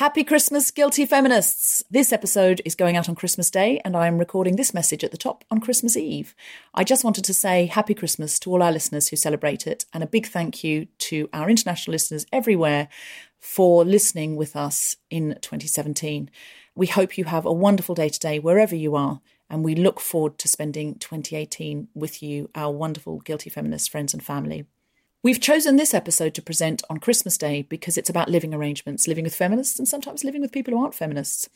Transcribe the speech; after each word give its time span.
Happy 0.00 0.24
Christmas, 0.24 0.70
guilty 0.70 1.04
feminists! 1.04 1.84
This 1.90 2.10
episode 2.10 2.62
is 2.64 2.74
going 2.74 2.96
out 2.96 3.06
on 3.10 3.14
Christmas 3.14 3.50
Day, 3.50 3.82
and 3.84 3.94
I 3.94 4.06
am 4.06 4.16
recording 4.16 4.56
this 4.56 4.72
message 4.72 5.04
at 5.04 5.10
the 5.10 5.18
top 5.18 5.44
on 5.50 5.60
Christmas 5.60 5.94
Eve. 5.94 6.34
I 6.72 6.84
just 6.84 7.04
wanted 7.04 7.22
to 7.24 7.34
say 7.34 7.66
Happy 7.66 7.92
Christmas 7.92 8.38
to 8.38 8.50
all 8.50 8.62
our 8.62 8.72
listeners 8.72 9.08
who 9.08 9.16
celebrate 9.16 9.66
it, 9.66 9.84
and 9.92 10.02
a 10.02 10.06
big 10.06 10.26
thank 10.26 10.64
you 10.64 10.86
to 11.00 11.28
our 11.34 11.50
international 11.50 11.92
listeners 11.92 12.24
everywhere 12.32 12.88
for 13.40 13.84
listening 13.84 14.36
with 14.36 14.56
us 14.56 14.96
in 15.10 15.36
2017. 15.42 16.30
We 16.74 16.86
hope 16.86 17.18
you 17.18 17.24
have 17.24 17.44
a 17.44 17.52
wonderful 17.52 17.94
day 17.94 18.08
today, 18.08 18.38
wherever 18.38 18.74
you 18.74 18.96
are, 18.96 19.20
and 19.50 19.62
we 19.62 19.74
look 19.74 20.00
forward 20.00 20.38
to 20.38 20.48
spending 20.48 20.94
2018 20.94 21.88
with 21.94 22.22
you, 22.22 22.48
our 22.54 22.72
wonderful 22.72 23.18
guilty 23.18 23.50
feminist 23.50 23.90
friends 23.90 24.14
and 24.14 24.24
family. 24.24 24.64
We've 25.22 25.40
chosen 25.40 25.76
this 25.76 25.92
episode 25.92 26.32
to 26.34 26.42
present 26.42 26.82
on 26.88 26.96
Christmas 26.96 27.36
Day 27.36 27.60
because 27.60 27.98
it's 27.98 28.08
about 28.08 28.30
living 28.30 28.54
arrangements, 28.54 29.06
living 29.06 29.24
with 29.24 29.34
feminists, 29.34 29.78
and 29.78 29.86
sometimes 29.86 30.24
living 30.24 30.40
with 30.40 30.50
people 30.50 30.72
who 30.72 30.80
aren't 30.80 30.94
feminists. 30.94 31.46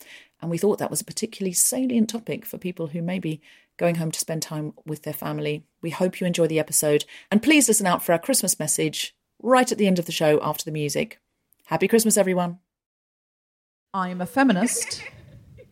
And 0.43 0.51
we 0.51 0.59
thought 0.59 0.79
that 0.81 0.91
was 0.91 1.01
a 1.01 1.05
particularly 1.07 1.55
salient 1.55 2.11
topic 2.11 2.45
for 2.45 2.59
people 2.59 2.89
who 2.89 3.01
may 3.01 3.19
be 3.19 3.41
going 3.79 3.95
home 3.95 4.11
to 4.11 4.21
spend 4.21 4.43
time 4.43 4.75
with 4.85 5.05
their 5.05 5.15
family. 5.15 5.65
We 5.81 5.89
hope 5.89 6.21
you 6.21 6.27
enjoy 6.27 6.47
the 6.47 6.59
episode, 6.59 7.07
and 7.31 7.43
please 7.43 7.67
listen 7.67 7.87
out 7.87 8.05
for 8.05 8.13
our 8.13 8.19
Christmas 8.19 8.59
message 8.59 9.17
right 9.43 9.73
at 9.73 9.79
the 9.79 9.87
end 9.87 9.99
of 9.99 10.05
the 10.05 10.13
show 10.13 10.39
after 10.43 10.67
the 10.67 10.71
music. 10.71 11.19
Happy 11.65 11.89
Christmas, 11.89 12.19
everyone. 12.19 12.59
I'm 13.95 14.21
a 14.21 14.27
feminist, 14.27 15.03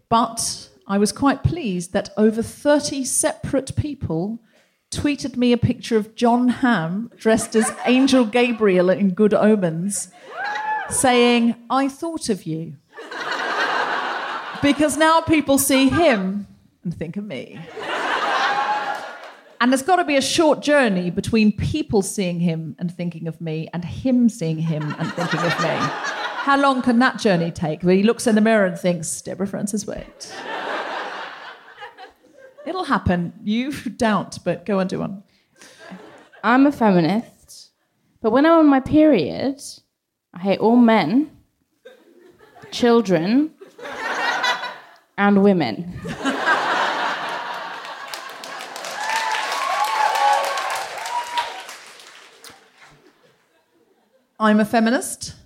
but 0.08 0.70
I 0.86 0.97
was 0.97 1.12
quite 1.12 1.44
pleased 1.44 1.92
that 1.92 2.08
over 2.16 2.42
30 2.42 3.04
separate 3.04 3.76
people 3.76 4.41
tweeted 4.92 5.36
me 5.36 5.53
a 5.53 5.56
picture 5.56 5.97
of 5.97 6.14
Jon 6.14 6.48
Hamm 6.48 7.10
dressed 7.16 7.56
as 7.56 7.72
Angel 7.86 8.25
Gabriel 8.25 8.91
in 8.91 9.14
Good 9.14 9.34
Omens, 9.34 10.10
saying, 10.91 11.56
I 11.69 11.88
thought 11.88 12.28
of 12.28 12.44
you. 12.47 12.75
Because 14.62 14.97
now 14.97 15.20
people 15.22 15.58
see 15.58 15.88
him 15.88 16.47
and 16.84 16.97
think 16.97 17.16
of 17.16 17.25
me. 17.25 17.58
And 19.60 19.72
there's 19.72 19.82
got 19.82 19.97
to 19.97 20.04
be 20.04 20.16
a 20.16 20.22
short 20.22 20.60
journey 20.60 21.10
between 21.10 21.52
people 21.52 22.02
seeing 22.02 22.41
him 22.41 22.76
and 22.78 22.92
thinking 22.92 23.26
of 23.28 23.41
me 23.41 23.69
and 23.72 23.84
him 23.84 24.28
seeing 24.28 24.58
him 24.58 24.94
and 24.98 25.12
thinking 25.14 25.41
of 25.41 25.58
me. 25.60 25.76
How 26.42 26.60
long 26.60 26.82
can 26.82 26.98
that 26.98 27.19
journey 27.19 27.50
take? 27.52 27.82
Where 27.82 27.94
he 27.94 28.02
looks 28.02 28.26
in 28.26 28.34
the 28.34 28.41
mirror 28.41 28.66
and 28.66 28.76
thinks, 28.78 29.22
Deborah 29.22 29.47
Frances-White. 29.47 30.34
It'll 32.64 32.84
happen. 32.84 33.32
You 33.42 33.72
doubt, 33.96 34.38
but 34.44 34.64
go 34.64 34.78
and 34.78 34.88
do 34.88 35.00
one. 35.00 35.22
I'm 36.44 36.66
a 36.66 36.72
feminist, 36.72 37.70
but 38.20 38.32
when 38.32 38.46
I'm 38.46 38.58
on 38.58 38.66
my 38.66 38.80
period, 38.80 39.60
I 40.34 40.40
hate 40.40 40.58
all 40.58 40.76
men, 40.76 41.30
children, 42.70 43.52
and 45.16 45.42
women. 45.42 46.00
I'm 54.40 54.58
a 54.58 54.64
feminist, 54.64 55.36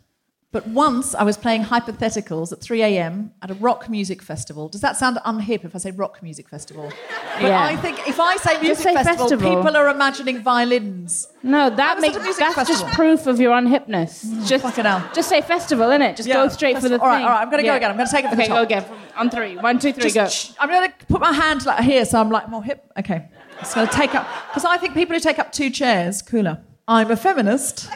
but 0.52 0.66
once 0.68 1.14
I 1.14 1.22
was 1.22 1.36
playing 1.36 1.64
hypotheticals 1.64 2.50
at 2.52 2.60
3 2.62 2.82
a.m. 2.82 3.32
at 3.42 3.50
a 3.50 3.54
rock 3.54 3.90
music 3.90 4.22
festival. 4.22 4.68
Does 4.68 4.80
that 4.80 4.96
sound 4.96 5.18
unhip 5.26 5.64
if 5.64 5.74
I 5.74 5.78
say 5.78 5.90
rock 5.90 6.22
music 6.22 6.48
festival? 6.48 6.90
But 7.38 7.48
Yeah. 7.48 7.62
I 7.64 7.76
think 7.76 8.08
if 8.08 8.18
I 8.18 8.36
say 8.38 8.58
music 8.62 8.82
say 8.82 8.94
festival, 8.94 9.28
festival. 9.28 9.56
people 9.56 9.76
are 9.76 9.88
imagining 9.90 10.40
violins. 10.42 11.28
No, 11.42 11.68
that 11.68 12.00
makes 12.00 12.16
at 12.16 12.22
a 12.22 12.24
music 12.24 12.40
that's 12.40 12.54
festival. 12.54 12.82
just 12.86 12.94
proof 12.96 13.26
of 13.26 13.38
your 13.38 13.52
unhipness. 13.52 14.24
Mm, 14.24 14.46
just 14.46 14.64
fucking 14.64 14.86
hell. 14.86 15.06
Just 15.12 15.28
say 15.28 15.42
festival, 15.42 15.88
innit? 15.88 16.16
Just 16.16 16.28
Yeah, 16.28 16.36
go 16.36 16.48
straight 16.48 16.76
for 16.76 16.88
the 16.88 16.98
festival. 16.98 17.04
All 17.04 17.08
right, 17.10 17.18
thing. 17.18 17.26
all 17.26 17.32
right, 17.32 17.42
I'm 17.42 17.50
gonna 17.50 17.62
go 17.62 17.74
again. 17.74 17.90
I'm 17.90 17.96
gonna 17.98 18.08
take 18.10 18.24
it 18.24 18.30
from 18.30 18.38
okay, 18.40 18.48
the 18.48 18.54
go 18.54 18.62
again. 18.62 18.84
From, 18.84 18.98
on 19.16 19.28
three. 19.28 19.56
One, 19.58 19.78
two, 19.78 19.92
three, 19.92 20.04
Just, 20.10 20.14
go. 20.14 20.28
shh, 20.28 20.56
I'm 20.58 20.70
going 20.70 20.88
to 20.90 21.06
put 21.06 21.20
my 21.20 21.32
hand 21.32 21.66
like 21.66 21.80
here, 21.84 22.04
so 22.06 22.18
I'm 22.18 22.30
like 22.30 22.48
more 22.48 22.62
hip. 22.64 22.90
Okay, 22.98 23.28
it's 23.60 23.74
going 23.74 23.86
to 23.86 23.92
take 23.92 24.14
up 24.14 24.26
because 24.48 24.64
I 24.64 24.78
think 24.78 24.94
people 24.94 25.12
who 25.14 25.20
take 25.20 25.38
up 25.38 25.52
two 25.52 25.68
chairs 25.68 26.22
cooler. 26.22 26.62
I'm 26.88 27.10
a 27.10 27.16
feminist, 27.16 27.90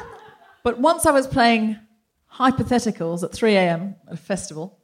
but 0.62 0.78
once 0.78 1.04
I 1.04 1.10
was 1.10 1.26
playing 1.26 1.78
hypotheticals 2.34 3.22
at 3.22 3.32
3 3.32 3.54
a.m. 3.56 3.96
at 4.06 4.14
a 4.14 4.16
festival, 4.16 4.78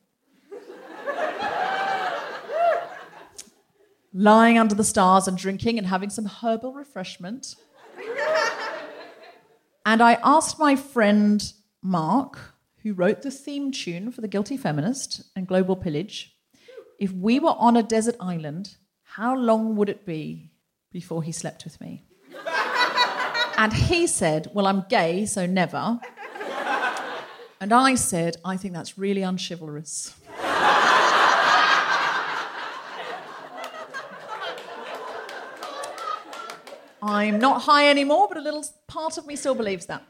lying 4.12 4.58
under 4.58 4.74
the 4.74 4.84
stars 4.84 5.26
and 5.28 5.36
drinking 5.36 5.78
and 5.78 5.86
having 5.86 6.10
some 6.10 6.26
herbal 6.26 6.72
refreshment. 6.72 7.56
And 9.86 10.02
I 10.02 10.14
asked 10.22 10.58
my 10.58 10.76
friend 10.76 11.52
Mark, 11.82 12.38
who 12.82 12.94
wrote 12.94 13.22
the 13.22 13.30
theme 13.30 13.70
tune 13.70 14.10
for 14.10 14.20
The 14.20 14.28
Guilty 14.28 14.56
Feminist 14.56 15.22
and 15.36 15.46
Global 15.46 15.76
Pillage, 15.76 16.34
if 16.98 17.12
we 17.12 17.38
were 17.40 17.54
on 17.58 17.76
a 17.76 17.82
desert 17.82 18.16
island, 18.20 18.76
how 19.02 19.36
long 19.36 19.76
would 19.76 19.88
it 19.88 20.06
be 20.06 20.52
before 20.90 21.22
he 21.22 21.32
slept 21.32 21.64
with 21.64 21.80
me? 21.80 22.04
and 23.58 23.72
he 23.72 24.06
said, 24.06 24.48
Well, 24.54 24.66
I'm 24.66 24.84
gay, 24.88 25.26
so 25.26 25.44
never. 25.46 25.98
And 27.64 27.72
I 27.72 27.94
said, 27.94 28.36
I 28.44 28.58
think 28.58 28.74
that's 28.74 28.98
really 28.98 29.22
unchivalrous. 29.22 30.12
I'm 37.02 37.38
not 37.38 37.62
high 37.62 37.88
anymore, 37.88 38.28
but 38.28 38.36
a 38.36 38.42
little 38.42 38.66
part 38.86 39.16
of 39.16 39.26
me 39.26 39.34
still 39.34 39.54
believes 39.54 39.86
that. 39.86 40.02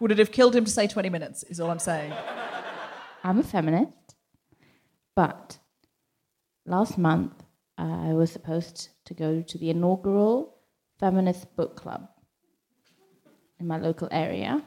Would 0.00 0.12
it 0.12 0.18
have 0.18 0.32
killed 0.32 0.56
him 0.56 0.64
to 0.64 0.70
say 0.70 0.86
20 0.86 1.10
minutes, 1.10 1.42
is 1.42 1.60
all 1.60 1.70
I'm 1.70 1.78
saying. 1.78 2.14
I'm 3.22 3.38
a 3.38 3.42
feminist, 3.42 4.14
but 5.14 5.58
last 6.64 6.96
month 6.96 7.34
uh, 7.76 8.08
I 8.08 8.14
was 8.14 8.32
supposed 8.32 8.88
to 9.04 9.12
go 9.12 9.42
to 9.42 9.58
the 9.58 9.68
inaugural 9.68 10.53
feminist 11.04 11.54
book 11.54 11.76
club 11.76 12.08
in 13.60 13.66
my 13.66 13.76
local 13.76 14.08
area. 14.10 14.62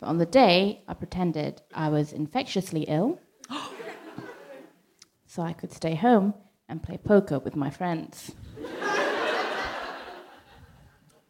But 0.00 0.08
on 0.08 0.18
the 0.18 0.26
day, 0.26 0.82
I 0.88 0.94
pretended 0.94 1.62
I 1.72 1.88
was 1.88 2.12
infectiously 2.12 2.82
ill 2.88 3.20
so 5.28 5.42
I 5.42 5.52
could 5.52 5.70
stay 5.70 5.94
home 5.94 6.34
and 6.68 6.82
play 6.82 6.96
poker 6.98 7.38
with 7.38 7.54
my 7.54 7.70
friends. 7.70 8.32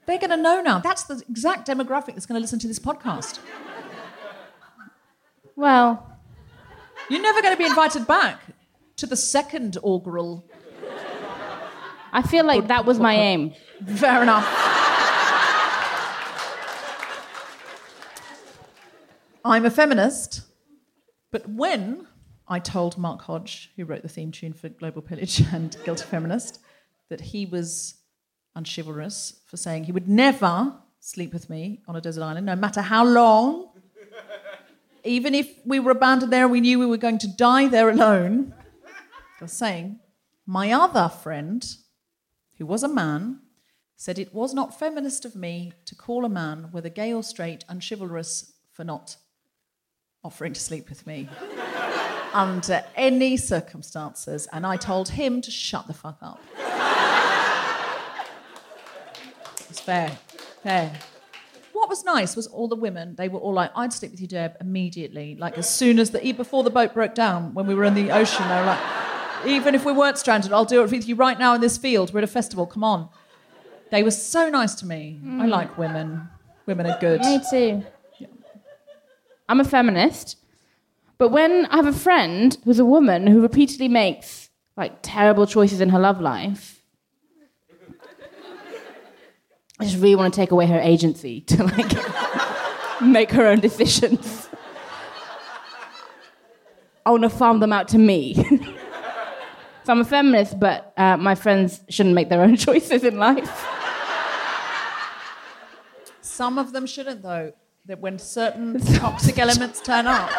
They're 0.06 0.19
going 0.19 0.31
to 0.31 0.38
know 0.38 0.62
now. 0.62 0.78
That's 0.78 1.04
the 1.04 1.22
exact 1.28 1.69
demographic 1.69 2.14
that's 2.14 2.25
going 2.25 2.38
to 2.38 2.40
listen 2.40 2.58
to 2.60 2.66
this 2.66 2.78
podcast. 2.78 3.38
Well, 5.56 6.19
You're 7.10 7.20
never 7.20 7.43
going 7.43 7.52
to 7.52 7.58
be 7.58 7.66
invited 7.66 8.06
back 8.06 8.40
to 8.96 9.06
the 9.06 9.16
second 9.16 9.76
augural. 9.84 10.43
I 12.14 12.20
feel 12.23 12.44
like 12.44 12.69
that 12.69 12.85
was 12.85 13.00
my 13.00 13.14
aim. 13.14 13.55
Fair 13.97 14.23
enough. 14.23 14.47
I'm 19.44 19.64
a 19.64 19.70
feminist, 19.70 20.43
but 21.31 21.49
when 21.49 22.06
I 22.47 22.59
told 22.59 22.99
Mark 22.99 23.23
Hodge, 23.23 23.73
who 23.76 23.85
wrote 23.85 24.03
the 24.03 24.09
theme 24.09 24.31
tune 24.31 24.53
for 24.53 24.69
Global 24.69 25.03
Pillage 25.03 25.41
and 25.53 25.76
Guilty 25.85 26.05
Feminist, 26.05 26.61
that 27.09 27.20
he 27.20 27.47
was 27.47 27.94
unchivalrous 28.55 29.41
for 29.47 29.56
saying 29.56 29.85
he 29.85 29.93
would 29.93 30.09
never 30.09 30.75
sleep 31.00 31.32
with 31.32 31.49
me 31.49 31.82
on 31.88 31.97
a 31.97 32.00
desert 32.00 32.23
island, 32.23 32.47
no 32.47 32.55
matter 32.55 32.82
how 32.82 33.05
long, 33.05 33.70
even 35.03 35.35
if 35.35 35.50
we 35.64 35.81
were 35.81 35.91
abandoned 35.91 36.32
there 36.32 36.44
and 36.44 36.53
we 36.53 36.61
knew 36.61 36.79
we 36.79 36.87
were 36.87 36.97
going 36.97 37.19
to 37.19 37.29
die 37.37 37.67
there 37.67 37.88
alone. 37.88 38.55
I 39.41 39.44
was 39.44 39.53
saying, 39.53 39.99
my 40.47 40.70
other 40.70 41.09
friend, 41.09 41.67
who 42.62 42.67
was 42.67 42.85
a 42.85 42.88
man, 42.88 43.41
said 43.97 44.20
it 44.20 44.32
was 44.32 44.55
not 44.55 44.79
feminist 44.79 45.25
of 45.25 45.35
me 45.35 45.73
to 45.85 45.97
call 45.97 46.25
a 46.25 46.29
man, 46.29 46.69
whether 46.70 46.88
gay 46.88 47.12
or 47.12 47.20
straight, 47.20 47.64
unchivalrous 47.69 48.53
for 48.70 48.85
not 48.85 49.17
offering 50.23 50.53
to 50.53 50.61
sleep 50.61 50.88
with 50.88 51.05
me 51.05 51.29
under 52.32 52.85
any 52.94 53.37
circumstances. 53.37 54.47
And 54.53 54.64
I 54.64 54.76
told 54.76 55.09
him 55.09 55.43
to 55.43 55.50
shut 55.50 55.88
the 55.88 55.93
fuck 55.93 56.19
up. 56.23 56.41
It's 59.69 59.81
fair. 59.81 60.11
Fair. 60.62 60.93
What 61.73 61.88
was 61.88 62.05
nice 62.05 62.37
was 62.37 62.47
all 62.47 62.69
the 62.69 62.76
women, 62.76 63.14
they 63.17 63.31
were 63.31 63.41
all 63.41 63.55
like, 63.55 63.70
I'd 63.75 63.91
sleep 63.91 64.11
with 64.11 64.20
you, 64.20 64.29
Deb, 64.29 64.55
immediately. 64.61 65.35
Like, 65.35 65.56
as 65.56 65.69
soon 65.69 65.99
as 65.99 66.11
the, 66.11 66.32
before 66.32 66.62
the 66.62 66.70
boat 66.70 66.93
broke 66.93 67.14
down, 67.14 67.55
when 67.55 67.67
we 67.67 67.75
were 67.75 67.85
in 67.85 67.94
the 67.94 68.11
ocean, 68.11 68.47
they 68.49 68.56
were 68.56 68.67
like, 68.67 69.01
even 69.46 69.74
if 69.74 69.84
we 69.84 69.92
weren't 69.92 70.18
stranded, 70.18 70.52
I'll 70.52 70.64
do 70.64 70.82
it 70.82 70.90
with 70.90 71.08
you 71.08 71.14
right 71.14 71.38
now 71.38 71.54
in 71.54 71.60
this 71.60 71.76
field. 71.76 72.12
We're 72.12 72.20
at 72.20 72.24
a 72.24 72.28
festival, 72.28 72.66
come 72.66 72.84
on. 72.84 73.08
They 73.90 74.02
were 74.02 74.10
so 74.10 74.48
nice 74.48 74.74
to 74.76 74.86
me. 74.86 75.20
I 75.22 75.26
mm. 75.26 75.48
like 75.48 75.76
women. 75.76 76.28
Women 76.66 76.86
are 76.86 76.98
good. 77.00 77.20
Me 77.20 77.40
too. 77.50 77.84
I'm 79.48 79.60
a 79.60 79.64
feminist, 79.64 80.36
but 81.18 81.28
when 81.28 81.66
I 81.66 81.76
have 81.76 81.86
a 81.86 81.92
friend 81.92 82.56
who's 82.64 82.78
a 82.78 82.84
woman 82.84 83.26
who 83.26 83.42
repeatedly 83.42 83.88
makes 83.88 84.48
like 84.76 84.98
terrible 85.02 85.46
choices 85.46 85.80
in 85.80 85.90
her 85.90 85.98
love 85.98 86.20
life, 86.20 86.82
I 89.78 89.84
just 89.84 89.96
really 89.96 90.14
want 90.14 90.32
to 90.32 90.40
take 90.40 90.52
away 90.52 90.66
her 90.66 90.80
agency 90.80 91.40
to 91.42 91.64
like 91.64 91.92
make 93.02 93.30
her 93.32 93.46
own 93.46 93.60
decisions. 93.60 94.48
I 97.04 97.10
want 97.10 97.24
to 97.24 97.30
farm 97.30 97.60
them 97.60 97.72
out 97.72 97.88
to 97.88 97.98
me. 97.98 98.34
so 99.84 99.93
I'm 99.93 100.00
a 100.00 100.05
feminist, 100.05 100.58
but 100.58 100.93
uh, 100.96 101.17
my 101.17 101.34
friends 101.34 101.81
shouldn't 101.88 102.14
make 102.14 102.29
their 102.29 102.43
own 102.43 102.56
choices 102.67 103.05
in 103.05 103.19
life. 103.19 103.67
Some 106.20 106.58
of 106.58 106.73
them 106.73 106.87
shouldn't, 106.87 107.23
though. 107.23 107.52
That 107.87 107.99
when 107.99 108.20
certain 108.20 108.79
toxic 108.81 109.40
elements 109.40 109.81
turn 109.81 110.06
up, 110.06 110.31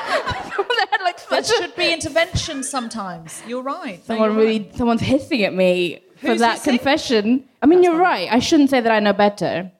like 1.03 1.27
there 1.27 1.43
should 1.43 1.75
be 1.75 1.91
intervention 1.91 2.63
sometimes. 2.63 3.41
You're 3.47 3.61
right. 3.61 4.03
Someone 4.05 4.29
you're 4.29 4.37
really, 4.37 4.59
right. 4.59 4.75
someone's 4.75 5.01
hissing 5.01 5.43
at 5.43 5.53
me 5.53 6.01
for 6.17 6.35
that 6.35 6.59
hissing? 6.59 6.77
confession. 6.77 7.49
I 7.61 7.65
mean, 7.65 7.83
you're 7.83 7.97
right. 7.97 8.29
I 8.31 8.39
shouldn't 8.39 8.69
say 8.69 8.79
that 8.79 8.91
I 8.91 8.99
know 8.99 9.13
better, 9.13 9.71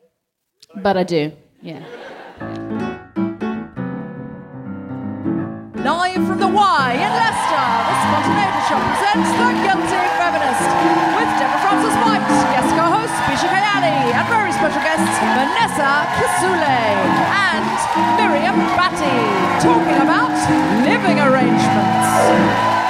but 0.75 0.98
I 0.98 1.04
do. 1.04 1.31
Yeah. 1.62 1.83
Live 5.83 6.27
from 6.27 6.39
the 6.39 6.48
Y 6.48 6.94
in 6.94 7.12
Leicester, 7.21 7.66
the 7.89 7.95
Spontaneity 8.04 8.62
Shop 8.68 8.81
presents 8.88 9.31
The 9.38 9.52
Vanessa 15.73 16.05
Kisuule 16.13 16.77
and 17.33 17.65
Miriam 18.17 18.59
Battye, 18.77 19.59
talking 19.59 20.01
about 20.03 20.29
living 20.85 21.19
arrangements. 21.19 22.82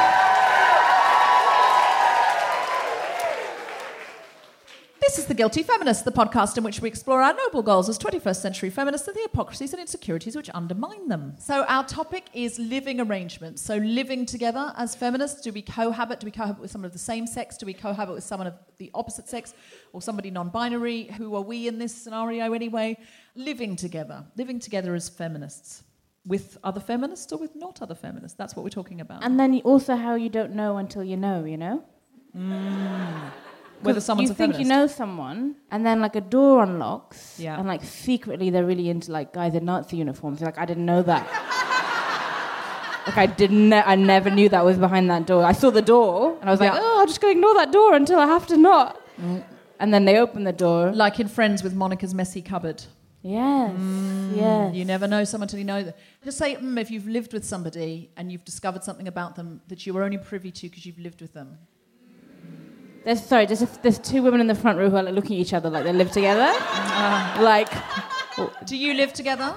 This 5.13 5.19
is 5.19 5.27
The 5.27 5.35
Guilty 5.35 5.61
Feminist, 5.61 6.05
the 6.05 6.11
podcast 6.11 6.57
in 6.57 6.63
which 6.63 6.81
we 6.81 6.89
explore 6.89 7.21
our 7.21 7.35
noble 7.35 7.61
goals 7.61 7.87
as 7.87 7.99
21st 7.99 8.41
century 8.41 8.71
feminists 8.71 9.07
and 9.07 9.15
the 9.15 9.21
hypocrisies 9.21 9.71
and 9.71 9.79
insecurities 9.79 10.35
which 10.35 10.49
undermine 10.55 11.07
them. 11.07 11.35
So, 11.37 11.65
our 11.65 11.85
topic 11.85 12.31
is 12.33 12.57
living 12.57 12.99
arrangements. 12.99 13.61
So, 13.61 13.75
living 13.77 14.25
together 14.25 14.73
as 14.75 14.95
feminists, 14.95 15.41
do 15.41 15.51
we 15.51 15.61
cohabit? 15.61 16.19
Do 16.19 16.25
we 16.25 16.31
cohabit 16.31 16.59
with 16.59 16.71
someone 16.71 16.87
of 16.87 16.93
the 16.93 16.97
same 16.97 17.27
sex? 17.27 17.57
Do 17.57 17.67
we 17.67 17.75
cohabit 17.75 18.15
with 18.15 18.23
someone 18.23 18.47
of 18.47 18.55
the 18.79 18.89
opposite 18.95 19.29
sex 19.29 19.53
or 19.91 20.01
somebody 20.01 20.31
non 20.31 20.49
binary? 20.49 21.03
Who 21.19 21.35
are 21.35 21.43
we 21.43 21.67
in 21.67 21.77
this 21.77 21.93
scenario 21.93 22.53
anyway? 22.53 22.97
Living 23.35 23.75
together, 23.75 24.25
living 24.35 24.57
together 24.57 24.95
as 24.95 25.09
feminists. 25.09 25.83
With 26.25 26.57
other 26.63 26.79
feminists 26.79 27.31
or 27.31 27.37
with 27.37 27.55
not 27.55 27.83
other 27.83 27.93
feminists? 27.93 28.35
That's 28.35 28.55
what 28.55 28.63
we're 28.63 28.69
talking 28.69 28.99
about. 28.99 29.23
And 29.23 29.39
then 29.39 29.61
also 29.63 29.95
how 29.95 30.15
you 30.15 30.29
don't 30.29 30.55
know 30.55 30.77
until 30.77 31.03
you 31.03 31.17
know, 31.17 31.45
you 31.45 31.57
know? 31.57 31.83
Mm. 32.35 33.31
Whether 33.85 34.01
someone's 34.01 34.29
you 34.29 34.35
think 34.35 34.53
feminist. 34.53 34.61
you 34.61 34.67
know 34.75 34.87
someone, 34.87 35.55
and 35.71 35.85
then 35.85 35.99
like 36.01 36.15
a 36.15 36.21
door 36.21 36.63
unlocks, 36.63 37.39
Yeah. 37.39 37.57
and 37.59 37.67
like 37.67 37.83
secretly 37.83 38.49
they're 38.49 38.65
really 38.65 38.89
into 38.89 39.11
like 39.11 39.33
guys 39.33 39.53
in 39.55 39.65
Nazi 39.65 39.97
uniforms. 39.97 40.39
You're 40.39 40.47
like, 40.47 40.57
I 40.57 40.65
didn't 40.65 40.85
know 40.85 41.01
that. 41.03 41.23
like 43.07 43.17
I 43.17 43.25
didn't, 43.25 43.69
ne- 43.69 43.83
I 43.85 43.95
never 43.95 44.29
knew 44.29 44.49
that 44.49 44.63
was 44.63 44.77
behind 44.77 45.09
that 45.09 45.25
door. 45.27 45.43
I 45.43 45.51
saw 45.51 45.69
the 45.71 45.81
door, 45.81 46.37
and 46.39 46.49
I 46.49 46.51
was 46.51 46.59
like, 46.59 46.71
oh, 46.73 47.01
I'm 47.01 47.07
just 47.07 47.19
gonna 47.21 47.33
ignore 47.33 47.53
that 47.55 47.71
door 47.71 47.93
until 47.95 48.19
I 48.19 48.27
have 48.27 48.47
to 48.47 48.57
not. 48.57 48.99
And 49.79 49.93
then 49.93 50.05
they 50.05 50.17
open 50.17 50.43
the 50.45 50.53
door. 50.53 50.91
Like 50.93 51.19
in 51.19 51.27
Friends 51.27 51.63
with 51.63 51.73
Monica's 51.75 52.13
messy 52.13 52.41
cupboard. 52.41 52.83
Yes, 53.25 53.73
yes. 54.35 54.73
You 54.75 54.83
never 54.85 55.07
know 55.07 55.23
someone 55.23 55.47
till 55.47 55.59
you 55.59 55.65
know 55.65 55.81
them. 55.83 55.93
Just 56.25 56.37
say 56.37 56.55
mm, 56.55 56.77
if 56.79 56.91
you've 56.91 57.07
lived 57.07 57.31
with 57.31 57.45
somebody 57.45 58.09
and 58.17 58.29
you've 58.31 58.43
discovered 58.43 58.83
something 58.83 59.07
about 59.07 59.35
them 59.37 59.61
that 59.69 59.85
you 59.85 59.93
were 59.93 60.03
only 60.03 60.17
privy 60.17 60.51
to 60.51 60.67
because 60.69 60.85
you've 60.85 60.99
lived 60.99 61.21
with 61.21 61.33
them. 61.33 61.57
There's 63.03 63.23
sorry, 63.23 63.45
there's, 63.45 63.61
there's 63.81 63.99
two 63.99 64.23
women 64.23 64.39
in 64.41 64.47
the 64.47 64.55
front 64.55 64.77
row 64.77 64.89
who 64.89 64.95
are 64.95 65.03
like, 65.03 65.13
looking 65.13 65.35
at 65.37 65.41
each 65.41 65.53
other 65.53 65.69
like 65.69 65.83
they 65.83 65.93
live 65.93 66.11
together. 66.11 66.49
Ah. 66.49 67.37
like, 67.41 68.65
Do 68.65 68.77
you 68.77 68.93
live 68.93 69.13
together? 69.13 69.55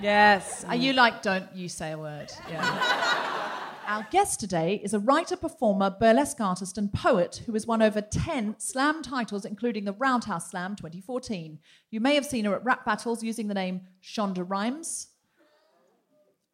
Yes. 0.00 0.64
Are 0.64 0.76
you 0.76 0.92
like, 0.92 1.22
don't 1.22 1.54
you 1.54 1.68
say 1.68 1.92
a 1.92 1.98
word? 1.98 2.32
Yeah. 2.50 3.58
Our 3.86 4.06
guest 4.10 4.40
today 4.40 4.80
is 4.82 4.94
a 4.94 4.98
writer, 4.98 5.36
performer, 5.36 5.90
burlesque 5.90 6.40
artist, 6.40 6.78
and 6.78 6.92
poet 6.92 7.42
who 7.46 7.52
has 7.52 7.66
won 7.66 7.82
over 7.82 8.00
10 8.00 8.56
slam 8.58 9.02
titles, 9.02 9.44
including 9.44 9.84
the 9.84 9.92
Roundhouse 9.92 10.50
Slam 10.50 10.76
2014. 10.76 11.58
You 11.90 12.00
may 12.00 12.14
have 12.14 12.24
seen 12.24 12.44
her 12.44 12.54
at 12.54 12.64
rap 12.64 12.84
battles 12.84 13.22
using 13.22 13.48
the 13.48 13.54
name 13.54 13.82
Shonda 14.02 14.48
Rhimes 14.48 15.08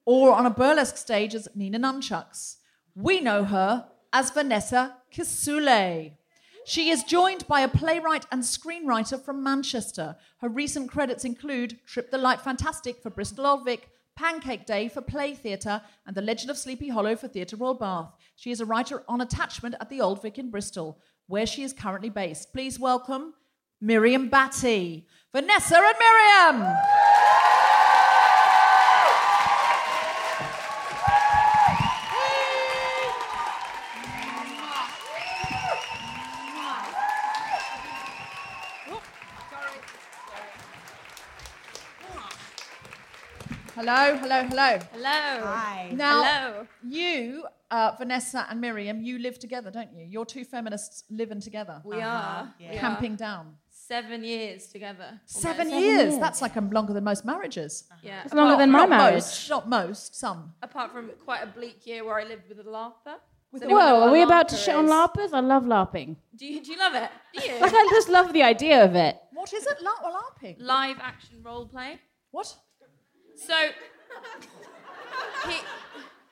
or 0.04 0.32
on 0.32 0.46
a 0.46 0.50
burlesque 0.50 0.96
stage 0.96 1.34
as 1.34 1.48
Nina 1.54 1.78
Nunchucks. 1.78 2.56
We 2.94 3.20
know 3.20 3.44
her 3.44 3.88
as 4.10 4.30
Vanessa 4.30 4.96
Kisuule. 5.12 6.12
She 6.68 6.90
is 6.90 7.02
joined 7.02 7.48
by 7.48 7.60
a 7.60 7.68
playwright 7.68 8.26
and 8.30 8.42
screenwriter 8.42 9.18
from 9.18 9.42
Manchester. 9.42 10.16
Her 10.42 10.50
recent 10.50 10.90
credits 10.90 11.24
include 11.24 11.78
Trip 11.86 12.10
the 12.10 12.18
Light 12.18 12.42
Fantastic 12.42 13.02
for 13.02 13.08
Bristol 13.08 13.46
Old 13.46 13.64
Vic, 13.64 13.88
Pancake 14.14 14.66
Day 14.66 14.90
for 14.90 15.00
Play 15.00 15.32
Theatre, 15.32 15.80
and 16.06 16.14
The 16.14 16.20
Legend 16.20 16.50
of 16.50 16.58
Sleepy 16.58 16.90
Hollow 16.90 17.16
for 17.16 17.26
Theatre 17.26 17.56
Royal 17.56 17.72
Bath. 17.72 18.12
She 18.36 18.50
is 18.50 18.60
a 18.60 18.66
writer 18.66 19.02
on 19.08 19.22
attachment 19.22 19.76
at 19.80 19.88
the 19.88 20.02
Old 20.02 20.20
Vic 20.20 20.36
in 20.36 20.50
Bristol, 20.50 20.98
where 21.26 21.46
she 21.46 21.62
is 21.62 21.72
currently 21.72 22.10
based. 22.10 22.52
Please 22.52 22.78
welcome 22.78 23.32
Miriam 23.80 24.28
Battye. 24.28 25.06
Vanessa 25.32 25.74
and 25.74 25.96
Miriam! 25.98 26.76
Hello, 43.78 44.16
hello, 44.16 44.42
hello. 44.42 44.78
Hello. 44.90 45.46
Hi. 45.54 45.92
Now, 45.94 46.24
Hello. 46.24 46.66
you, 46.82 47.46
uh, 47.70 47.92
Vanessa 47.96 48.44
and 48.50 48.60
Miriam, 48.60 49.00
you 49.00 49.20
live 49.20 49.38
together, 49.38 49.70
don't 49.70 49.92
you? 49.92 50.04
You're 50.04 50.24
two 50.24 50.44
feminists 50.44 51.04
living 51.10 51.40
together, 51.40 51.80
We 51.84 52.02
are. 52.02 52.52
We 52.58 52.76
camping 52.76 53.14
down. 53.14 53.54
Seven 53.70 54.24
years 54.24 54.66
together. 54.66 55.20
Seven 55.26 55.68
almost. 55.68 55.80
years. 55.84 56.02
years. 56.10 56.18
That's 56.18 56.42
like 56.42 56.56
um, 56.56 56.70
longer 56.70 56.92
than 56.92 57.04
most 57.04 57.24
marriages. 57.24 57.84
Yeah. 58.02 58.22
It's 58.24 58.34
longer 58.34 58.56
than 58.56 58.72
my 58.72 58.80
not 58.80 58.88
marriage. 58.88 59.14
Most, 59.22 59.48
not 59.48 59.68
most, 59.68 60.16
some. 60.16 60.54
Apart 60.60 60.90
from 60.90 61.12
quite 61.24 61.44
a 61.44 61.46
bleak 61.46 61.86
year 61.86 62.04
where 62.04 62.18
I 62.18 62.24
lived 62.24 62.48
with 62.48 62.58
a 62.58 62.64
LARPer. 62.64 63.14
Does 63.52 63.62
a- 63.62 63.64
anyone 63.66 63.86
know 63.86 63.94
Whoa, 64.00 64.08
are 64.08 64.12
we 64.12 64.22
about 64.22 64.48
to 64.48 64.56
LARPer 64.56 64.64
shit 64.64 64.74
on 64.74 64.86
is? 64.86 64.90
LARPers? 64.90 65.32
I 65.32 65.38
love 65.38 65.62
LARPing. 65.62 66.16
Do 66.34 66.46
you, 66.46 66.64
do 66.64 66.72
you 66.72 66.78
love 66.78 66.96
it? 66.96 67.10
Do 67.32 67.44
you? 67.46 67.60
Like, 67.60 67.72
I 67.72 67.86
just 67.92 68.08
love 68.08 68.32
the 68.32 68.42
idea 68.42 68.84
of 68.84 68.96
it. 68.96 69.16
What 69.32 69.52
is 69.52 69.64
it? 69.68 69.76
La- 69.80 70.10
LARPing? 70.20 70.56
Live 70.58 70.96
action 71.00 71.44
role 71.44 71.66
play. 71.68 72.00
What? 72.32 72.56
So 73.38 73.68
he 75.48 75.56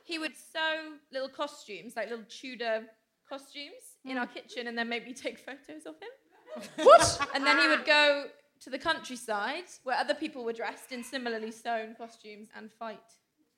he 0.04 0.18
would 0.18 0.36
sew 0.36 0.94
little 1.12 1.28
costumes, 1.28 1.94
like 1.96 2.10
little 2.10 2.24
Tudor 2.28 2.84
costumes, 3.28 3.98
in 4.04 4.18
our 4.18 4.26
mm. 4.26 4.34
kitchen, 4.34 4.66
and 4.68 4.76
then 4.76 4.88
maybe 4.88 5.12
take 5.12 5.38
photos 5.38 5.86
of 5.86 5.94
him. 5.96 6.62
What? 6.84 7.28
And 7.34 7.44
then 7.44 7.58
he 7.58 7.68
would 7.68 7.84
go 7.84 8.26
to 8.60 8.70
the 8.70 8.78
countryside 8.78 9.64
where 9.84 9.96
other 9.96 10.14
people 10.14 10.44
were 10.44 10.52
dressed 10.52 10.90
in 10.90 11.04
similarly 11.04 11.50
sewn 11.50 11.94
costumes 11.98 12.48
and 12.56 12.72
fight 12.72 13.02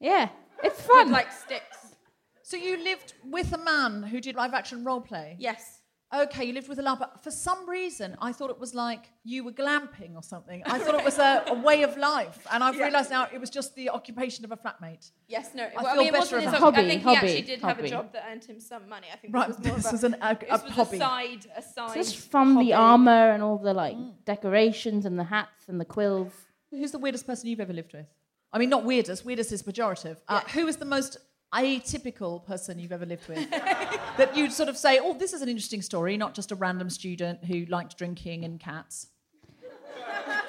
Yeah, 0.01 0.31
it's 0.65 0.79
with 0.79 0.87
fun. 0.87 1.13
like 1.13 1.31
sticks. 1.33 1.95
so 2.43 2.57
you 2.57 2.77
lived 2.83 3.15
with 3.25 3.53
a 3.53 3.59
man 3.59 4.03
who 4.03 4.21
did 4.21 4.35
live 4.35 4.53
action 4.55 4.85
role 4.85 5.01
play? 5.01 5.37
Yes. 5.39 5.78
Okay, 6.15 6.47
you 6.47 6.55
lived 6.55 6.69
with 6.71 6.79
a 6.79 6.83
LARPer. 6.83 7.21
For 7.23 7.31
some 7.31 7.69
reason, 7.69 8.17
I 8.23 8.33
thought 8.33 8.49
it 8.49 8.59
was 8.59 8.75
like 8.75 9.11
you 9.25 9.45
were 9.45 9.53
glamping 9.53 10.15
or 10.17 10.23
something. 10.23 10.63
I 10.65 10.79
thought 10.79 10.95
it 10.95 11.05
was 11.05 11.19
a, 11.19 11.45
a 11.49 11.55
way 11.55 11.83
of 11.83 11.99
life. 11.99 12.47
And 12.51 12.65
I've 12.65 12.79
realised 12.87 13.11
now 13.11 13.29
it 13.31 13.39
was 13.39 13.51
just 13.51 13.75
the 13.75 13.91
occupation 13.91 14.43
of 14.47 14.51
a 14.51 14.57
flatmate. 14.57 15.11
Yes, 15.27 15.51
no. 15.55 15.65
I 15.65 15.83
well, 15.83 15.93
feel 15.93 16.01
I 16.01 16.05
mean, 16.05 16.13
better 16.13 16.19
wasn't 16.37 16.43
about 16.45 16.55
occup- 16.55 16.61
Hobby, 16.61 16.79
I 16.79 16.89
think 16.89 17.03
hobby, 17.03 17.19
he 17.19 17.27
actually 17.27 17.43
did 17.43 17.61
have 17.61 17.79
a 17.79 17.89
job 17.91 18.13
that 18.15 18.25
earned 18.31 18.45
him 18.45 18.59
some 18.59 18.89
money. 18.89 19.09
I 19.13 19.17
think 19.17 19.35
Right, 19.35 19.49
this 19.49 19.59
was 19.59 19.67
more 19.67 19.77
this 19.77 19.85
of 19.87 19.93
a, 19.93 19.97
is 19.97 20.05
an- 20.05 20.17
a- 20.23 20.35
this 20.41 20.49
a 20.49 20.53
was 20.65 20.73
hobby. 20.73 20.97
a 20.97 21.01
side, 21.01 21.47
a 21.57 21.63
side. 21.63 21.95
Just 21.95 22.17
from 22.31 22.59
the 22.59 22.73
armor 22.73 23.31
and 23.33 23.43
all 23.43 23.59
the 23.59 23.75
like 23.75 23.97
decorations 24.25 25.05
and 25.05 25.19
the 25.19 25.25
hats 25.25 25.69
and 25.69 25.79
the 25.79 25.85
quills. 25.85 26.33
Who's 26.71 26.93
the 26.93 26.99
weirdest 26.99 27.27
person 27.27 27.49
you've 27.51 27.61
ever 27.61 27.73
lived 27.75 27.93
with? 27.93 28.07
I 28.51 28.59
mean, 28.59 28.71
not 28.71 28.85
weirdest. 28.85 29.27
Weirdest 29.27 29.53
is 29.53 29.63
pejorative. 29.63 30.17
Uh, 30.27 30.41
who 30.55 30.67
is 30.69 30.79
the 30.79 30.87
most 30.87 31.19
atypical 31.55 32.45
person 32.45 32.79
you've 32.79 32.93
ever 32.93 33.07
lived 33.07 33.29
with? 33.29 33.51
that 33.51 34.37
you'd 34.37 34.53
sort 34.53 34.69
of 34.69 34.77
say, 34.77 34.99
oh, 35.01 35.15
this 35.15 35.33
is 35.33 35.43
an 35.43 35.49
interesting 35.49 35.83
story, 35.83 36.17
not 36.17 36.35
just 36.35 36.53
a 36.53 36.55
random 36.55 36.91
student 36.91 37.45
who 37.45 37.65
liked 37.67 37.97
drinking 37.97 38.45
and 38.45 38.61
cats. 38.61 39.09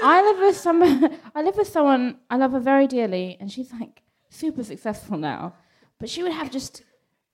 I 0.01 0.21
live 0.21 0.39
with 0.39 0.57
some. 0.57 0.81
I 1.35 1.41
live 1.41 1.57
with 1.57 1.67
someone 1.67 2.17
I 2.29 2.37
love 2.37 2.51
her 2.51 2.59
very 2.59 2.87
dearly, 2.87 3.37
and 3.39 3.51
she's 3.51 3.71
like 3.71 4.01
super 4.29 4.63
successful 4.63 5.17
now. 5.17 5.55
But 5.99 6.09
she 6.09 6.23
would 6.23 6.31
have 6.31 6.49
just, 6.49 6.83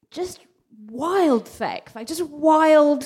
just 0.10 0.40
wild 0.88 1.48
sex, 1.48 1.94
like 1.96 2.08
just 2.08 2.24
wild, 2.24 3.06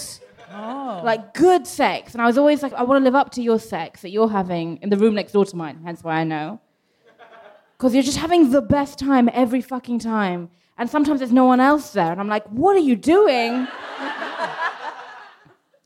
oh. 0.53 1.01
like 1.03 1.33
good 1.33 1.67
sex. 1.67 2.13
And 2.13 2.21
I 2.21 2.25
was 2.25 2.37
always 2.37 2.63
like, 2.63 2.73
I 2.73 2.83
want 2.83 3.01
to 3.01 3.03
live 3.03 3.15
up 3.15 3.31
to 3.31 3.41
your 3.41 3.59
sex 3.59 4.01
that 4.03 4.11
you're 4.11 4.29
having 4.29 4.77
in 4.77 4.89
the 4.89 4.97
room 4.97 5.15
next 5.15 5.33
door 5.33 5.45
to 5.45 5.55
mine. 5.55 5.81
Hence 5.83 6.03
why 6.03 6.19
I 6.19 6.23
know. 6.23 6.61
Because 7.79 7.93
you're 7.93 8.03
just 8.03 8.17
having 8.17 8.51
the 8.51 8.61
best 8.61 8.99
time 8.99 9.29
every 9.33 9.61
fucking 9.61 9.99
time, 9.99 10.49
and 10.77 10.89
sometimes 10.89 11.19
there's 11.19 11.31
no 11.31 11.45
one 11.45 11.61
else 11.61 11.93
there, 11.93 12.11
and 12.11 12.19
I'm 12.19 12.27
like, 12.27 12.45
what 12.47 12.75
are 12.75 12.85
you 12.91 12.95
doing? 12.95 13.67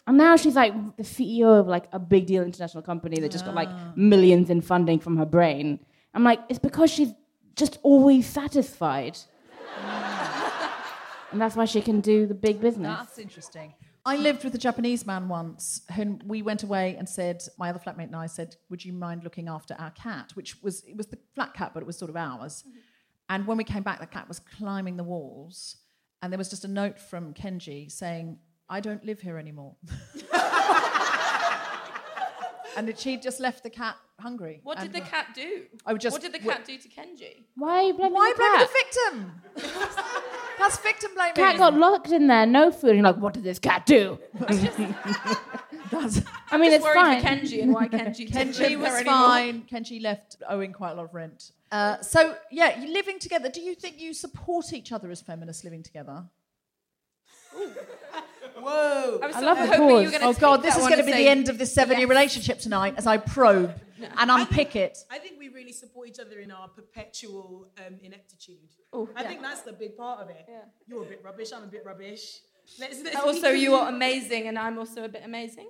And 0.05 0.17
now 0.17 0.35
she's 0.35 0.55
like 0.55 0.73
the 0.97 1.03
CEO 1.03 1.59
of 1.59 1.67
like 1.67 1.85
a 1.93 1.99
big 1.99 2.25
deal 2.25 2.43
international 2.43 2.83
company 2.83 3.21
that 3.21 3.31
just 3.31 3.45
got 3.45 3.55
like 3.55 3.69
ah. 3.71 3.93
millions 3.95 4.49
in 4.49 4.59
funding 4.61 4.99
from 4.99 5.15
her 5.17 5.25
brain. 5.25 5.79
I'm 6.13 6.23
like, 6.23 6.41
it's 6.49 6.59
because 6.59 6.91
she's 6.91 7.13
just 7.55 7.79
always 7.83 8.27
satisfied. 8.27 9.17
Ah. 9.79 10.83
and 11.31 11.41
that's 11.41 11.55
why 11.55 11.65
she 11.65 11.81
can 11.81 12.01
do 12.01 12.27
the 12.27 12.33
big 12.33 12.59
business. 12.59 12.97
That's 12.97 13.17
interesting. 13.17 13.73
I 14.05 14.17
lived 14.17 14.43
with 14.43 14.53
a 14.53 14.57
Japanese 14.57 15.05
man 15.05 15.29
once, 15.29 15.81
who 15.95 16.19
we 16.25 16.41
went 16.41 16.63
away 16.63 16.95
and 16.97 17.07
said, 17.07 17.41
my 17.57 17.69
other 17.69 17.79
flatmate 17.79 18.07
and 18.07 18.15
I 18.17 18.25
said, 18.25 18.57
"Would 18.69 18.83
you 18.83 18.91
mind 18.91 19.23
looking 19.23 19.47
after 19.47 19.75
our 19.79 19.91
cat?" 19.91 20.31
Which 20.33 20.61
was 20.61 20.83
it 20.83 20.97
was 20.97 21.07
the 21.07 21.17
flat 21.35 21.53
cat, 21.53 21.71
but 21.73 21.81
it 21.81 21.85
was 21.85 21.97
sort 21.97 22.09
of 22.09 22.17
ours. 22.17 22.63
Mm-hmm. 22.67 22.77
And 23.29 23.47
when 23.47 23.57
we 23.57 23.63
came 23.63 23.81
back, 23.83 24.01
the 24.01 24.05
cat 24.05 24.27
was 24.27 24.39
climbing 24.39 24.97
the 24.97 25.03
walls, 25.05 25.77
and 26.21 26.33
there 26.33 26.37
was 26.37 26.49
just 26.49 26.65
a 26.65 26.67
note 26.67 26.99
from 26.99 27.33
Kenji 27.33 27.89
saying, 27.89 28.39
"I 28.69 28.81
don't 28.81 29.05
live 29.05 29.21
here 29.21 29.37
anymore." 29.37 29.77
and 32.75 32.87
that 32.87 32.99
she'd 32.99 33.21
just 33.21 33.39
left 33.39 33.63
the 33.63 33.69
cat 33.69 33.95
hungry. 34.19 34.59
What 34.63 34.79
did 34.79 34.87
And 34.87 34.95
the 34.95 35.01
cat 35.01 35.27
do? 35.33 35.63
I 35.85 35.93
would 35.93 36.01
just- 36.01 36.13
what 36.13 36.21
did 36.21 36.33
the 36.33 36.39
cat 36.39 36.65
do 36.65 36.77
to 36.77 36.89
Kenji? 36.89 37.45
Why 37.55 37.75
are 37.75 37.83
you 37.83 37.93
blaming 37.93 38.13
Why 38.13 38.33
the 38.35 38.37
blame 38.37 38.59
the 38.59 39.61
victim? 39.61 40.33
That's 40.59 40.77
victim 40.77 41.11
blaming. 41.13 41.35
cat 41.35 41.57
got 41.57 41.73
locked 41.73 42.11
in 42.11 42.27
there, 42.27 42.45
no 42.45 42.71
food. 42.71 42.91
And 42.91 42.99
you're 42.99 43.07
like, 43.07 43.17
what 43.17 43.33
did 43.33 43.43
this 43.43 43.59
cat 43.59 43.85
do? 43.85 44.19
That's- 45.93 46.23
I 46.49 46.57
mean, 46.57 46.71
it's 46.73 46.85
fine. 46.85 47.21
for 47.21 47.27
Kenji 47.27 47.61
and 47.61 47.73
why 47.73 47.87
Kenji 47.87 48.31
didn't 48.31 48.55
Kenji 48.55 48.79
was 48.79 49.01
fine. 49.03 49.63
Kenji 49.63 50.01
left 50.01 50.37
owing 50.47 50.73
quite 50.73 50.91
a 50.91 50.95
lot 50.95 51.05
of 51.05 51.13
rent. 51.13 51.51
Uh, 51.71 51.99
so 52.01 52.35
yeah, 52.51 52.79
you 52.79 52.93
living 52.93 53.19
together. 53.19 53.49
Do 53.49 53.61
you 53.61 53.75
think 53.75 53.99
you 53.99 54.13
support 54.13 54.73
each 54.73 54.91
other 54.91 55.09
as 55.11 55.21
feminists 55.21 55.63
living 55.63 55.83
together? 55.83 56.23
Whoa. 58.55 59.19
I, 59.21 59.27
was 59.27 59.35
I 59.35 59.39
love 59.41 59.57
of 59.57 59.63
a 59.63 59.67
hoping 59.67 59.89
you 59.89 60.11
were 60.11 60.19
pause. 60.19 60.37
Oh 60.37 60.39
God, 60.39 60.61
this 60.61 60.75
is 60.75 60.83
going 60.87 60.99
to 60.99 61.03
be 61.03 61.11
the 61.11 61.27
end 61.27 61.49
of 61.49 61.57
this 61.57 61.73
seven-year 61.73 62.07
yes. 62.07 62.09
relationship 62.09 62.59
tonight 62.59 62.95
as 62.97 63.07
I 63.07 63.17
probe 63.17 63.73
and 64.17 64.31
unpick 64.31 64.75
it. 64.75 64.97
I 65.09 65.19
think 65.19 65.39
we 65.39 65.49
really 65.49 65.71
support 65.71 66.07
each 66.07 66.19
other 66.19 66.39
in 66.39 66.51
our 66.51 66.67
perpetual 66.67 67.67
um, 67.85 67.95
ineptitude. 68.01 68.69
Oh, 68.91 69.09
I 69.15 69.21
yeah. 69.21 69.27
think 69.27 69.41
that's 69.41 69.61
the 69.61 69.73
big 69.73 69.97
part 69.97 70.21
of 70.21 70.29
it. 70.29 70.47
You're 70.87 71.03
a 71.03 71.07
bit 71.07 71.21
rubbish. 71.23 71.51
I'm 71.55 71.63
a 71.63 71.67
bit 71.67 71.83
rubbish. 71.85 72.39
Let's, 72.79 73.01
let's 73.03 73.15
Also, 73.17 73.49
you 73.65 73.75
are 73.75 73.89
amazing, 73.89 74.47
and 74.47 74.57
I'm 74.57 74.77
also 74.77 75.03
a 75.03 75.09
bit 75.09 75.23
amazing. 75.25 75.69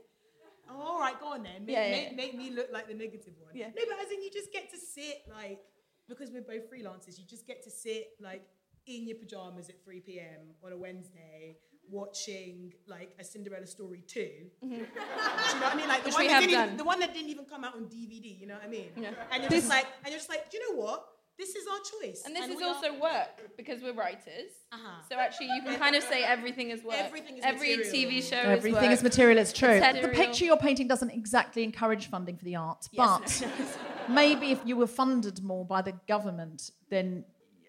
Oh, 0.69 0.81
all 0.81 0.99
right, 0.99 1.19
go 1.19 1.33
on 1.33 1.43
then. 1.43 1.65
Make, 1.65 1.75
Yeah, 1.75 1.85
yeah, 1.85 1.91
make, 1.91 2.15
make 2.15 2.35
me 2.35 2.51
look 2.51 2.69
like 2.71 2.87
the 2.87 2.93
negative 2.93 3.33
one. 3.39 3.51
Yeah. 3.53 3.67
No, 3.67 3.83
but 3.89 4.05
as 4.05 4.11
in 4.11 4.23
you 4.23 4.31
just 4.31 4.51
get 4.51 4.71
to 4.71 4.77
sit 4.77 5.21
like 5.29 5.59
because 6.07 6.31
we're 6.31 6.41
both 6.41 6.71
freelancers, 6.71 7.17
you 7.17 7.25
just 7.27 7.47
get 7.47 7.63
to 7.63 7.71
sit 7.71 8.09
like 8.19 8.43
in 8.87 9.07
your 9.07 9.17
pajamas 9.17 9.69
at 9.69 9.83
3 9.83 10.01
p.m. 10.01 10.55
on 10.63 10.73
a 10.73 10.77
Wednesday 10.77 11.57
watching 11.89 12.73
like 12.87 13.11
a 13.19 13.23
Cinderella 13.23 13.67
story 13.67 14.03
2. 14.07 14.19
Do 14.19 14.67
you 14.67 14.77
know 14.77 14.85
what 15.61 15.73
I 15.73 15.75
mean? 15.75 15.87
Like 15.87 16.03
the 16.03 16.09
Which 16.09 16.13
one, 16.15 16.23
we 16.23 16.27
that 16.27 16.33
have 16.33 16.41
didn't 16.43 16.55
done. 16.55 16.65
even, 16.67 16.77
the 16.77 16.83
one 16.83 16.99
that 16.99 17.13
didn't 17.13 17.29
even 17.29 17.45
come 17.45 17.63
out 17.63 17.75
on 17.75 17.83
DVD, 17.85 18.39
you 18.39 18.47
know 18.47 18.55
what 18.55 18.63
I 18.63 18.67
mean? 18.67 18.89
Yeah. 18.97 19.11
And 19.31 19.43
you're 19.43 19.51
just 19.51 19.69
like 19.69 19.85
and 20.03 20.11
you're 20.11 20.19
just 20.19 20.29
like, 20.29 20.49
do 20.49 20.57
you 20.57 20.75
know 20.75 20.81
what? 20.81 21.05
This 21.35 21.55
is 21.55 21.65
our 21.67 21.79
choice. 22.01 22.21
And 22.27 22.35
this 22.35 22.47
is 22.47 22.55
we 22.57 22.63
are- 22.63 22.67
also 22.75 22.93
work 22.99 23.57
because 23.57 23.81
we're 23.81 23.93
writers. 23.95 24.51
Uh-huh. 24.71 25.01
So 25.09 25.15
actually, 25.17 25.47
you 25.47 25.63
can 25.63 25.79
kind 25.79 25.95
of 25.95 26.03
say 26.03 26.23
everything 26.23 26.69
is 26.69 26.83
work. 26.83 26.95
Everything 26.95 27.37
is 27.37 27.43
Every 27.43 27.75
material. 27.77 28.11
TV 28.11 28.21
show 28.23 28.37
Everything 28.37 28.91
is 28.91 28.99
is 28.99 29.03
material. 29.03 29.37
It's 29.39 29.51
true. 29.51 29.69
It's 29.69 30.01
the 30.01 30.09
picture 30.09 30.45
you're 30.45 30.57
painting 30.57 30.87
doesn't 30.87 31.09
exactly 31.09 31.63
encourage 31.63 32.07
funding 32.07 32.37
for 32.37 32.45
the 32.45 32.55
arts, 32.55 32.87
Yes, 32.91 33.41
but 33.41 33.49
no, 34.09 34.13
maybe 34.13 34.51
if 34.51 34.61
you 34.63 34.77
were 34.77 34.85
funded 34.87 35.41
more 35.43 35.65
by 35.65 35.81
the 35.81 35.93
government, 36.07 36.69
then 36.89 37.25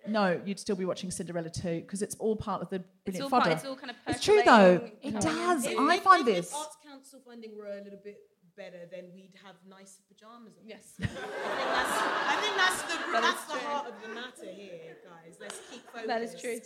no, 0.08 0.40
you'd 0.44 0.58
still 0.58 0.76
be 0.76 0.84
watching 0.84 1.10
Cinderella 1.10 1.50
too 1.50 1.80
because 1.80 2.02
it's 2.02 2.14
all 2.16 2.36
part 2.36 2.62
of 2.62 2.70
the 2.70 2.82
It's 3.06 3.20
all 3.20 3.28
fodder. 3.28 3.44
part, 3.46 3.56
it's 3.56 3.64
all 3.66 3.76
kind 3.76 3.90
of 3.90 3.96
It's 4.06 4.24
true 4.24 4.42
though. 4.44 4.88
It 5.02 5.20
does. 5.20 5.66
in. 5.66 5.78
I 5.78 5.96
If- 5.96 6.02
find 6.02 6.28
if, 6.28 6.34
this. 6.34 6.48
If 6.48 6.54
Arts 6.54 6.76
Council 6.86 7.20
funding 7.26 7.56
were 7.56 7.66
a 7.66 7.82
little 7.82 8.00
bit 8.02 8.18
better, 8.56 8.86
then 8.90 9.06
we'd 9.14 9.32
have 9.44 9.56
nice 9.68 9.98
pajamas 10.08 10.52
on. 10.56 10.62
Yes. 10.68 10.92
I 11.02 11.06
think 11.06 11.18
that's, 11.18 11.92
I 11.98 12.38
think 12.40 12.56
that's 12.56 12.82
the 12.82 13.12
That 13.12 13.22
that's 13.22 13.40
is 13.40 13.46
the 13.46 13.52
true. 13.58 13.68
heart 13.68 13.86
of 13.88 13.94
the 14.02 14.08
matter 14.14 14.52
here, 14.54 14.96
guys. 15.04 15.36
Let's 15.40 15.58
keep 15.70 15.84
focused. 15.86 16.06
That 16.06 16.22
is 16.22 16.40
true. 16.40 16.60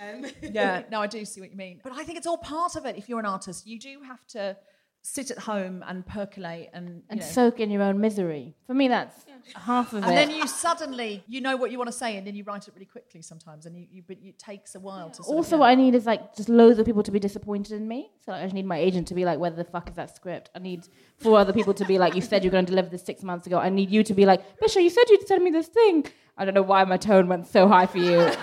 Um, 0.00 0.26
yeah, 0.54 0.82
no, 0.90 1.00
I 1.00 1.06
do 1.08 1.24
see 1.24 1.40
what 1.40 1.50
you 1.50 1.56
mean. 1.56 1.80
But 1.82 1.92
I 1.94 2.04
think 2.04 2.18
it's 2.18 2.26
all 2.28 2.38
part 2.38 2.76
of 2.76 2.86
it. 2.86 2.96
If 2.96 3.08
you're 3.08 3.18
an 3.18 3.26
artist, 3.26 3.66
you 3.66 3.78
do 3.78 4.02
have 4.06 4.24
to 4.28 4.56
sit 5.02 5.32
at 5.32 5.38
home 5.38 5.84
and 5.86 6.06
percolate 6.06 6.70
and 6.72 6.88
you 6.88 7.02
and 7.10 7.20
know. 7.20 7.26
soak 7.26 7.58
in 7.60 7.70
your 7.70 7.82
own 7.82 8.00
misery. 8.00 8.54
For 8.66 8.74
me, 8.74 8.88
that's 8.88 9.26
half 9.56 9.92
of 9.92 10.04
and 10.04 10.06
it. 10.06 10.08
And 10.08 10.16
then 10.16 10.30
you 10.30 10.46
suddenly 10.46 11.24
you 11.26 11.40
know 11.40 11.56
what 11.56 11.70
you 11.72 11.78
want 11.78 11.88
to 11.88 11.96
say, 11.96 12.16
and 12.16 12.26
then 12.26 12.34
you 12.34 12.44
write 12.44 12.68
it 12.68 12.74
really 12.74 12.86
quickly 12.86 13.20
sometimes, 13.20 13.66
and 13.66 13.76
you, 13.76 13.86
you 13.90 14.02
but 14.06 14.16
it 14.22 14.38
takes 14.38 14.74
a 14.74 14.80
while 14.80 15.10
to. 15.10 15.22
Sort 15.22 15.36
also, 15.36 15.56
of, 15.56 15.60
what 15.60 15.70
I 15.70 15.74
need 15.74 15.94
is 15.94 16.06
like 16.06 16.34
just 16.36 16.48
loads 16.48 16.78
of 16.78 16.86
people 16.86 17.02
to 17.02 17.10
be 17.10 17.18
disappointed 17.18 17.72
in 17.72 17.88
me. 17.88 18.10
So 18.24 18.32
like, 18.32 18.40
I 18.40 18.44
just 18.44 18.54
need 18.54 18.66
my 18.66 18.78
agent 18.78 19.08
to 19.08 19.14
be 19.14 19.24
like, 19.24 19.38
"Where 19.38 19.50
the 19.50 19.64
fuck 19.64 19.88
is 19.90 19.96
that 19.96 20.14
script?" 20.14 20.50
I 20.54 20.60
need 20.60 20.88
four 21.18 21.38
other 21.38 21.52
people 21.52 21.74
to 21.74 21.84
be 21.84 21.98
like, 21.98 22.14
"You 22.14 22.22
said 22.22 22.44
you're 22.44 22.52
going 22.52 22.66
to 22.66 22.70
deliver 22.70 22.88
this 22.88 23.02
six 23.02 23.22
months 23.22 23.46
ago." 23.46 23.58
I 23.58 23.68
need 23.68 23.90
you 23.90 24.04
to 24.04 24.14
be 24.14 24.24
like, 24.24 24.40
"Bisha, 24.60 24.82
you 24.82 24.90
said 24.90 25.04
you'd 25.10 25.26
send 25.26 25.42
me 25.42 25.50
this 25.50 25.68
thing." 25.68 26.06
I 26.38 26.44
don't 26.44 26.54
know 26.54 26.62
why 26.62 26.84
my 26.84 26.96
tone 26.96 27.28
went 27.28 27.46
so 27.46 27.68
high 27.68 27.86
for 27.86 27.98
you. 27.98 28.30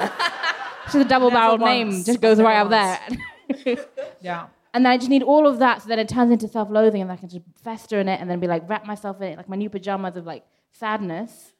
It's 0.89 0.95
just 0.95 1.05
a 1.05 1.09
double-barreled 1.09 1.61
name, 1.61 2.03
just 2.03 2.19
goes 2.19 2.39
Never 2.39 2.49
right 2.49 2.61
up 2.61 2.71
once. 2.71 3.63
there. 3.63 3.85
yeah. 4.21 4.47
And 4.73 4.85
then 4.85 4.91
I 4.91 4.97
just 4.97 5.09
need 5.09 5.23
all 5.23 5.47
of 5.47 5.59
that, 5.59 5.81
so 5.81 5.89
then 5.89 5.99
it 5.99 6.07
turns 6.07 6.31
into 6.31 6.47
self-loathing, 6.47 7.01
and 7.01 7.11
I 7.11 7.15
can 7.15 7.29
just 7.29 7.43
fester 7.63 7.99
in 7.99 8.07
it, 8.07 8.19
and 8.21 8.29
then 8.29 8.39
be 8.39 8.47
like, 8.47 8.67
wrap 8.69 8.85
myself 8.85 9.21
in 9.21 9.33
it, 9.33 9.37
like 9.37 9.49
my 9.49 9.55
new 9.55 9.69
pajamas 9.69 10.15
of 10.15 10.25
like 10.25 10.43
sadness. 10.71 11.53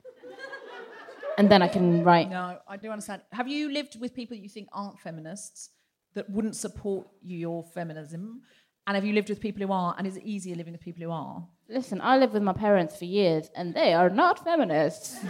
And 1.37 1.49
then 1.49 1.61
I 1.61 1.69
can 1.69 2.03
write. 2.03 2.29
No, 2.29 2.57
I 2.67 2.75
do 2.75 2.91
understand. 2.91 3.21
Have 3.31 3.47
you 3.47 3.71
lived 3.71 3.97
with 3.97 4.13
people 4.13 4.35
you 4.35 4.49
think 4.49 4.67
aren't 4.73 4.99
feminists 4.99 5.69
that 6.13 6.29
wouldn't 6.29 6.57
support 6.57 7.07
your 7.23 7.63
feminism? 7.63 8.41
And 8.85 8.95
have 8.95 9.05
you 9.05 9.13
lived 9.13 9.29
with 9.29 9.39
people 9.39 9.65
who 9.65 9.71
are? 9.71 9.95
And 9.97 10.05
is 10.05 10.17
it 10.17 10.23
easier 10.23 10.55
living 10.55 10.73
with 10.73 10.81
people 10.81 11.01
who 11.01 11.11
are? 11.11 11.47
Listen, 11.69 12.01
I 12.01 12.17
lived 12.17 12.33
with 12.33 12.43
my 12.43 12.51
parents 12.51 12.97
for 12.97 13.05
years, 13.05 13.49
and 13.55 13.73
they 13.73 13.93
are 13.93 14.09
not 14.09 14.43
feminists. 14.43 15.15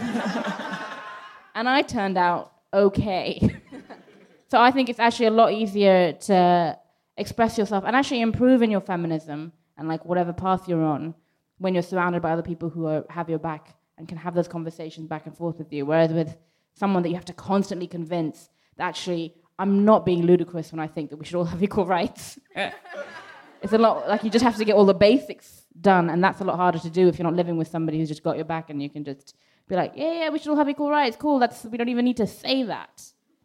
and 1.54 1.68
I 1.68 1.82
turned 1.82 2.18
out 2.18 2.54
okay. 2.74 3.60
so 4.50 4.60
I 4.60 4.72
think 4.72 4.88
it's 4.88 4.98
actually 4.98 5.26
a 5.26 5.30
lot 5.30 5.52
easier 5.52 6.12
to 6.12 6.76
express 7.20 7.58
yourself 7.58 7.84
and 7.86 7.94
actually 7.94 8.20
improve 8.20 8.62
in 8.62 8.70
your 8.70 8.80
feminism 8.80 9.52
and 9.76 9.86
like 9.88 10.04
whatever 10.04 10.32
path 10.32 10.68
you're 10.68 10.82
on 10.82 11.14
when 11.58 11.74
you're 11.74 11.82
surrounded 11.82 12.22
by 12.22 12.32
other 12.32 12.42
people 12.42 12.70
who 12.70 12.86
are, 12.86 13.04
have 13.10 13.28
your 13.28 13.38
back 13.38 13.76
and 13.98 14.08
can 14.08 14.16
have 14.16 14.34
those 14.34 14.48
conversations 14.48 15.06
back 15.06 15.26
and 15.26 15.36
forth 15.36 15.58
with 15.58 15.72
you. 15.72 15.84
Whereas 15.84 16.12
with 16.12 16.36
someone 16.72 17.02
that 17.02 17.10
you 17.10 17.14
have 17.14 17.26
to 17.26 17.34
constantly 17.34 17.86
convince 17.86 18.48
that 18.76 18.84
actually 18.84 19.34
I'm 19.58 19.84
not 19.84 20.06
being 20.06 20.22
ludicrous 20.22 20.72
when 20.72 20.80
I 20.80 20.86
think 20.86 21.10
that 21.10 21.18
we 21.18 21.26
should 21.26 21.36
all 21.36 21.44
have 21.44 21.62
equal 21.68 21.84
rights. 21.84 22.38
it's 23.62 23.72
a 23.72 23.78
lot 23.78 24.08
like 24.08 24.24
you 24.24 24.30
just 24.30 24.42
have 24.42 24.56
to 24.56 24.64
get 24.64 24.74
all 24.74 24.86
the 24.86 24.94
basics 24.94 25.66
done, 25.78 26.08
and 26.08 26.24
that's 26.24 26.40
a 26.40 26.44
lot 26.44 26.56
harder 26.56 26.78
to 26.78 26.90
do 26.90 27.08
if 27.08 27.18
you're 27.18 27.28
not 27.30 27.36
living 27.36 27.58
with 27.58 27.68
somebody 27.68 27.98
who's 27.98 28.08
just 28.08 28.22
got 28.22 28.36
your 28.36 28.46
back 28.46 28.70
and 28.70 28.82
you 28.82 28.88
can 28.88 29.04
just 29.04 29.36
be 29.68 29.76
like, 29.76 29.92
yeah, 29.94 30.12
yeah, 30.12 30.28
we 30.30 30.38
should 30.38 30.48
all 30.48 30.56
have 30.56 30.68
equal 30.68 30.90
rights. 30.90 31.16
Cool. 31.16 31.38
That's 31.38 31.64
we 31.64 31.76
don't 31.76 31.90
even 31.90 32.06
need 32.06 32.16
to 32.16 32.26
say 32.26 32.62
that. 32.64 33.02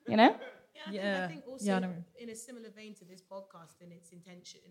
You 0.07 0.15
know? 0.15 0.35
Yeah, 0.75 0.81
I 0.87 0.91
think, 0.91 1.23
I 1.23 1.27
think 1.27 1.43
also 1.47 1.65
Yeah, 1.65 1.77
I 1.77 2.23
in 2.23 2.29
a 2.29 2.35
similar 2.35 2.69
vein 2.69 2.93
to 2.95 3.05
this 3.05 3.21
podcast 3.21 3.81
and 3.81 3.91
its 3.91 4.11
intention, 4.11 4.61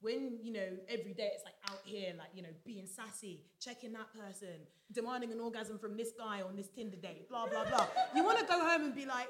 when 0.00 0.38
you 0.42 0.52
know 0.52 0.68
every 0.88 1.14
day 1.14 1.30
it's 1.34 1.44
like 1.44 1.54
out 1.70 1.80
here, 1.84 2.12
like 2.18 2.30
you 2.34 2.42
know, 2.42 2.48
being 2.66 2.86
sassy, 2.86 3.44
checking 3.60 3.92
that 3.92 4.12
person, 4.12 4.66
demanding 4.92 5.30
an 5.32 5.40
orgasm 5.40 5.78
from 5.78 5.96
this 5.96 6.10
guy 6.18 6.42
on 6.42 6.56
this 6.56 6.68
Tinder 6.68 6.96
date, 6.96 7.28
blah 7.28 7.46
blah 7.46 7.64
blah. 7.64 7.86
You 8.14 8.24
want 8.24 8.38
to 8.40 8.44
go 8.44 8.58
home 8.58 8.82
and 8.82 8.94
be 8.94 9.06
like, 9.06 9.28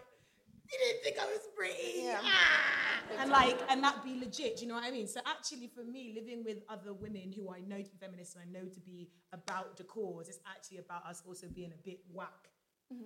you 0.72 0.78
didn't 0.78 1.02
think 1.04 1.16
I 1.20 1.26
was 1.26 1.46
pretty, 1.54 2.08
ah," 2.08 3.20
and 3.20 3.30
like, 3.30 3.58
and 3.68 3.84
that 3.84 4.02
be 4.02 4.18
legit. 4.18 4.56
Do 4.56 4.62
you 4.62 4.68
know 4.68 4.76
what 4.76 4.84
I 4.84 4.90
mean? 4.90 5.06
So 5.06 5.20
actually, 5.26 5.66
for 5.68 5.84
me, 5.84 6.12
living 6.14 6.42
with 6.42 6.58
other 6.70 6.94
women 6.94 7.32
who 7.36 7.52
I 7.52 7.60
know 7.60 7.82
to 7.82 7.90
be 7.90 7.98
feminists 8.00 8.34
and 8.36 8.44
I 8.48 8.58
know 8.58 8.66
to 8.66 8.80
be 8.80 9.10
about 9.32 9.76
the 9.76 9.84
cause, 9.84 10.28
it's 10.28 10.40
actually 10.50 10.78
about 10.78 11.04
us 11.04 11.22
also 11.28 11.48
being 11.48 11.72
a 11.72 11.82
bit 11.84 12.00
whack. 12.10 12.48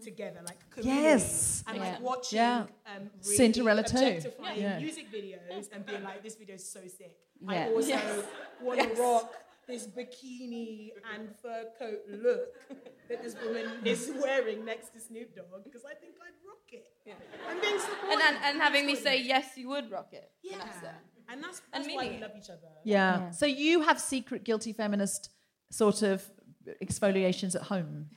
Together, 0.03 0.41
like 0.47 0.59
community, 0.71 1.03
Yes. 1.03 1.65
and 1.67 1.77
Yeah. 1.77 1.83
like 1.93 2.01
watching 2.01 2.37
Yeah. 2.39 2.67
um, 2.87 3.11
really 3.25 3.37
Cinderella 3.37 3.83
too. 3.83 4.21
Yeah. 4.57 4.79
music 4.79 5.07
videos 5.11 5.69
and 5.73 5.85
being 5.87 6.03
like, 6.03 6.23
this 6.23 6.37
video 6.37 6.55
is 6.57 6.69
so 6.71 6.81
sick. 6.87 7.17
Yeah. 7.41 7.67
I 7.67 7.73
also 7.73 8.25
want 8.63 8.81
to 8.81 8.89
rock 9.01 9.35
this 9.67 9.87
bikini 9.87 10.93
and 11.13 11.23
fur 11.43 11.65
coat 11.79 12.01
look 12.09 12.55
that 13.09 13.23
this 13.23 13.35
woman 13.43 13.67
is 13.85 14.13
wearing 14.23 14.65
next 14.65 14.93
to 14.95 15.01
Snoop 15.01 15.35
Dogg 15.35 15.65
because 15.65 15.85
I 15.85 15.95
think 15.95 16.15
I'd 16.25 16.39
rock 16.47 16.67
it. 16.73 16.87
I'm 17.49 17.61
being 17.61 17.79
supportive. 17.79 18.11
And, 18.13 18.23
and, 18.23 18.37
and 18.45 18.63
having 18.63 18.87
me 18.87 18.95
say, 18.95 19.21
yes, 19.23 19.57
you 19.57 19.69
would 19.69 19.91
rock 19.91 20.11
it. 20.13 20.31
yeah. 20.43 20.59
Vanessa. 20.59 20.95
And 21.29 21.43
that's, 21.43 21.61
And 21.73 21.85
why 21.93 22.09
we 22.09 22.19
love 22.19 22.31
each 22.39 22.51
other. 22.51 22.69
Yeah. 22.85 23.19
Yeah. 23.19 23.31
So 23.33 23.47
you 23.47 23.81
have 23.83 24.01
secret 24.01 24.45
guilty 24.45 24.73
feminist 24.73 25.31
sort 25.73 26.03
of 26.03 26.25
exfoliations 26.83 27.55
at 27.57 27.63
home. 27.63 28.11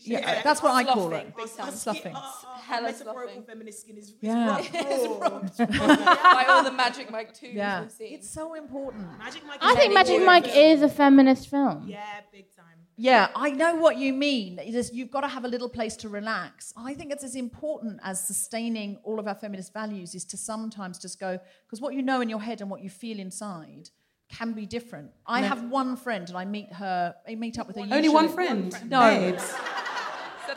Yeah, 0.00 0.18
uh, 0.38 0.42
that's 0.44 0.62
what 0.62 0.72
I 0.72 0.84
call 0.84 1.12
it. 1.12 1.34
Big 1.36 1.46
time. 1.56 1.66
Our 1.66 1.72
Stuffing. 1.72 2.00
skin- 2.02 2.16
our- 2.16 2.22
our- 2.22 2.52
our 2.54 2.60
Hella 2.60 2.82
metaphorical 2.92 3.42
feminist 3.42 3.80
skin 3.82 3.96
is, 3.98 4.08
is 4.08 4.14
Yeah. 4.20 4.48
rough. 4.48 4.70
Oh. 4.74 5.42
Oh, 5.60 6.32
By 6.34 6.44
all 6.48 6.64
the 6.64 6.72
Magic 6.72 7.10
Mike 7.10 7.34
2s 7.34 7.54
Yeah. 7.54 7.82
we've 7.82 7.90
seen. 7.92 8.14
It's 8.14 8.28
so 8.30 8.54
important. 8.54 9.18
Magic 9.18 9.44
Mike 9.46 9.58
I 9.62 9.72
is 9.72 9.76
think 9.78 9.94
Magic 9.94 10.22
Mike 10.24 10.46
film. 10.46 10.56
is 10.66 10.82
a 10.82 10.88
feminist 10.88 11.48
film. 11.48 11.84
Yeah, 11.88 12.02
big 12.32 12.54
time. 12.54 12.64
Yeah, 13.00 13.28
I 13.36 13.50
know 13.52 13.76
what 13.76 13.96
you 13.96 14.12
mean. 14.12 14.58
It 14.58 14.74
is, 14.74 14.92
you've 14.92 15.10
got 15.12 15.20
to 15.20 15.28
have 15.28 15.44
a 15.44 15.48
little 15.48 15.68
place 15.68 15.94
to 15.98 16.08
relax. 16.08 16.72
I 16.76 16.94
think 16.94 17.12
it's 17.12 17.22
as 17.22 17.36
important 17.36 18.00
as 18.02 18.26
sustaining 18.26 18.98
all 19.04 19.20
of 19.20 19.28
our 19.28 19.36
feminist 19.36 19.72
values 19.72 20.16
is 20.16 20.24
to 20.26 20.36
sometimes 20.36 20.98
just 20.98 21.20
go, 21.20 21.38
because 21.66 21.80
what 21.80 21.94
you 21.94 22.02
know 22.02 22.20
in 22.20 22.28
your 22.28 22.40
head 22.40 22.60
and 22.60 22.68
what 22.68 22.82
you 22.82 22.90
feel 22.90 23.20
inside 23.20 23.90
can 24.28 24.52
be 24.52 24.66
different. 24.66 25.10
I 25.26 25.40
have 25.42 25.64
one 25.70 25.96
friend 25.96 26.28
and 26.28 26.36
I 26.36 26.44
meet 26.44 26.72
her, 26.72 27.14
I 27.28 27.34
meet 27.34 27.58
up 27.58 27.66
with 27.66 27.76
her 27.76 27.82
Only 27.82 27.96
usually- 27.96 28.14
one 28.14 28.28
friend? 28.28 28.90
No. 28.90 29.00
Babes. 29.00 29.54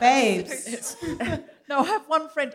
Babes. 0.00 0.96
No, 1.68 1.78
I 1.78 1.84
have 1.84 2.06
one 2.08 2.28
friend 2.28 2.54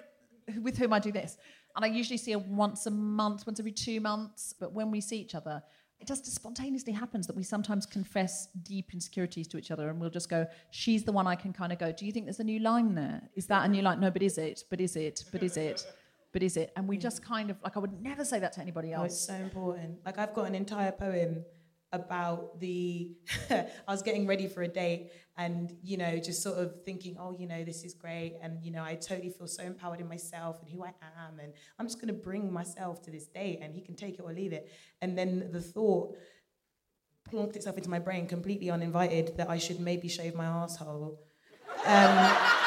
with 0.61 0.77
whom 0.77 0.93
I 0.93 0.99
do 0.99 1.11
this, 1.11 1.37
and 1.75 1.83
I 1.83 1.87
usually 1.87 2.17
see 2.17 2.33
her 2.33 2.39
once 2.39 2.85
a 2.85 2.91
month, 2.91 3.47
once 3.47 3.59
every 3.59 3.71
two 3.71 3.99
months. 3.99 4.53
But 4.59 4.73
when 4.73 4.91
we 4.91 5.01
see 5.01 5.17
each 5.17 5.33
other, 5.33 5.63
it 5.99 6.07
just 6.07 6.25
spontaneously 6.27 6.93
happens 6.93 7.25
that 7.25 7.35
we 7.35 7.41
sometimes 7.41 7.85
confess 7.87 8.47
deep 8.63 8.93
insecurities 8.93 9.47
to 9.47 9.57
each 9.57 9.71
other, 9.71 9.89
and 9.89 9.99
we'll 9.99 10.11
just 10.11 10.29
go, 10.29 10.45
"She's 10.69 11.03
the 11.03 11.11
one 11.13 11.25
I 11.25 11.35
can 11.35 11.51
kind 11.51 11.71
of 11.73 11.79
go. 11.79 11.91
Do 11.91 12.05
you 12.05 12.11
think 12.11 12.25
there's 12.25 12.41
a 12.41 12.43
new 12.43 12.59
line 12.59 12.93
there? 12.93 13.21
Is 13.35 13.47
that 13.47 13.65
a 13.65 13.67
new 13.67 13.81
line? 13.81 13.99
No, 14.01 14.11
but 14.11 14.21
is 14.21 14.37
it? 14.37 14.65
But 14.69 14.81
is 14.81 14.95
it? 14.95 15.23
But 15.31 15.41
is 15.41 15.57
it? 15.57 15.83
But 16.31 16.43
is 16.43 16.57
it?" 16.57 16.71
And 16.75 16.87
we 16.87 16.97
just 16.97 17.23
kind 17.23 17.49
of 17.49 17.57
like 17.63 17.77
I 17.77 17.79
would 17.79 18.01
never 18.01 18.25
say 18.25 18.39
that 18.39 18.53
to 18.53 18.61
anybody 18.61 18.93
Oh, 18.93 19.03
it's 19.03 19.19
so 19.19 19.33
important. 19.33 19.99
Like 20.05 20.17
I've 20.17 20.33
got 20.33 20.47
an 20.47 20.55
entire 20.55 20.91
poem 20.91 21.45
about 21.93 22.59
the 22.59 23.15
I 23.49 23.67
was 23.87 24.01
getting 24.01 24.27
ready 24.27 24.47
for 24.47 24.61
a 24.61 24.67
date 24.67 25.11
and 25.37 25.73
you 25.81 25.95
know 25.95 26.17
just 26.17 26.43
sort 26.43 26.57
of 26.57 26.83
thinking 26.83 27.15
oh 27.17 27.31
you 27.31 27.47
know 27.47 27.63
this 27.63 27.83
is 27.83 27.93
great. 27.93 28.35
And 28.41 28.63
you 28.63 28.71
know 28.71 28.83
I 28.83 28.95
totally 28.95 29.29
feel 29.29 29.47
so 29.47 29.63
empowered 29.63 30.01
in 30.01 30.07
myself 30.07 30.59
and 30.61 30.69
who 30.69 30.83
I 30.83 30.89
am 31.27 31.39
and 31.39 31.53
I'm 31.79 31.85
just 31.85 31.99
going 32.01 32.13
to 32.13 32.21
bring 32.29 32.51
myself 32.51 33.01
to 33.03 33.11
this 33.11 33.27
date 33.27 33.59
and 33.61 33.73
he 33.73 33.81
can 33.81 33.95
take 33.95 34.15
it 34.19 34.21
or 34.21 34.33
leave 34.33 34.53
it. 34.53 34.69
And 35.01 35.17
then 35.17 35.49
the 35.51 35.61
thought 35.61 36.15
plonked 37.31 37.55
itself 37.55 37.77
into 37.77 37.89
my 37.89 37.99
brain 37.99 38.27
completely 38.27 38.69
uninvited 38.69 39.37
that 39.37 39.49
I 39.49 39.57
should 39.57 39.79
maybe 39.79 40.07
shave 40.07 40.35
my 40.35 40.45
asshole. 40.45 41.19
Um, 41.85 42.66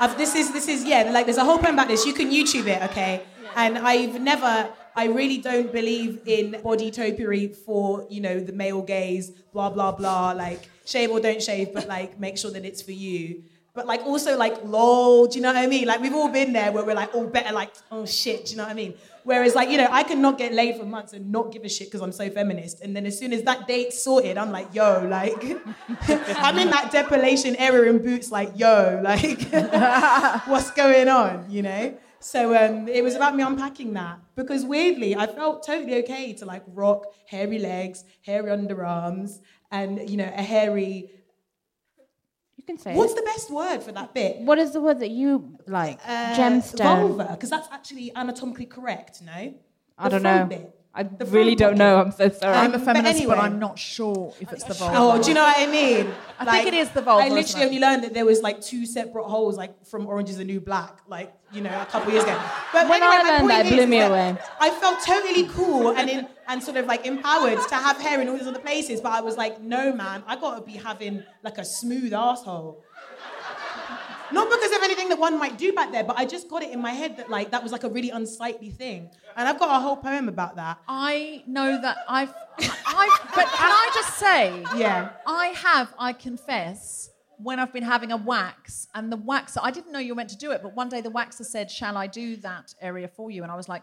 I've, 0.00 0.18
this 0.18 0.34
is 0.34 0.52
this 0.52 0.68
is 0.68 0.84
yeah 0.84 1.10
like 1.10 1.26
there's 1.26 1.38
a 1.38 1.44
whole 1.44 1.58
poem 1.58 1.74
about 1.74 1.88
this. 1.88 2.04
You 2.06 2.12
can 2.12 2.30
youtube 2.30 2.66
it 2.66 2.82
okay? 2.90 3.22
And 3.56 3.78
i've 3.78 4.20
never 4.20 4.68
i 4.96 5.06
really 5.06 5.38
don't 5.38 5.72
believe 5.72 6.20
in 6.26 6.60
body 6.62 6.90
topiary 6.90 7.48
for 7.48 8.06
you 8.10 8.20
know 8.20 8.40
the 8.40 8.52
male 8.52 8.82
gaze 8.82 9.30
blah 9.52 9.70
blah 9.70 9.92
blah 9.92 10.32
like 10.32 10.68
shave 10.84 11.10
or 11.10 11.20
don't 11.20 11.42
shave 11.42 11.72
but 11.72 11.86
like 11.88 12.18
make 12.18 12.36
sure 12.38 12.50
that 12.50 12.64
it's 12.64 12.82
for 12.82 12.92
you 12.92 13.42
but 13.74 13.86
like 13.86 14.02
also 14.02 14.36
like 14.36 14.64
lol 14.64 15.26
do 15.26 15.36
you 15.36 15.42
know 15.42 15.48
what 15.48 15.56
i 15.56 15.66
mean? 15.66 15.86
Like 15.86 16.00
we've 16.00 16.14
all 16.14 16.28
been 16.28 16.52
there 16.52 16.70
where 16.72 16.84
we're 16.84 16.94
like 16.94 17.14
all 17.14 17.26
better 17.26 17.52
like 17.52 17.72
oh 17.90 18.06
shit 18.06 18.46
do 18.46 18.52
you 18.52 18.56
know 18.56 18.62
what 18.64 18.70
i 18.70 18.74
mean? 18.74 18.94
Whereas 19.24 19.54
like 19.54 19.68
you 19.68 19.78
know 19.78 19.88
i 19.90 20.02
can 20.04 20.22
not 20.22 20.38
get 20.38 20.52
laid 20.52 20.76
for 20.76 20.84
months 20.84 21.12
and 21.12 21.30
not 21.30 21.52
give 21.52 21.64
a 21.64 21.68
shit 21.68 21.88
because 21.88 22.00
i'm 22.00 22.12
so 22.12 22.30
feminist. 22.30 22.80
And 22.80 22.94
then 22.94 23.04
as 23.04 23.18
soon 23.18 23.32
as 23.32 23.42
that 23.42 23.66
date's 23.66 24.02
sorted 24.02 24.38
i'm 24.38 24.52
like 24.52 24.72
yo 24.72 25.06
like 25.08 25.42
i'm 26.46 26.58
in 26.58 26.70
that 26.70 26.90
depilation 26.92 27.56
area 27.58 27.90
in 27.90 27.98
boots 27.98 28.30
like 28.30 28.52
yo 28.56 29.00
like 29.02 29.42
what's 30.46 30.70
going 30.70 31.08
on 31.08 31.50
you 31.50 31.62
know? 31.62 31.98
So 32.20 32.56
um, 32.56 32.88
it 32.88 33.04
was 33.04 33.16
about 33.16 33.36
me 33.36 33.42
unpacking 33.42 33.92
that 33.94 34.18
because 34.34 34.64
weirdly 34.64 35.14
i 35.14 35.26
felt 35.26 35.66
totally 35.66 35.96
okay 35.96 36.32
to 36.34 36.46
like 36.46 36.62
rock 36.68 37.04
hairy 37.26 37.58
legs 37.58 38.04
hairy 38.22 38.50
underarms 38.50 39.40
and 39.70 40.08
you 40.08 40.16
know 40.16 40.32
a 40.34 40.42
hairy 40.42 41.10
You 42.66 42.74
can 42.74 42.82
say 42.82 42.94
what's 42.94 43.12
it. 43.12 43.16
the 43.16 43.22
best 43.22 43.50
word 43.50 43.82
for 43.82 43.92
that 43.92 44.14
bit 44.14 44.38
What 44.40 44.58
is 44.58 44.72
the 44.72 44.80
word 44.80 44.98
that 45.00 45.10
you 45.10 45.58
like? 45.66 45.98
uh, 46.06 46.34
Gemstone. 46.34 46.78
vulva 47.08 47.28
because 47.32 47.50
that's 47.50 47.68
actually 47.70 48.10
anatomically 48.16 48.64
correct 48.64 49.20
no 49.22 49.52
I 49.98 50.08
The 50.08 50.18
don't 50.18 50.22
know. 50.22 50.46
bit. 50.46 50.74
I 50.96 51.02
The 51.02 51.24
really 51.26 51.56
don't 51.56 51.70
pocket. 51.72 51.78
know. 51.78 52.00
I'm 52.00 52.12
so 52.12 52.28
sorry. 52.28 52.54
I'm 52.56 52.72
a 52.72 52.78
feminist, 52.78 53.04
but, 53.14 53.16
anyway. 53.16 53.36
I'm 53.36 53.58
not 53.58 53.78
sure 53.78 54.32
if 54.40 54.52
it's 54.52 54.62
the 54.64 54.74
vulva. 54.74 54.94
Oh, 54.96 55.20
do 55.22 55.28
you 55.28 55.34
know 55.34 55.42
what 55.42 55.56
I 55.58 55.66
mean? 55.66 56.12
I 56.38 56.44
think 56.62 56.68
it 56.68 56.74
is 56.74 56.90
the 56.90 57.02
vulva, 57.02 57.24
I 57.24 57.28
literally 57.30 57.64
only 57.66 57.78
learned 57.80 58.04
that 58.04 58.14
there 58.14 58.24
was 58.24 58.42
like 58.42 58.60
two 58.60 58.86
separate 58.86 59.24
holes, 59.24 59.56
like 59.56 59.84
from 59.86 60.06
Orange 60.06 60.30
is 60.30 60.36
the 60.38 60.44
New 60.44 60.60
Black, 60.60 60.98
like 61.08 61.34
you 61.52 61.60
know, 61.62 61.80
a 61.82 61.86
couple 61.86 62.12
years 62.12 62.24
ago. 62.24 62.40
But 62.72 62.88
When 62.88 63.02
anyway, 63.02 63.16
I 63.22 63.36
learned 63.38 63.50
that, 63.50 63.66
it 63.66 63.72
is 63.72 63.74
blew 63.76 63.86
me 63.86 64.00
away. 64.00 64.36
I 64.60 64.70
felt 64.70 64.98
totally 65.04 65.46
cool 65.48 65.90
and 65.96 66.08
in 66.08 66.28
and 66.46 66.62
sort 66.62 66.76
of 66.76 66.86
like 66.86 67.06
empowered 67.06 67.58
to 67.68 67.74
have 67.74 68.00
hair 68.00 68.20
in 68.20 68.28
all 68.28 68.36
these 68.36 68.46
other 68.46 68.58
places, 68.60 69.00
but 69.00 69.12
I 69.12 69.20
was 69.20 69.36
like, 69.36 69.60
no, 69.60 69.92
man, 69.92 70.22
I 70.26 70.36
gotta 70.36 70.62
be 70.62 70.72
having 70.72 71.24
like 71.42 71.58
a 71.58 71.64
smooth 71.64 72.12
asshole. 72.12 72.82
Not 74.34 74.50
because 74.50 74.72
of 74.72 74.82
anything 74.82 75.08
that 75.10 75.18
one 75.18 75.38
might 75.38 75.56
do 75.56 75.72
back 75.72 75.92
there, 75.92 76.04
but 76.04 76.18
I 76.18 76.24
just 76.24 76.48
got 76.48 76.62
it 76.62 76.70
in 76.72 76.80
my 76.80 76.90
head 76.90 77.16
that 77.18 77.30
like 77.30 77.50
that 77.52 77.62
was 77.62 77.72
like 77.72 77.84
a 77.84 77.88
really 77.88 78.10
unsightly 78.10 78.70
thing, 78.70 79.10
and 79.36 79.48
I've 79.48 79.58
got 79.58 79.70
a 79.76 79.80
whole 79.80 79.96
poem 79.96 80.28
about 80.28 80.56
that. 80.56 80.78
I 80.88 81.44
know 81.46 81.80
that 81.80 81.98
I've, 82.08 82.34
I've, 82.58 83.20
but 83.34 83.46
can 83.46 83.70
I 83.70 83.90
just 83.94 84.18
say, 84.18 84.64
Yeah. 84.76 85.10
I 85.26 85.46
have, 85.48 85.94
I 85.98 86.12
confess, 86.12 87.10
when 87.38 87.58
I've 87.60 87.72
been 87.72 87.84
having 87.84 88.12
a 88.12 88.16
wax, 88.16 88.88
and 88.94 89.10
the 89.10 89.18
waxer, 89.18 89.58
I 89.62 89.70
didn't 89.70 89.92
know 89.92 89.98
you 90.00 90.12
were 90.14 90.16
meant 90.16 90.30
to 90.30 90.36
do 90.36 90.50
it, 90.50 90.62
but 90.62 90.74
one 90.74 90.88
day 90.88 91.00
the 91.00 91.10
waxer 91.10 91.44
said, 91.44 91.70
Shall 91.70 91.96
I 91.96 92.06
do 92.06 92.36
that 92.38 92.74
area 92.80 93.08
for 93.08 93.30
you? 93.30 93.42
And 93.44 93.52
I 93.52 93.56
was 93.56 93.68
like, 93.68 93.82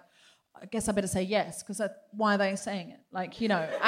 I 0.61 0.65
guess 0.65 0.89
I 0.89 0.91
better 0.91 1.07
say 1.07 1.23
yes, 1.23 1.63
because 1.63 1.81
why 2.11 2.35
are 2.35 2.37
they 2.37 2.55
saying 2.55 2.89
it? 2.91 2.99
Like, 3.11 3.39
you 3.41 3.47
know, 3.47 3.65
so 3.81 3.85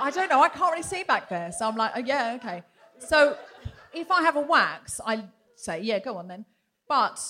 I 0.00 0.10
don't 0.14 0.28
know, 0.28 0.42
I 0.42 0.48
can't 0.48 0.70
really 0.70 0.82
see 0.82 1.02
back 1.02 1.28
there. 1.28 1.50
So 1.50 1.66
I'm 1.66 1.76
like, 1.76 1.92
oh, 1.96 2.00
yeah, 2.00 2.38
okay. 2.40 2.62
So 2.98 3.36
if 4.00 4.10
I 4.10 4.22
have 4.22 4.36
a 4.36 4.40
wax, 4.40 5.00
I 5.04 5.24
say, 5.56 5.80
yeah, 5.82 5.98
go 5.98 6.16
on 6.16 6.28
then. 6.28 6.44
But 6.88 7.20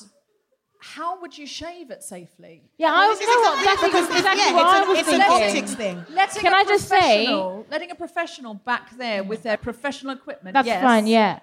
how 0.81 1.21
would 1.21 1.37
you 1.37 1.47
shave 1.47 1.91
it 1.91 2.03
safely? 2.03 2.63
yeah, 2.79 2.93
I 2.93 3.09
was 3.09 3.19
is 3.21 3.27
know 3.27 3.41
what, 3.41 3.59
because 3.59 3.83
exactly, 3.83 3.99
it's- 4.01 4.19
exactly 4.19 4.43
yeah, 4.45 4.53
what 4.53 4.67
it's 4.67 4.75
I 4.75 4.83
an- 4.83 4.89
was 4.89 4.99
it's 4.99 5.09
an 5.13 5.21
optics 5.23 5.75
thing. 5.75 6.05
Letting 6.15 6.43
Can 6.43 6.53
a 6.53 6.57
I 6.57 6.65
just 6.65 6.89
say- 6.89 7.27
letting 7.71 7.91
a 7.91 7.95
professional 7.95 8.55
back 8.55 8.97
there 8.97 9.23
with 9.25 9.43
their 9.43 9.57
professional 9.57 10.15
equipment. 10.15 10.55
That's 10.55 10.67
yes. 10.67 10.83
fine. 10.83 11.07
Yeah. 11.07 11.41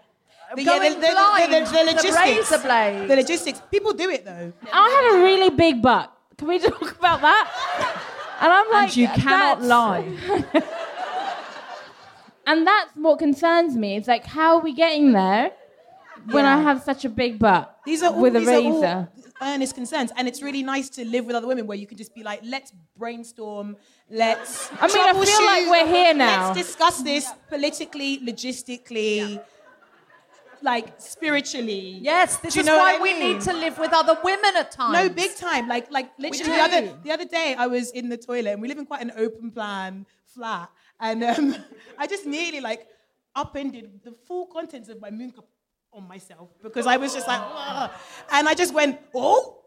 But 0.53 0.63
Going 0.63 0.67
yeah, 0.83 0.89
the, 0.89 0.95
the, 0.95 1.01
the, 1.01 1.11
blind, 1.11 1.53
the, 1.53 1.59
the 1.59 1.65
the 1.71 1.83
logistics. 1.93 2.15
razor 2.51 2.59
blade. 2.59 3.07
The 3.09 3.15
logistics. 3.15 3.61
People 3.71 3.93
do 3.93 4.09
it 4.11 4.23
though. 4.23 4.53
I 4.71 4.89
have 5.11 5.19
a 5.19 5.23
really 5.23 5.49
big 5.49 5.81
butt. 5.81 6.11
Can 6.37 6.47
we 6.47 6.59
talk 6.59 6.97
about 6.97 7.21
that? 7.21 7.97
And 8.41 8.51
I'm 8.53 8.69
like, 8.71 8.89
and 8.89 8.97
you 8.97 9.07
cannot 9.07 9.61
lie. 9.63 10.05
And 12.47 12.65
that's 12.65 12.91
what 12.95 13.19
concerns 13.19 13.75
me. 13.75 13.95
It's 13.95 14.07
like, 14.07 14.25
how 14.25 14.57
are 14.57 14.61
we 14.61 14.73
getting 14.73 15.11
there? 15.13 15.51
when 16.31 16.45
I 16.45 16.61
have 16.61 16.83
such 16.83 17.05
a 17.05 17.09
big 17.09 17.39
butt 17.39 17.77
These 17.85 18.03
are 18.03 18.13
all, 18.13 18.21
with 18.21 18.35
a 18.35 18.39
these 18.39 18.47
are 18.47 18.55
all 18.55 18.81
razor. 18.81 19.09
earnest 19.41 19.75
concerns, 19.75 20.11
and 20.17 20.27
it's 20.27 20.41
really 20.41 20.63
nice 20.63 20.89
to 20.89 21.05
live 21.05 21.25
with 21.25 21.35
other 21.35 21.47
women 21.47 21.67
where 21.67 21.77
you 21.77 21.87
can 21.87 21.97
just 21.97 22.15
be 22.15 22.23
like, 22.23 22.39
let's 22.43 22.71
brainstorm, 22.97 23.77
let's. 24.09 24.71
I 24.71 24.87
mean, 24.87 24.97
I 24.97 25.13
feel 25.13 25.45
like 25.45 25.69
we're 25.69 25.87
here 25.87 26.13
now. 26.13 26.47
Let's 26.53 26.67
discuss 26.67 27.01
this 27.01 27.31
politically, 27.49 28.19
logistically, 28.19 29.41
like 30.61 30.93
spiritually. 30.99 31.99
Yes, 32.01 32.37
this 32.37 32.53
Do 32.53 32.59
you 32.59 32.61
is 32.61 32.67
know 32.67 32.77
why 32.77 32.93
what 32.93 33.01
I 33.01 33.03
we 33.03 33.19
need 33.19 33.41
to 33.41 33.53
live 33.53 33.77
with 33.77 33.93
other 33.93 34.17
women 34.23 34.55
at 34.57 34.71
times. 34.71 34.93
No, 34.93 35.09
big 35.09 35.35
time. 35.35 35.67
Like, 35.67 35.91
like 35.91 36.11
literally 36.17 36.51
the 36.51 36.61
other 36.61 36.97
the 37.03 37.11
other 37.11 37.25
day, 37.25 37.55
I 37.57 37.67
was 37.67 37.91
in 37.91 38.09
the 38.09 38.17
toilet, 38.17 38.53
and 38.53 38.61
we 38.61 38.67
live 38.67 38.77
in 38.79 38.85
quite 38.85 39.01
an 39.01 39.11
open 39.15 39.51
plan 39.51 40.05
flat, 40.35 40.69
and 40.99 41.23
um, 41.23 41.55
I 41.97 42.07
just 42.07 42.25
nearly 42.25 42.61
like 42.61 42.87
upended 43.35 44.01
the 44.03 44.11
full 44.11 44.47
contents 44.47 44.89
of 44.89 45.01
my 45.01 45.11
moon 45.11 45.31
cup 45.31 45.47
on 45.93 46.07
myself 46.07 46.49
because 46.61 46.87
I 46.87 46.97
was 46.97 47.13
just 47.13 47.27
like, 47.27 47.41
and 48.31 48.47
I 48.47 48.53
just 48.53 48.73
went, 48.73 48.99
oh. 49.13 49.61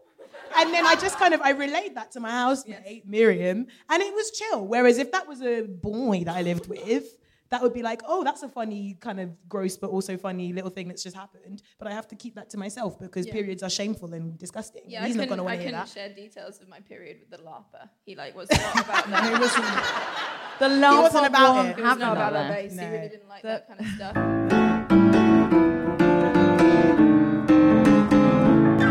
And 0.57 0.73
then 0.73 0.85
I 0.85 0.95
just 0.95 1.19
kind 1.19 1.33
of 1.33 1.41
I 1.41 1.51
relayed 1.51 1.95
that 1.95 2.11
to 2.13 2.19
my 2.19 2.31
housemate 2.31 3.07
Miriam, 3.07 3.67
and 3.89 4.01
it 4.01 4.13
was 4.13 4.31
chill. 4.31 4.65
Whereas 4.65 4.97
if 4.97 5.11
that 5.11 5.27
was 5.27 5.41
a 5.41 5.61
boy 5.61 6.23
that 6.25 6.35
I 6.35 6.41
lived 6.41 6.67
with, 6.67 7.18
that 7.51 7.61
would 7.63 7.73
be 7.73 7.81
like, 7.81 8.01
oh, 8.07 8.23
that's 8.23 8.43
a 8.43 8.49
funny 8.49 8.95
kind 8.99 9.19
of 9.19 9.29
gross 9.49 9.75
but 9.75 9.89
also 9.89 10.17
funny 10.17 10.53
little 10.53 10.69
thing 10.69 10.87
that's 10.87 11.01
just 11.03 11.15
happened. 11.15 11.63
But 11.79 11.87
I 11.87 11.91
have 11.93 12.07
to 12.09 12.15
keep 12.15 12.35
that 12.35 12.49
to 12.51 12.57
myself 12.57 12.99
because 12.99 13.25
periods 13.27 13.63
are 13.63 13.69
shameful 13.69 14.13
and 14.13 14.37
disgusting. 14.37 14.83
Yeah, 14.87 15.05
He's 15.05 15.15
I 15.15 15.19
not 15.19 15.27
going 15.29 15.37
to 15.39 15.43
I 15.43 15.45
want 15.45 15.57
to 15.57 15.63
hear 15.63 15.71
couldn't 15.71 15.89
share 15.89 16.13
details 16.13 16.59
of 16.61 16.67
my 16.69 16.79
period 16.81 17.17
with 17.21 17.29
the 17.31 17.43
LARPer. 17.43 17.89
He 18.05 18.15
like 18.15 18.35
was 18.35 18.49
not 18.51 18.85
about 18.85 19.07
that. 19.09 19.23
he 19.33 19.39
wasn't. 19.39 20.59
The 20.59 20.69
love 20.79 21.03
wasn't 21.03 21.25
about 21.27 21.55
one 21.55 21.65
it. 21.67 21.75
He 21.77 21.81
was 21.81 21.97
not 21.97 22.11
about 22.17 22.33
that. 22.33 22.51
base. 22.53 22.73
He 22.79 22.85
really 22.85 23.09
didn't 23.09 23.29
like 23.29 23.41
The- 23.41 23.47
that 23.47 23.67
kind 23.67 23.79
of 23.81 23.87
stuff. 23.95 25.29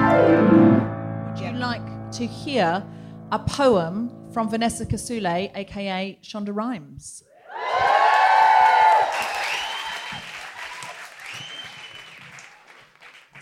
Would 0.09 1.39
you 1.39 1.53
like 1.53 2.11
to 2.13 2.27
hear 2.27 2.83
a 3.31 3.39
poem 3.39 4.11
from 4.33 4.49
Vanessa 4.49 4.87
Kisuule, 4.87 5.51
aka 5.55 6.19
Shonda 6.23 6.55
Rhimes? 6.55 7.23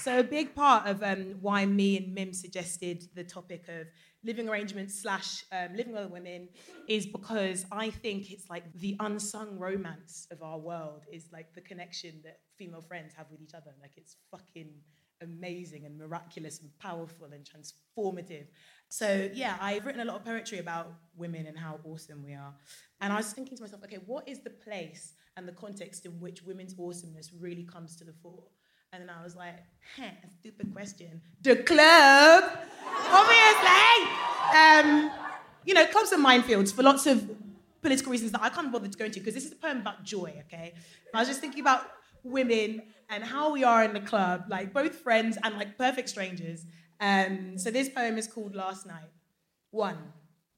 So 0.06 0.20
a 0.20 0.22
big 0.22 0.54
part 0.54 0.86
of 0.86 1.02
um, 1.02 1.34
why 1.40 1.66
me 1.66 1.96
and 1.96 2.14
Mim 2.14 2.32
suggested 2.32 3.08
the 3.16 3.24
topic 3.24 3.64
of 3.66 3.88
living 4.22 4.48
arrangements 4.48 5.02
slash 5.02 5.44
um, 5.50 5.74
living 5.74 5.94
with 5.94 6.02
other 6.02 6.12
women 6.12 6.48
is 6.86 7.06
because 7.06 7.66
I 7.72 7.90
think 7.90 8.30
it's 8.30 8.48
like 8.48 8.72
the 8.74 8.94
unsung 9.00 9.58
romance 9.58 10.28
of 10.30 10.44
our 10.44 10.60
world 10.60 11.06
is 11.12 11.26
like 11.32 11.52
the 11.56 11.60
connection 11.60 12.20
that 12.22 12.38
female 12.56 12.82
friends 12.82 13.14
have 13.14 13.26
with 13.32 13.42
each 13.42 13.52
other. 13.52 13.72
Like 13.80 13.94
it's 13.96 14.14
fucking 14.30 14.70
amazing 15.22 15.86
and 15.86 15.98
miraculous 15.98 16.60
and 16.60 16.70
powerful 16.78 17.30
and 17.32 17.44
transformative. 17.44 18.46
So 18.88 19.28
yeah, 19.34 19.56
I've 19.60 19.84
written 19.86 20.02
a 20.02 20.04
lot 20.04 20.18
of 20.18 20.24
poetry 20.24 20.60
about 20.60 20.86
women 21.16 21.46
and 21.46 21.58
how 21.58 21.80
awesome 21.82 22.22
we 22.22 22.32
are. 22.32 22.54
And 23.00 23.12
I 23.12 23.16
was 23.16 23.32
thinking 23.32 23.56
to 23.56 23.64
myself, 23.64 23.82
okay, 23.82 23.98
what 24.06 24.28
is 24.28 24.38
the 24.44 24.50
place 24.50 25.14
and 25.36 25.48
the 25.48 25.52
context 25.52 26.06
in 26.06 26.12
which 26.20 26.44
women's 26.44 26.76
awesomeness 26.78 27.32
really 27.36 27.64
comes 27.64 27.96
to 27.96 28.04
the 28.04 28.12
fore? 28.12 28.44
And 28.92 29.02
then 29.02 29.10
I 29.10 29.22
was 29.22 29.36
like, 29.36 29.56
huh, 29.96 30.10
stupid 30.40 30.72
question. 30.72 31.20
The 31.42 31.56
club, 31.56 32.44
obviously. 33.10 34.06
Um, 34.56 35.10
you 35.64 35.74
know, 35.74 35.86
clubs 35.86 36.12
are 36.12 36.18
minefields 36.18 36.72
for 36.72 36.82
lots 36.82 37.06
of 37.06 37.28
political 37.82 38.10
reasons 38.10 38.32
that 38.32 38.42
I 38.42 38.48
can't 38.48 38.72
bother 38.72 38.88
to 38.88 38.98
go 38.98 39.04
into 39.04 39.20
because 39.20 39.34
this 39.34 39.44
is 39.44 39.52
a 39.52 39.56
poem 39.56 39.80
about 39.80 40.04
joy, 40.04 40.42
okay? 40.46 40.74
I 41.12 41.18
was 41.20 41.28
just 41.28 41.40
thinking 41.40 41.60
about 41.60 41.82
women 42.22 42.82
and 43.08 43.22
how 43.22 43.52
we 43.52 43.64
are 43.64 43.84
in 43.84 43.92
the 43.92 44.00
club, 44.00 44.44
like 44.48 44.72
both 44.72 44.96
friends 44.96 45.38
and 45.42 45.56
like 45.56 45.78
perfect 45.78 46.08
strangers. 46.08 46.64
Um, 47.00 47.58
so 47.58 47.70
this 47.70 47.88
poem 47.88 48.18
is 48.18 48.26
called 48.26 48.54
Last 48.54 48.86
Night. 48.86 49.10
One, 49.70 49.98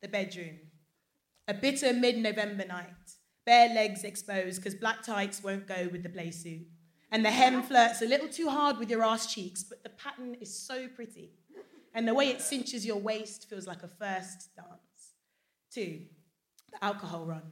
the 0.00 0.08
bedroom. 0.08 0.58
A 1.48 1.54
bitter 1.54 1.92
mid-November 1.92 2.66
night. 2.66 2.86
Bare 3.44 3.74
legs 3.74 4.04
exposed 4.04 4.62
because 4.62 4.74
black 4.74 5.02
tights 5.02 5.42
won't 5.42 5.66
go 5.66 5.88
with 5.90 6.02
the 6.02 6.10
play 6.10 6.30
suit. 6.30 6.66
And 7.10 7.24
the 7.24 7.30
hem 7.30 7.62
flirts 7.62 8.02
a 8.02 8.06
little 8.06 8.28
too 8.28 8.50
hard 8.50 8.78
with 8.78 8.90
your 8.90 9.02
ass 9.02 9.32
cheeks, 9.32 9.62
but 9.62 9.82
the 9.82 9.88
pattern 9.90 10.36
is 10.40 10.54
so 10.54 10.88
pretty. 10.88 11.32
And 11.94 12.06
the 12.06 12.14
way 12.14 12.28
it 12.28 12.42
cinches 12.42 12.84
your 12.84 12.98
waist 12.98 13.48
feels 13.48 13.66
like 13.66 13.82
a 13.82 13.88
first 13.88 14.54
dance. 14.54 15.14
Two, 15.72 16.02
the 16.70 16.84
alcohol 16.84 17.24
run. 17.24 17.42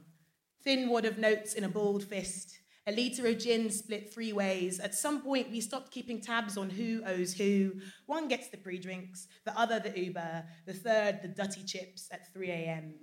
Thin 0.63 0.89
wad 0.89 1.05
of 1.05 1.17
notes 1.17 1.53
in 1.53 1.63
a 1.63 1.69
balled 1.69 2.03
fist. 2.03 2.59
A 2.85 2.91
litre 2.91 3.27
of 3.27 3.37
gin 3.39 3.69
split 3.69 4.13
three 4.13 4.31
ways. 4.31 4.79
At 4.79 4.95
some 4.95 5.21
point, 5.21 5.51
we 5.51 5.59
stopped 5.59 5.91
keeping 5.91 6.21
tabs 6.21 6.55
on 6.55 6.69
who 6.69 7.01
owes 7.05 7.33
who. 7.33 7.73
One 8.05 8.29
gets 8.29 8.47
the 8.47 8.57
pre 8.57 8.79
drinks, 8.79 9.27
the 9.43 9.57
other 9.59 9.79
the 9.79 9.99
Uber, 9.99 10.45
the 10.65 10.73
third 10.73 11.19
the 11.21 11.27
dutty 11.27 11.63
chips 11.63 12.07
at 12.11 12.31
3 12.33 12.49
a.m. 12.49 12.93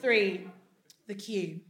Three, 0.00 0.48
the 1.06 1.14
queue. 1.14 1.60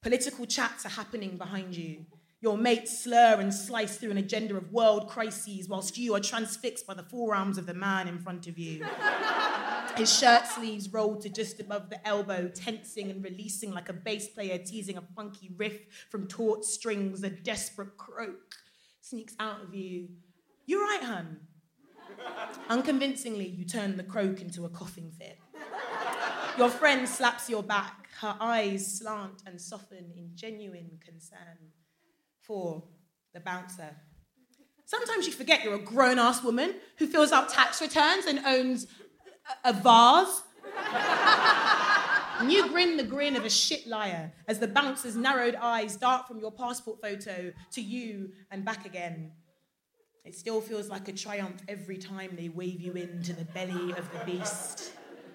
Political 0.00 0.46
chats 0.46 0.86
are 0.86 0.90
happening 0.90 1.36
behind 1.36 1.76
you. 1.76 2.06
Your 2.42 2.56
mates 2.56 3.04
slur 3.04 3.36
and 3.38 3.52
slice 3.52 3.98
through 3.98 4.12
an 4.12 4.16
agenda 4.16 4.56
of 4.56 4.72
world 4.72 5.08
crises 5.08 5.68
whilst 5.68 5.98
you 5.98 6.14
are 6.14 6.20
transfixed 6.20 6.86
by 6.86 6.94
the 6.94 7.02
forearms 7.02 7.58
of 7.58 7.66
the 7.66 7.74
man 7.74 8.08
in 8.08 8.18
front 8.18 8.46
of 8.46 8.58
you. 8.58 8.86
His 9.96 10.18
shirt 10.18 10.46
sleeves 10.46 10.90
rolled 10.90 11.20
to 11.22 11.28
just 11.28 11.60
above 11.60 11.90
the 11.90 12.06
elbow, 12.08 12.48
tensing 12.48 13.10
and 13.10 13.22
releasing 13.22 13.72
like 13.72 13.90
a 13.90 13.92
bass 13.92 14.28
player 14.28 14.56
teasing 14.56 14.96
a 14.96 15.02
funky 15.14 15.50
riff 15.58 15.80
from 16.08 16.26
taut 16.26 16.64
strings. 16.64 17.22
A 17.22 17.28
desperate 17.28 17.98
croak 17.98 18.54
sneaks 19.02 19.34
out 19.38 19.62
of 19.62 19.74
you. 19.74 20.08
You're 20.64 20.80
right, 20.80 21.02
hun. 21.02 21.40
Unconvincingly, 22.70 23.48
you 23.48 23.66
turn 23.66 23.98
the 23.98 24.02
croak 24.02 24.40
into 24.40 24.64
a 24.64 24.70
coughing 24.70 25.10
fit. 25.10 25.38
Your 26.56 26.70
friend 26.70 27.06
slaps 27.06 27.50
your 27.50 27.62
back, 27.62 28.08
her 28.20 28.36
eyes 28.40 28.98
slant 28.98 29.42
and 29.46 29.60
soften 29.60 30.12
in 30.16 30.30
genuine 30.34 30.98
concern. 31.04 31.72
Four, 32.50 32.82
the 33.32 33.38
bouncer. 33.38 33.94
Sometimes 34.84 35.24
you 35.24 35.32
forget 35.32 35.62
you're 35.62 35.76
a 35.76 35.78
grown 35.78 36.18
ass 36.18 36.42
woman 36.42 36.74
who 36.98 37.06
fills 37.06 37.30
out 37.30 37.48
tax 37.48 37.80
returns 37.80 38.26
and 38.26 38.40
owns 38.44 38.88
a, 39.64 39.68
a 39.68 39.72
vase. 39.72 40.42
and 42.40 42.50
you 42.50 42.68
grin 42.68 42.96
the 42.96 43.04
grin 43.04 43.36
of 43.36 43.44
a 43.44 43.48
shit 43.48 43.86
liar 43.86 44.32
as 44.48 44.58
the 44.58 44.66
bouncer's 44.66 45.14
narrowed 45.14 45.54
eyes 45.54 45.94
dart 45.94 46.26
from 46.26 46.40
your 46.40 46.50
passport 46.50 47.00
photo 47.00 47.52
to 47.70 47.80
you 47.80 48.32
and 48.50 48.64
back 48.64 48.84
again. 48.84 49.30
It 50.24 50.34
still 50.34 50.60
feels 50.60 50.88
like 50.88 51.06
a 51.06 51.12
triumph 51.12 51.62
every 51.68 51.98
time 51.98 52.32
they 52.36 52.48
wave 52.48 52.80
you 52.80 52.94
into 52.94 53.32
the 53.32 53.44
belly 53.44 53.92
of 53.92 54.10
the 54.12 54.24
beast. 54.26 54.90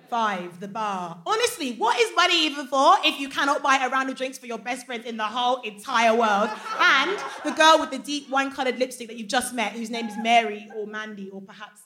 Five, 0.10 0.60
the 0.60 0.68
bar. 0.68 1.22
Honestly, 1.26 1.74
what 1.74 2.00
is 2.00 2.16
money 2.16 2.46
even 2.46 2.68
for 2.68 2.96
if 3.04 3.20
you 3.20 3.30
cannot 3.30 3.64
buy 3.64 3.78
a 3.84 3.90
round 3.90 4.10
of 4.10 4.16
drinks 4.16 4.38
for 4.38 4.46
your 4.46 4.58
best 4.58 4.86
friend 4.86 5.04
in 5.06 5.18
the 5.18 5.24
whole 5.24 5.62
entire 5.62 6.16
world? 6.16 6.50
And 6.80 7.20
the 7.44 7.52
girl 7.52 7.78
with 7.80 7.92
the 7.92 7.98
deep 7.98 8.30
wine 8.30 8.52
colored 8.52 8.78
lipstick 8.78 9.08
that 9.08 9.18
you've 9.18 9.28
just 9.28 9.54
met, 9.54 9.74
whose 9.74 9.90
name 9.90 10.08
is 10.08 10.16
Mary 10.22 10.70
or 10.76 10.86
Mandy 10.86 11.30
or 11.30 11.42
perhaps 11.42 11.82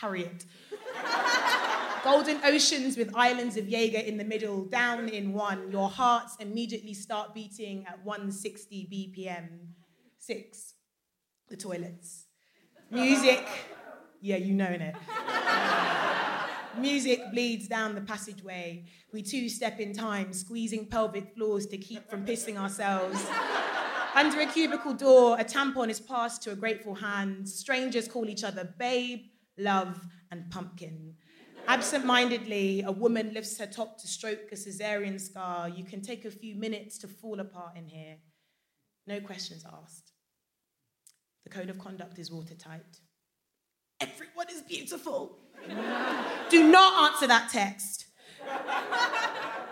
Harriet. 0.00 0.44
Golden 2.04 2.38
oceans 2.44 2.96
with 2.96 3.14
islands 3.14 3.56
of 3.56 3.68
Jaeger 3.68 3.98
in 3.98 4.16
the 4.16 4.24
middle, 4.24 4.64
down 4.64 5.08
in 5.08 5.32
one. 5.32 5.70
Your 5.70 5.88
hearts 5.88 6.36
immediately 6.38 6.94
start 6.94 7.34
beating 7.34 7.84
at 7.86 8.04
160 8.04 8.88
BPM. 8.92 9.48
Six, 10.18 10.74
the 11.48 11.56
toilets. 11.56 12.26
Music, 12.90 13.46
yeah, 14.20 14.36
you 14.36 14.54
know 14.54 14.66
it. 14.66 14.94
Music 16.80 17.20
bleeds 17.32 17.66
down 17.66 17.94
the 17.94 18.00
passageway. 18.00 18.84
We 19.12 19.22
two 19.22 19.48
step 19.48 19.80
in 19.80 19.92
time, 19.92 20.32
squeezing 20.32 20.86
pelvic 20.86 21.34
floors 21.34 21.66
to 21.66 21.78
keep 21.78 22.08
from 22.08 22.24
pissing 22.24 22.56
ourselves. 22.56 23.24
Under 24.14 24.40
a 24.40 24.46
cubicle 24.46 24.94
door, 24.94 25.38
a 25.38 25.44
tampon 25.44 25.90
is 25.90 26.00
passed 26.00 26.42
to 26.42 26.52
a 26.52 26.56
grateful 26.56 26.94
hand. 26.94 27.48
Strangers 27.48 28.08
call 28.08 28.28
each 28.28 28.44
other 28.44 28.74
babe, 28.78 29.20
love, 29.56 30.00
and 30.30 30.50
pumpkin. 30.50 31.14
Absent 31.66 32.04
mindedly, 32.04 32.82
a 32.82 32.92
woman 32.92 33.34
lifts 33.34 33.58
her 33.58 33.66
top 33.66 33.98
to 34.00 34.08
stroke 34.08 34.50
a 34.52 34.54
cesarean 34.54 35.20
scar. 35.20 35.68
You 35.68 35.84
can 35.84 36.00
take 36.00 36.24
a 36.24 36.30
few 36.30 36.54
minutes 36.54 36.96
to 36.98 37.08
fall 37.08 37.40
apart 37.40 37.76
in 37.76 37.86
here. 37.86 38.16
No 39.06 39.20
questions 39.20 39.64
asked. 39.82 40.12
The 41.44 41.50
code 41.50 41.70
of 41.70 41.78
conduct 41.78 42.18
is 42.18 42.30
watertight. 42.30 43.00
Everyone 44.00 44.46
is 44.50 44.62
beautiful. 44.62 45.38
Do 46.50 46.70
not 46.70 47.12
answer 47.12 47.26
that 47.26 47.50
text. 47.50 48.06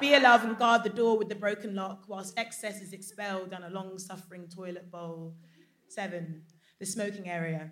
Be 0.01 0.15
a 0.15 0.21
love 0.21 0.45
and 0.45 0.59
guard 0.59 0.83
the 0.85 0.91
door 0.91 1.17
with 1.17 1.29
the 1.29 1.35
broken 1.35 1.75
lock 1.75 2.05
whilst 2.09 2.39
excess 2.39 2.83
is 2.83 2.93
expelled 2.93 3.51
down 3.51 3.63
a 3.63 3.71
long 3.71 3.99
suffering 3.99 4.49
toilet 4.49 4.91
bowl. 4.91 5.35
Seven, 5.89 6.43
the 6.79 6.87
smoking 6.87 7.29
area. 7.29 7.71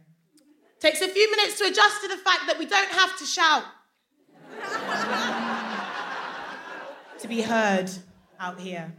Takes 0.80 1.00
a 1.00 1.08
few 1.08 1.30
minutes 1.30 1.58
to 1.58 1.64
adjust 1.64 2.02
to 2.02 2.08
the 2.08 2.16
fact 2.16 2.42
that 2.46 2.58
we 2.58 2.66
don't 2.66 2.90
have 2.90 3.18
to 3.18 3.24
shout. 3.24 3.64
to 7.18 7.28
be 7.28 7.42
heard 7.42 7.90
out 8.38 8.60
here. 8.60 8.94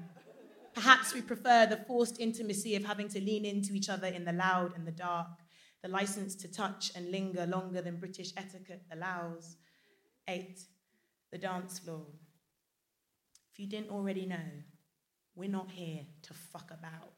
Perhaps 0.74 1.13
we 1.13 1.22
prefer 1.22 1.65
the 1.65 1.78
forced 1.78 2.20
intimacy 2.20 2.76
of 2.76 2.84
having 2.84 3.08
to 3.10 3.22
lean 3.22 3.46
into 3.46 3.74
each 3.74 3.88
other 3.88 4.08
in 4.08 4.26
the 4.26 4.34
loud 4.34 4.76
and 4.76 4.86
the 4.86 4.91
dark. 4.91 5.28
The 5.86 5.91
license 5.91 6.34
to 6.34 6.52
touch 6.52 6.91
and 6.95 7.12
linger 7.12 7.45
longer 7.45 7.80
than 7.80 7.98
British 7.98 8.32
etiquette 8.38 8.82
allows. 8.91 9.58
Eight, 10.28 10.60
the 11.32 11.38
dance 11.38 11.78
floor. 11.78 12.08
If 13.54 13.60
you 13.60 13.67
didn't 13.67 13.91
already 13.91 14.26
know, 14.26 14.63
we're 15.36 15.48
not 15.48 15.69
here 15.69 16.02
to 16.24 16.34
fuck 16.34 16.71
about. 16.71 17.13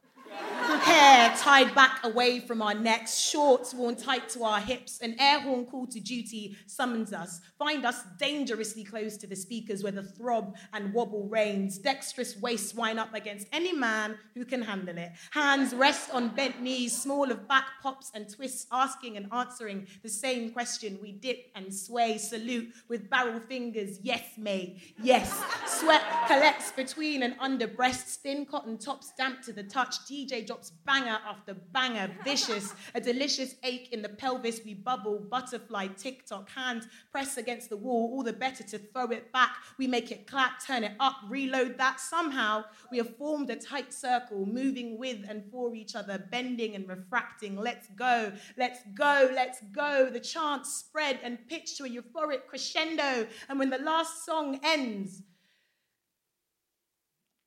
Hair 0.76 1.34
tied 1.38 1.74
back 1.74 2.04
away 2.04 2.40
from 2.40 2.60
our 2.60 2.74
necks, 2.74 3.18
shorts 3.18 3.72
worn 3.72 3.96
tight 3.96 4.28
to 4.30 4.44
our 4.44 4.60
hips, 4.60 5.00
an 5.00 5.16
air 5.18 5.40
horn 5.40 5.64
call 5.64 5.86
to 5.86 5.98
duty 5.98 6.56
summons 6.66 7.14
us. 7.14 7.40
Find 7.58 7.86
us 7.86 8.02
dangerously 8.18 8.84
close 8.84 9.16
to 9.16 9.26
the 9.26 9.34
speakers 9.34 9.82
where 9.82 9.92
the 9.92 10.02
throb 10.02 10.56
and 10.74 10.92
wobble 10.92 11.26
reigns. 11.26 11.78
Dexterous 11.78 12.36
waists 12.36 12.74
wind 12.74 12.98
up 12.98 13.14
against 13.14 13.48
any 13.50 13.72
man 13.72 14.18
who 14.34 14.44
can 14.44 14.60
handle 14.60 14.98
it. 14.98 15.12
Hands 15.30 15.72
rest 15.74 16.10
on 16.12 16.34
bent 16.34 16.60
knees, 16.60 16.94
small 16.94 17.30
of 17.30 17.48
back 17.48 17.66
pops 17.82 18.10
and 18.14 18.28
twists, 18.28 18.66
asking 18.70 19.16
and 19.16 19.32
answering 19.32 19.86
the 20.02 20.08
same 20.08 20.50
question. 20.50 20.98
We 21.00 21.12
dip 21.12 21.50
and 21.54 21.74
sway, 21.74 22.18
salute 22.18 22.74
with 22.88 23.08
barrel 23.08 23.40
fingers. 23.40 24.00
Yes, 24.02 24.24
mate, 24.36 24.94
yes. 25.02 25.42
Sweat 25.66 26.02
collects 26.26 26.72
between 26.72 27.22
and 27.22 27.36
under 27.40 27.66
breasts, 27.66 28.16
thin 28.16 28.44
cotton 28.44 28.76
tops 28.76 29.12
damp 29.16 29.40
to 29.42 29.52
the 29.52 29.62
touch. 29.62 29.96
DJ 30.00 30.46
drops 30.46 30.57
banger 30.86 31.18
after 31.26 31.54
banger, 31.54 32.10
vicious, 32.24 32.74
a 32.94 33.00
delicious 33.00 33.54
ache 33.62 33.88
in 33.92 34.02
the 34.02 34.08
pelvis. 34.08 34.60
We 34.64 34.74
bubble, 34.74 35.18
butterfly, 35.18 35.88
tick 35.96 36.26
tock, 36.26 36.48
hands 36.50 36.86
press 37.10 37.36
against 37.36 37.70
the 37.70 37.76
wall, 37.76 38.10
all 38.12 38.22
the 38.22 38.32
better 38.32 38.64
to 38.64 38.78
throw 38.78 39.06
it 39.06 39.32
back. 39.32 39.56
We 39.78 39.86
make 39.86 40.10
it 40.10 40.26
clap, 40.26 40.64
turn 40.64 40.84
it 40.84 40.92
up, 41.00 41.16
reload 41.28 41.78
that. 41.78 42.00
Somehow 42.00 42.64
we 42.90 42.98
have 42.98 43.16
formed 43.16 43.50
a 43.50 43.56
tight 43.56 43.92
circle, 43.92 44.46
moving 44.46 44.98
with 44.98 45.24
and 45.28 45.44
for 45.50 45.74
each 45.74 45.94
other, 45.94 46.18
bending 46.30 46.74
and 46.74 46.88
refracting. 46.88 47.56
Let's 47.56 47.88
go, 47.96 48.32
let's 48.56 48.80
go, 48.94 49.30
let's 49.34 49.60
go. 49.72 50.10
The 50.10 50.20
chant 50.20 50.66
spread 50.66 51.20
and 51.22 51.38
pitch 51.48 51.76
to 51.78 51.84
a 51.84 51.88
euphoric 51.88 52.46
crescendo. 52.46 53.26
And 53.48 53.58
when 53.58 53.70
the 53.70 53.78
last 53.78 54.24
song 54.24 54.60
ends, 54.62 55.22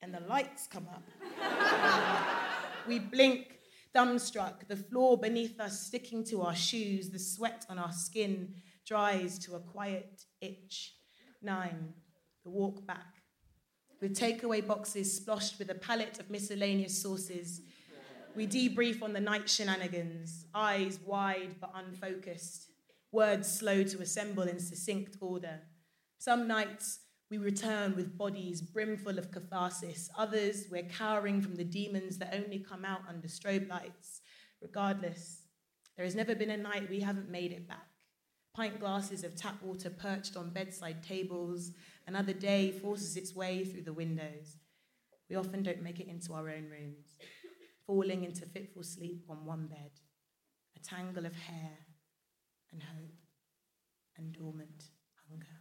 and 0.04 0.13
the 0.13 0.19
lights 0.21 0.67
come 0.67 0.88
up. 0.88 1.04
we 2.88 3.00
blink, 3.00 3.60
dumbstruck, 3.96 4.67
the 4.67 4.76
floor 4.76 5.17
beneath 5.17 5.60
us 5.60 5.88
sticking 5.88 6.24
to 6.26 6.41
our 6.41 6.56
shoes, 6.56 7.10
the 7.10 7.20
sweat 7.20 7.65
on 7.70 7.78
our 7.78 7.91
skin 7.91 8.54
dries 8.86 9.39
to 9.39 9.56
a 9.56 9.60
quiet 9.60 10.24
itch. 10.41 10.96
Nine, 11.41 11.94
the 12.44 12.50
walk 12.50 12.86
back. 12.86 13.22
With 14.02 14.17
takeaway 14.17 14.65
boxes 14.65 15.15
splashed 15.15 15.60
with 15.60 15.70
a 15.70 15.76
palette 15.76 16.20
of 16.20 16.30
miscellaneous 16.30 17.02
sauces, 17.02 17.62
we 18.36 18.48
debrief 18.48 19.04
on 19.04 19.13
the 19.13 19.20
night 19.20 19.50
shenanigans, 19.50 20.46
eyes 20.56 21.00
wide 21.06 21.56
but 21.60 21.72
unfocused, 21.76 22.67
words 23.12 23.48
slow 23.48 23.84
to 23.84 24.02
assemble 24.02 24.44
in 24.44 24.60
succinct 24.60 25.17
order. 25.22 25.60
Some 26.17 26.48
nights, 26.48 27.00
we 27.32 27.38
return 27.38 27.96
with 27.96 28.17
bodies 28.17 28.62
brimful 28.62 29.17
of 29.17 29.32
catharsis. 29.32 30.10
Others, 30.17 30.65
we're 30.70 30.84
cowering 30.84 31.41
from 31.41 31.56
the 31.56 31.63
demons 31.63 32.17
that 32.17 32.36
only 32.36 32.60
come 32.60 32.84
out 32.84 33.00
under 33.08 33.30
strobe 33.30 33.70
lights. 33.70 34.20
Regardless, 34.62 35.44
there 35.96 36.04
has 36.04 36.13
never 36.13 36.36
been 36.36 36.50
a 36.50 36.58
night 36.58 36.89
we 36.89 37.00
haven't 37.00 37.32
made 37.32 37.54
it 37.54 37.70
back. 37.70 37.88
Pint 38.54 38.82
glasses 38.82 39.24
of 39.24 39.38
tap 39.38 39.63
water 39.63 39.89
perched 39.89 40.36
on 40.36 40.50
bedside 40.50 41.02
tables. 41.04 41.72
Another 42.06 42.34
day 42.34 42.70
forces 42.70 43.15
its 43.15 43.34
way 43.34 43.63
through 43.63 43.84
the 43.84 43.94
windows. 43.94 44.58
We 45.30 45.38
often 45.38 45.63
don't 45.63 45.82
make 45.82 46.02
it 46.02 46.10
into 46.10 46.34
our 46.34 46.50
own 46.50 46.70
rooms, 46.70 47.15
falling 47.88 48.26
into 48.26 48.46
fitful 48.46 48.84
sleep 48.84 49.24
on 49.30 49.46
one 49.46 49.67
bed, 49.67 49.91
a 50.76 50.80
tangle 50.80 51.26
of 51.26 51.34
hair 51.34 51.78
and 52.74 52.84
hope 52.84 53.15
and 54.17 54.34
dormant 54.34 54.84
hunger. 55.30 55.61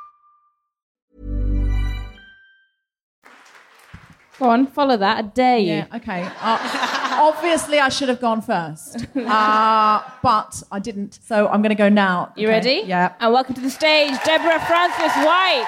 Go 4.41 4.49
on, 4.49 4.65
follow 4.65 4.97
that. 4.97 5.19
A 5.23 5.27
day. 5.27 5.59
Yeah, 5.61 5.85
okay. 5.97 6.23
Uh, 6.41 6.57
obviously, 7.21 7.79
I 7.79 7.89
should 7.89 8.09
have 8.09 8.19
gone 8.19 8.41
first, 8.41 9.05
uh, 9.15 10.01
but 10.23 10.63
I 10.71 10.79
didn't. 10.79 11.19
So 11.21 11.47
I'm 11.47 11.61
going 11.61 11.69
to 11.69 11.75
go 11.75 11.89
now. 11.89 12.33
You 12.35 12.47
okay? 12.47 12.55
ready? 12.55 12.83
Yeah. 12.87 13.13
And 13.19 13.31
welcome 13.31 13.53
to 13.53 13.61
the 13.61 13.69
stage, 13.69 14.17
Deborah 14.23 14.59
Frances-White. 14.65 15.67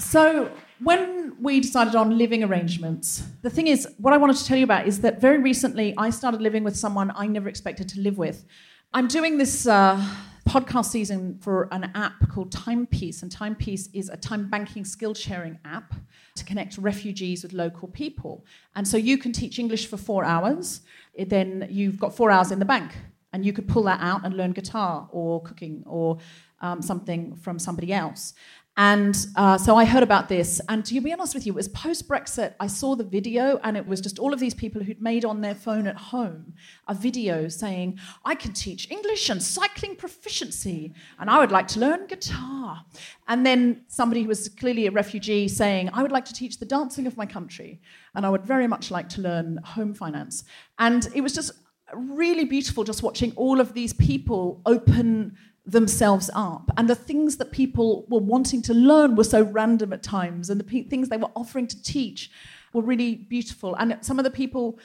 So 0.00 0.50
when 0.80 1.36
we 1.40 1.60
decided 1.60 1.94
on 1.94 2.18
living 2.18 2.42
arrangements, 2.42 3.22
the 3.42 3.50
thing 3.50 3.68
is, 3.68 3.86
what 3.98 4.12
I 4.12 4.16
wanted 4.16 4.34
to 4.38 4.44
tell 4.44 4.58
you 4.58 4.64
about 4.64 4.88
is 4.88 5.00
that 5.02 5.20
very 5.20 5.38
recently 5.38 5.94
I 5.96 6.10
started 6.10 6.42
living 6.42 6.64
with 6.64 6.76
someone 6.76 7.12
I 7.14 7.28
never 7.28 7.48
expected 7.48 7.88
to 7.90 8.00
live 8.00 8.18
with. 8.18 8.44
I'm 8.92 9.06
doing 9.06 9.38
this 9.38 9.64
uh, 9.68 10.04
podcast 10.48 10.86
season 10.86 11.38
for 11.40 11.68
an 11.72 11.90
app 11.94 12.28
called 12.28 12.52
Timepeace, 12.52 13.22
and 13.22 13.30
Timepeace 13.30 13.88
is 13.92 14.08
a 14.08 14.16
time 14.16 14.48
banking 14.48 14.84
skill 14.84 15.14
sharing 15.14 15.58
app 15.64 15.94
to 16.36 16.44
connect 16.44 16.78
refugees 16.78 17.42
with 17.42 17.52
local 17.52 17.88
people. 17.88 18.44
And 18.74 18.86
so 18.86 18.96
you 18.96 19.18
can 19.18 19.32
teach 19.32 19.58
English 19.58 19.86
for 19.86 19.96
four 19.96 20.24
hours, 20.24 20.80
then 21.18 21.68
you've 21.70 21.98
got 21.98 22.16
four 22.16 22.30
hours 22.30 22.50
in 22.50 22.58
the 22.58 22.64
bank, 22.64 22.92
and 23.32 23.44
you 23.44 23.52
could 23.52 23.68
pull 23.68 23.84
that 23.84 24.00
out 24.00 24.24
and 24.24 24.36
learn 24.36 24.52
guitar 24.52 25.08
or 25.10 25.42
cooking 25.42 25.82
or 25.86 26.18
um, 26.60 26.80
something 26.82 27.34
from 27.36 27.58
somebody 27.58 27.92
else. 27.92 28.34
And 28.76 29.26
uh, 29.36 29.58
so 29.58 29.76
I 29.76 29.84
heard 29.84 30.02
about 30.02 30.30
this, 30.30 30.58
and 30.66 30.82
to 30.86 30.98
be 31.02 31.12
honest 31.12 31.34
with 31.34 31.44
you, 31.44 31.52
it 31.52 31.56
was 31.56 31.68
post 31.68 32.08
Brexit. 32.08 32.54
I 32.58 32.68
saw 32.68 32.96
the 32.96 33.04
video, 33.04 33.60
and 33.62 33.76
it 33.76 33.86
was 33.86 34.00
just 34.00 34.18
all 34.18 34.32
of 34.32 34.40
these 34.40 34.54
people 34.54 34.82
who'd 34.82 35.02
made 35.02 35.26
on 35.26 35.42
their 35.42 35.54
phone 35.54 35.86
at 35.86 35.96
home 35.96 36.54
a 36.88 36.94
video 36.94 37.48
saying, 37.48 37.98
I 38.24 38.34
can 38.34 38.54
teach 38.54 38.90
English 38.90 39.28
and 39.28 39.42
cycling 39.42 39.94
proficiency, 39.94 40.94
and 41.18 41.28
I 41.28 41.38
would 41.38 41.52
like 41.52 41.68
to 41.68 41.80
learn 41.80 42.06
guitar. 42.06 42.82
And 43.28 43.44
then 43.44 43.82
somebody 43.88 44.22
who 44.22 44.28
was 44.28 44.48
clearly 44.48 44.86
a 44.86 44.90
refugee 44.90 45.48
saying, 45.48 45.90
I 45.92 46.00
would 46.00 46.12
like 46.12 46.24
to 46.24 46.34
teach 46.34 46.58
the 46.58 46.64
dancing 46.64 47.06
of 47.06 47.18
my 47.18 47.26
country, 47.26 47.78
and 48.14 48.24
I 48.24 48.30
would 48.30 48.46
very 48.46 48.66
much 48.66 48.90
like 48.90 49.10
to 49.10 49.20
learn 49.20 49.58
home 49.62 49.92
finance. 49.92 50.44
And 50.78 51.06
it 51.14 51.20
was 51.20 51.34
just 51.34 51.52
really 51.94 52.46
beautiful 52.46 52.84
just 52.84 53.02
watching 53.02 53.32
all 53.36 53.60
of 53.60 53.74
these 53.74 53.92
people 53.92 54.62
open 54.64 55.36
themselves 55.64 56.30
up. 56.34 56.70
And 56.76 56.88
the 56.88 56.94
things 56.94 57.36
that 57.36 57.52
people 57.52 58.04
were 58.08 58.20
wanting 58.20 58.62
to 58.62 58.74
learn 58.74 59.14
were 59.14 59.24
so 59.24 59.42
random 59.42 59.92
at 59.92 60.02
times, 60.02 60.50
and 60.50 60.58
the 60.58 60.64
pe- 60.64 60.84
things 60.84 61.08
they 61.08 61.16
were 61.16 61.30
offering 61.36 61.66
to 61.68 61.82
teach 61.82 62.30
were 62.72 62.82
really 62.82 63.14
beautiful. 63.14 63.74
And 63.76 63.98
some 64.00 64.18
of 64.18 64.24
the 64.24 64.30
people, 64.30 64.78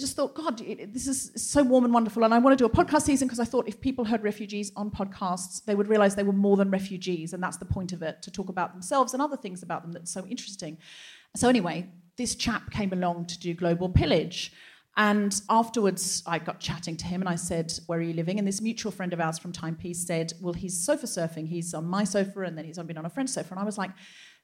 just 0.00 0.16
thought, 0.16 0.34
God, 0.34 0.60
it, 0.60 0.92
this 0.92 1.06
is 1.06 1.32
so 1.36 1.62
warm 1.62 1.84
and 1.84 1.92
wonderful. 1.92 2.24
And 2.24 2.32
I 2.32 2.38
want 2.38 2.56
to 2.56 2.62
do 2.62 2.66
a 2.66 2.74
podcast 2.74 3.02
season 3.02 3.28
because 3.28 3.40
I 3.40 3.44
thought 3.44 3.68
if 3.68 3.80
people 3.80 4.04
heard 4.04 4.22
refugees 4.22 4.72
on 4.76 4.90
podcasts, 4.90 5.64
they 5.64 5.74
would 5.74 5.88
realize 5.88 6.14
they 6.14 6.22
were 6.22 6.32
more 6.32 6.56
than 6.56 6.70
refugees. 6.70 7.32
And 7.32 7.42
that's 7.42 7.58
the 7.58 7.64
point 7.64 7.92
of 7.92 8.02
it 8.02 8.22
to 8.22 8.30
talk 8.30 8.48
about 8.48 8.72
themselves 8.72 9.12
and 9.12 9.22
other 9.22 9.36
things 9.36 9.62
about 9.62 9.82
them 9.82 9.92
that's 9.92 10.10
so 10.10 10.26
interesting. 10.26 10.78
So, 11.36 11.48
anyway, 11.48 11.88
this 12.16 12.34
chap 12.34 12.70
came 12.70 12.92
along 12.92 13.26
to 13.26 13.38
do 13.38 13.54
Global 13.54 13.88
Pillage. 13.88 14.52
And 14.96 15.40
afterwards, 15.48 16.22
I 16.26 16.38
got 16.38 16.60
chatting 16.60 16.96
to 16.98 17.06
him 17.06 17.22
and 17.22 17.28
I 17.28 17.36
said, 17.36 17.72
Where 17.86 17.98
are 17.98 18.02
you 18.02 18.12
living? 18.12 18.38
And 18.38 18.46
this 18.46 18.60
mutual 18.60 18.92
friend 18.92 19.12
of 19.12 19.20
ours 19.20 19.38
from 19.38 19.52
Timepeace 19.52 20.06
said, 20.06 20.34
Well, 20.40 20.52
he's 20.52 20.84
sofa 20.84 21.06
surfing. 21.06 21.48
He's 21.48 21.72
on 21.72 21.86
my 21.86 22.04
sofa 22.04 22.40
and 22.40 22.58
then 22.58 22.64
he's 22.66 22.78
been 22.78 22.98
on 22.98 23.06
a 23.06 23.10
friend's 23.10 23.32
sofa. 23.32 23.52
And 23.52 23.60
I 23.60 23.64
was 23.64 23.78
like, 23.78 23.90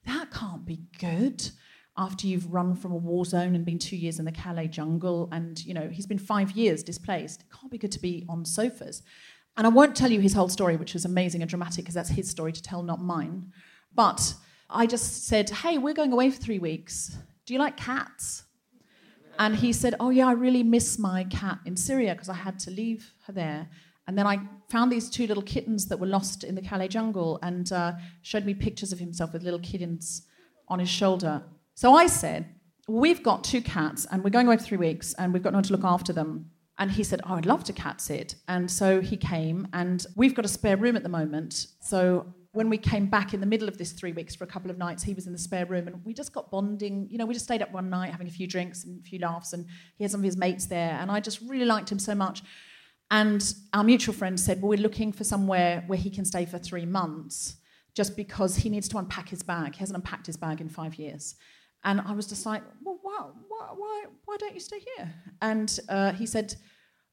That 0.07 0.31
can't 0.31 0.65
be 0.65 0.81
good 0.99 1.51
after 1.99 2.27
you've 2.27 2.53
run 2.53 2.77
from 2.77 2.93
a 2.93 2.97
war 2.97 3.25
zone 3.25 3.55
and 3.55 3.65
been 3.65 3.79
two 3.79 3.97
years 3.97 4.19
in 4.19 4.25
the 4.25 4.33
Calais 4.33 4.69
jungle. 4.69 5.29
And, 5.33 5.63
you 5.65 5.75
know, 5.75 5.89
he's 5.89 6.07
been 6.07 6.19
five 6.19 6.53
years 6.53 6.83
displaced. 6.83 7.43
It 7.43 7.49
can't 7.53 7.71
be 7.71 7.79
good 7.79 7.93
to 7.93 8.01
be 8.01 8.25
on 8.29 8.45
sofas. 8.45 9.03
And 9.57 9.67
I 9.67 9.71
won't 9.71 9.97
tell 9.97 10.11
you 10.11 10.21
his 10.21 10.33
whole 10.33 10.49
story, 10.49 10.77
which 10.77 10.95
was 10.95 11.05
amazing 11.05 11.43
and 11.43 11.51
dramatic 11.51 11.85
because 11.85 11.95
that's 11.95 12.09
his 12.09 12.31
story 12.31 12.53
to 12.53 12.63
tell, 12.63 12.83
not 12.83 13.03
mine. 13.03 13.53
But 13.95 14.35
I 14.71 14.87
just 14.87 15.27
said, 15.27 15.51
Hey, 15.51 15.77
we're 15.77 15.93
going 15.93 16.13
away 16.13 16.31
for 16.31 16.41
three 16.41 16.61
weeks. 16.61 17.19
Do 17.45 17.53
you 17.53 17.59
like 17.59 17.77
cats? 17.77 18.45
And 19.39 19.57
he 19.57 19.73
said, 19.73 19.95
Oh, 20.01 20.11
yeah, 20.11 20.27
I 20.27 20.33
really 20.33 20.63
miss 20.63 20.99
my 20.99 21.25
cat 21.25 21.59
in 21.65 21.77
Syria 21.77 22.15
because 22.15 22.29
I 22.29 22.35
had 22.35 22.59
to 22.61 22.71
leave 22.71 23.15
her 23.27 23.33
there. 23.33 23.69
And 24.07 24.17
then 24.19 24.27
I 24.27 24.41
found 24.71 24.91
these 24.91 25.11
two 25.11 25.27
little 25.27 25.43
kittens 25.43 25.87
that 25.87 25.99
were 25.99 26.07
lost 26.07 26.43
in 26.43 26.55
the 26.55 26.63
Calais 26.63 26.89
jungle 26.89 27.39
and 27.43 27.71
uh, 27.73 27.93
showed 28.23 28.45
me 28.45 28.55
pictures 28.55 28.93
of 28.93 28.99
himself 28.99 29.33
with 29.33 29.43
little 29.43 29.61
kittens 29.61 30.23
on 30.67 30.79
his 30.79 30.89
shoulder. 30.89 31.43
So 31.75 31.95
I 31.95 32.07
said, 32.07 32.47
We've 32.89 33.23
got 33.23 33.45
two 33.45 33.61
cats 33.61 34.07
and 34.11 34.25
we're 34.25 34.31
going 34.31 34.47
away 34.47 34.57
for 34.57 34.65
three 34.65 34.79
weeks 34.79 35.15
and 35.15 35.33
we've 35.33 35.43
got 35.43 35.53
no 35.53 35.59
one 35.59 35.65
to 35.65 35.73
look 35.73 35.85
after 35.85 36.13
them. 36.13 36.51
And 36.79 36.93
he 36.93 37.03
said, 37.03 37.21
oh, 37.25 37.35
I'd 37.35 37.45
love 37.45 37.65
to 37.65 37.73
cat 37.73 38.01
sit. 38.01 38.37
And 38.47 38.71
so 38.71 39.01
he 39.01 39.17
came, 39.17 39.67
and 39.73 40.07
we've 40.15 40.35
got 40.35 40.45
a 40.45 40.49
spare 40.49 40.77
room 40.77 40.95
at 40.95 41.03
the 41.03 41.09
moment. 41.09 41.67
So 41.81 42.33
when 42.59 42.69
we 42.69 42.77
came 42.77 43.07
back 43.07 43.33
in 43.33 43.39
the 43.39 43.47
middle 43.47 43.69
of 43.69 43.79
this 43.79 43.93
three 43.93 44.11
weeks 44.11 44.35
for 44.35 44.43
a 44.43 44.47
couple 44.49 44.69
of 44.69 44.77
nights, 44.77 45.05
he 45.05 45.15
was 45.15 45.29
in 45.29 45.33
the 45.33 45.39
spare 45.39 45.65
room 45.65 45.87
and 45.87 46.05
we 46.05 46.13
just 46.13 46.33
got 46.33 46.51
bonding. 46.51 47.07
You 47.09 47.17
know, 47.17 47.25
we 47.25 47.33
just 47.33 47.45
stayed 47.45 47.63
up 47.63 47.71
one 47.71 47.89
night 47.89 48.11
having 48.11 48.27
a 48.27 48.33
few 48.33 48.49
drinks 48.49 48.83
and 48.83 48.99
a 48.99 49.03
few 49.05 49.21
laughs, 49.21 49.53
and 49.53 49.65
he 49.97 50.03
had 50.03 50.11
some 50.11 50.23
of 50.23 50.25
his 50.25 50.37
mates 50.37 50.67
there. 50.67 50.99
And 51.01 51.09
I 51.09 51.21
just 51.21 51.41
really 51.43 51.67
liked 51.67 51.93
him 51.93 52.01
so 52.01 52.17
much. 52.17 52.43
And 53.13 53.55
our 53.73 53.85
mutual 53.85 54.13
friend 54.13 54.41
said, 54.41 54.61
Well, 54.61 54.71
we're 54.71 54.81
looking 54.81 55.13
for 55.13 55.23
somewhere 55.23 55.85
where 55.87 56.01
he 56.01 56.11
can 56.11 56.25
stay 56.25 56.47
for 56.47 56.59
three 56.59 56.85
months 56.85 57.59
just 57.95 58.17
because 58.17 58.57
he 58.57 58.69
needs 58.69 58.89
to 58.89 58.99
unpack 58.99 59.29
his 59.29 59.45
bag. 59.45 59.77
He 59.77 59.79
hasn't 59.79 59.97
unpacked 59.97 60.27
his 60.27 60.37
bag 60.37 60.61
in 60.61 60.69
five 60.69 60.97
years. 60.97 61.37
And 61.85 62.01
I 62.01 62.11
was 62.11 62.27
just 62.27 62.45
like, 62.45 62.65
Well, 62.83 62.99
why, 63.03 63.27
why, 63.77 64.05
why 64.25 64.37
don't 64.37 64.55
you 64.55 64.61
stay 64.61 64.81
here? 64.97 65.15
And 65.41 65.79
uh, 65.89 66.11
he 66.13 66.27
said, 66.27 66.57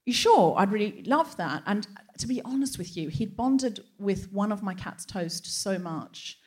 you 0.06 0.14
sure? 0.14 0.54
I'd 0.58 0.72
really 0.72 1.04
love 1.06 1.36
that. 1.38 1.64
And 1.66 1.88
to 2.20 2.28
be 2.28 2.42
honest 2.44 2.78
with 2.78 2.96
you, 2.96 3.10
he'd 3.10 3.36
bonded 3.36 3.82
with 4.00 4.32
one 4.32 4.52
of 4.52 4.64
my 4.64 4.74
cat's 4.74 5.06
toast 5.06 5.62
so 5.62 5.78
much 5.78 6.38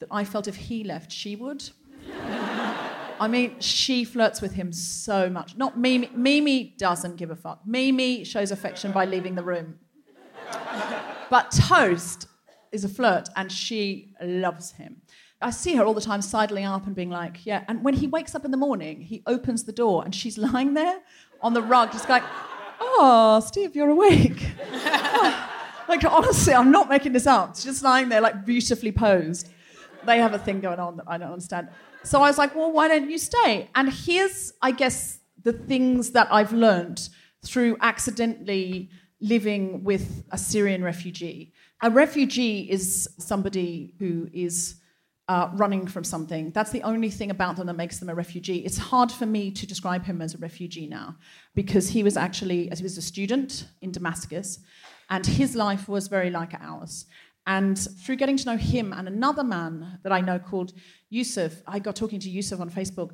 that 0.00 0.08
I 0.10 0.24
felt 0.24 0.46
if 0.46 0.56
he 0.56 0.84
left, 0.84 1.10
she 1.10 1.36
would. 1.36 1.68
I 3.18 3.28
mean, 3.28 3.58
she 3.60 4.04
flirts 4.04 4.42
with 4.42 4.52
him 4.52 4.72
so 4.72 5.30
much. 5.30 5.56
Not 5.56 5.78
Mimi. 5.78 6.10
Mimi 6.14 6.74
doesn't 6.78 7.16
give 7.16 7.30
a 7.30 7.36
fuck. 7.36 7.66
Mimi 7.66 8.24
shows 8.24 8.50
affection 8.50 8.92
by 8.92 9.06
leaving 9.06 9.34
the 9.34 9.42
room. 9.42 9.78
But 11.30 11.50
Toast 11.50 12.28
is 12.72 12.84
a 12.84 12.88
flirt, 12.88 13.28
and 13.36 13.50
she 13.50 14.14
loves 14.20 14.72
him. 14.72 15.00
I 15.40 15.50
see 15.50 15.74
her 15.76 15.84
all 15.84 15.94
the 15.94 16.00
time 16.00 16.22
sidling 16.22 16.64
up 16.64 16.86
and 16.86 16.94
being 16.94 17.10
like, 17.10 17.44
yeah. 17.44 17.64
And 17.68 17.84
when 17.84 17.94
he 17.94 18.06
wakes 18.06 18.34
up 18.34 18.44
in 18.44 18.50
the 18.50 18.56
morning, 18.56 19.00
he 19.00 19.22
opens 19.26 19.64
the 19.64 19.72
door 19.72 20.02
and 20.04 20.14
she's 20.14 20.38
lying 20.38 20.74
there 20.74 21.00
on 21.42 21.52
the 21.52 21.62
rug, 21.62 21.92
just 21.92 22.08
like, 22.08 22.22
oh, 22.80 23.40
Steve, 23.46 23.74
you're 23.76 23.90
awake. 23.90 24.42
Oh, 25.88 25.92
like, 25.94 26.04
honestly, 26.04 26.52
I'm 26.52 26.72
not 26.72 26.88
making 26.88 27.12
this 27.12 27.28
up. 27.28 27.50
It's 27.50 27.62
just 27.62 27.84
lying 27.84 28.08
there, 28.08 28.20
like, 28.20 28.44
beautifully 28.44 28.90
posed. 28.90 29.48
They 30.04 30.18
have 30.18 30.34
a 30.34 30.38
thing 30.38 30.60
going 30.60 30.80
on 30.80 30.96
that 30.96 31.04
I 31.06 31.16
don't 31.16 31.30
understand. 31.30 31.68
So 32.02 32.22
I 32.22 32.28
was 32.28 32.38
like, 32.38 32.56
well, 32.56 32.72
why 32.72 32.88
don't 32.88 33.08
you 33.08 33.18
stay? 33.18 33.70
And 33.76 33.92
here's, 33.92 34.52
I 34.60 34.72
guess, 34.72 35.20
the 35.44 35.52
things 35.52 36.10
that 36.10 36.26
I've 36.32 36.52
learned 36.52 37.08
through 37.44 37.76
accidentally 37.80 38.90
living 39.20 39.84
with 39.84 40.24
a 40.32 40.38
Syrian 40.38 40.82
refugee. 40.82 41.52
A 41.82 41.90
refugee 41.90 42.68
is 42.70 43.08
somebody 43.18 43.94
who 43.98 44.28
is 44.32 44.76
uh, 45.28 45.50
running 45.54 45.86
from 45.86 46.04
something. 46.04 46.50
That's 46.52 46.70
the 46.70 46.82
only 46.82 47.10
thing 47.10 47.30
about 47.30 47.56
them 47.56 47.66
that 47.66 47.74
makes 47.74 47.98
them 47.98 48.08
a 48.08 48.14
refugee. 48.14 48.58
It's 48.58 48.78
hard 48.78 49.10
for 49.10 49.26
me 49.26 49.50
to 49.50 49.66
describe 49.66 50.04
him 50.04 50.22
as 50.22 50.34
a 50.34 50.38
refugee 50.38 50.86
now 50.86 51.16
because 51.54 51.88
he 51.88 52.02
was 52.02 52.16
actually, 52.16 52.70
as 52.70 52.78
he 52.78 52.84
was 52.84 52.96
a 52.96 53.02
student 53.02 53.66
in 53.80 53.90
Damascus, 53.90 54.60
and 55.10 55.26
his 55.26 55.56
life 55.56 55.88
was 55.88 56.08
very 56.08 56.30
like 56.30 56.54
ours. 56.60 57.06
And 57.46 57.78
through 57.78 58.16
getting 58.16 58.36
to 58.36 58.46
know 58.46 58.56
him 58.56 58.92
and 58.92 59.06
another 59.06 59.44
man 59.44 60.00
that 60.02 60.12
I 60.12 60.20
know 60.20 60.38
called 60.38 60.72
Yusuf, 61.10 61.62
I 61.66 61.78
got 61.78 61.94
talking 61.94 62.18
to 62.20 62.30
Yusuf 62.30 62.60
on 62.60 62.70
Facebook 62.70 63.12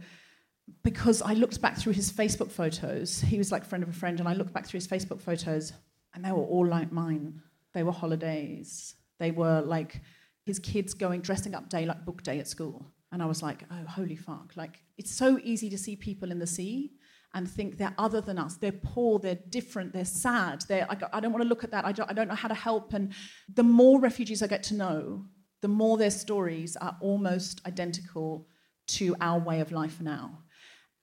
because 0.83 1.21
I 1.21 1.35
looked 1.35 1.61
back 1.61 1.77
through 1.77 1.93
his 1.93 2.11
Facebook 2.11 2.51
photos. 2.51 3.21
He 3.21 3.37
was 3.37 3.53
like 3.53 3.65
friend 3.65 3.83
of 3.83 3.91
a 3.91 3.93
friend, 3.93 4.21
and 4.21 4.29
I 4.29 4.35
looked 4.35 4.53
back 4.53 4.67
through 4.67 4.79
his 4.79 4.89
Facebook 4.89 5.21
photos, 5.21 5.73
and 6.15 6.25
they 6.25 6.33
were 6.33 6.45
all 6.45 6.67
like 6.67 6.93
mine. 6.93 7.43
They 7.75 7.83
were 7.83 7.93
holidays. 7.93 8.95
They 9.19 9.31
were 9.31 9.61
like 9.61 10.01
his 10.45 10.59
kids 10.59 10.95
going 10.95 11.21
dressing 11.21 11.55
up 11.55 11.69
day 11.69 11.87
like 11.87 12.05
book 12.05 12.23
day 12.23 12.39
at 12.39 12.49
school. 12.49 12.93
And 13.13 13.23
I 13.23 13.27
was 13.27 13.43
like, 13.43 13.65
oh, 13.71 13.85
holy 13.87 14.17
fuck. 14.17 14.53
Like, 14.57 14.83
it's 14.97 15.15
so 15.15 15.39
easy 15.43 15.69
to 15.71 15.79
see 15.79 15.97
people 15.97 16.31
in 16.31 16.39
the 16.39 16.47
sea 16.47 16.93
and 17.35 17.51
think 17.51 17.77
they're 17.77 17.95
other 17.99 18.21
than 18.21 18.39
us. 18.39 18.57
They're 18.57 18.73
poor, 18.73 19.19
they're 19.19 19.39
different, 19.51 19.93
they're 19.93 20.05
sad. 20.05 20.65
They're, 20.69 20.87
I, 20.91 20.97
I 21.13 21.21
don't 21.21 21.33
want 21.33 21.43
to 21.43 21.49
look 21.49 21.65
at 21.65 21.71
that. 21.71 21.85
I 21.85 21.93
don't, 21.93 22.11
I 22.11 22.15
don't 22.15 22.29
know 22.29 22.35
how 22.35 22.49
to 22.49 22.55
help. 22.55 22.93
And 22.95 23.13
the 23.53 23.63
more 23.63 24.01
refugees 24.01 24.43
I 24.43 24.47
get 24.47 24.63
to 24.65 24.75
know, 24.75 25.27
the 25.61 25.69
more 25.69 25.97
their 25.97 26.11
stories 26.11 26.77
are 26.77 26.97
almost 27.01 27.61
identical 27.67 28.49
to 28.89 29.15
our 29.21 29.39
way 29.39 29.61
of 29.61 29.73
life 29.73 30.01
now. 30.01 30.39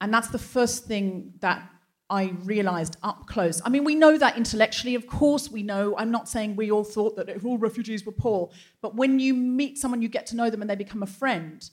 And 0.01 0.13
that's 0.13 0.29
the 0.29 0.39
first 0.39 0.85
thing 0.85 1.33
that 1.39 1.67
I 2.09 2.33
realized 2.43 2.97
up 3.03 3.27
close. 3.27 3.61
I 3.63 3.69
mean, 3.69 3.83
we 3.83 3.95
know 3.95 4.17
that 4.17 4.35
intellectually, 4.35 4.95
of 4.95 5.05
course, 5.05 5.51
we 5.51 5.61
know. 5.61 5.95
I'm 5.97 6.11
not 6.11 6.27
saying 6.27 6.55
we 6.55 6.71
all 6.71 6.83
thought 6.83 7.15
that 7.17 7.29
if 7.29 7.45
all 7.45 7.57
refugees 7.57 8.05
were 8.05 8.11
poor, 8.11 8.49
but 8.81 8.95
when 8.95 9.19
you 9.19 9.33
meet 9.33 9.77
someone, 9.77 10.01
you 10.01 10.09
get 10.09 10.25
to 10.27 10.35
know 10.35 10.49
them 10.49 10.61
and 10.61 10.69
they 10.69 10.75
become 10.75 11.03
a 11.03 11.07
friend. 11.07 11.69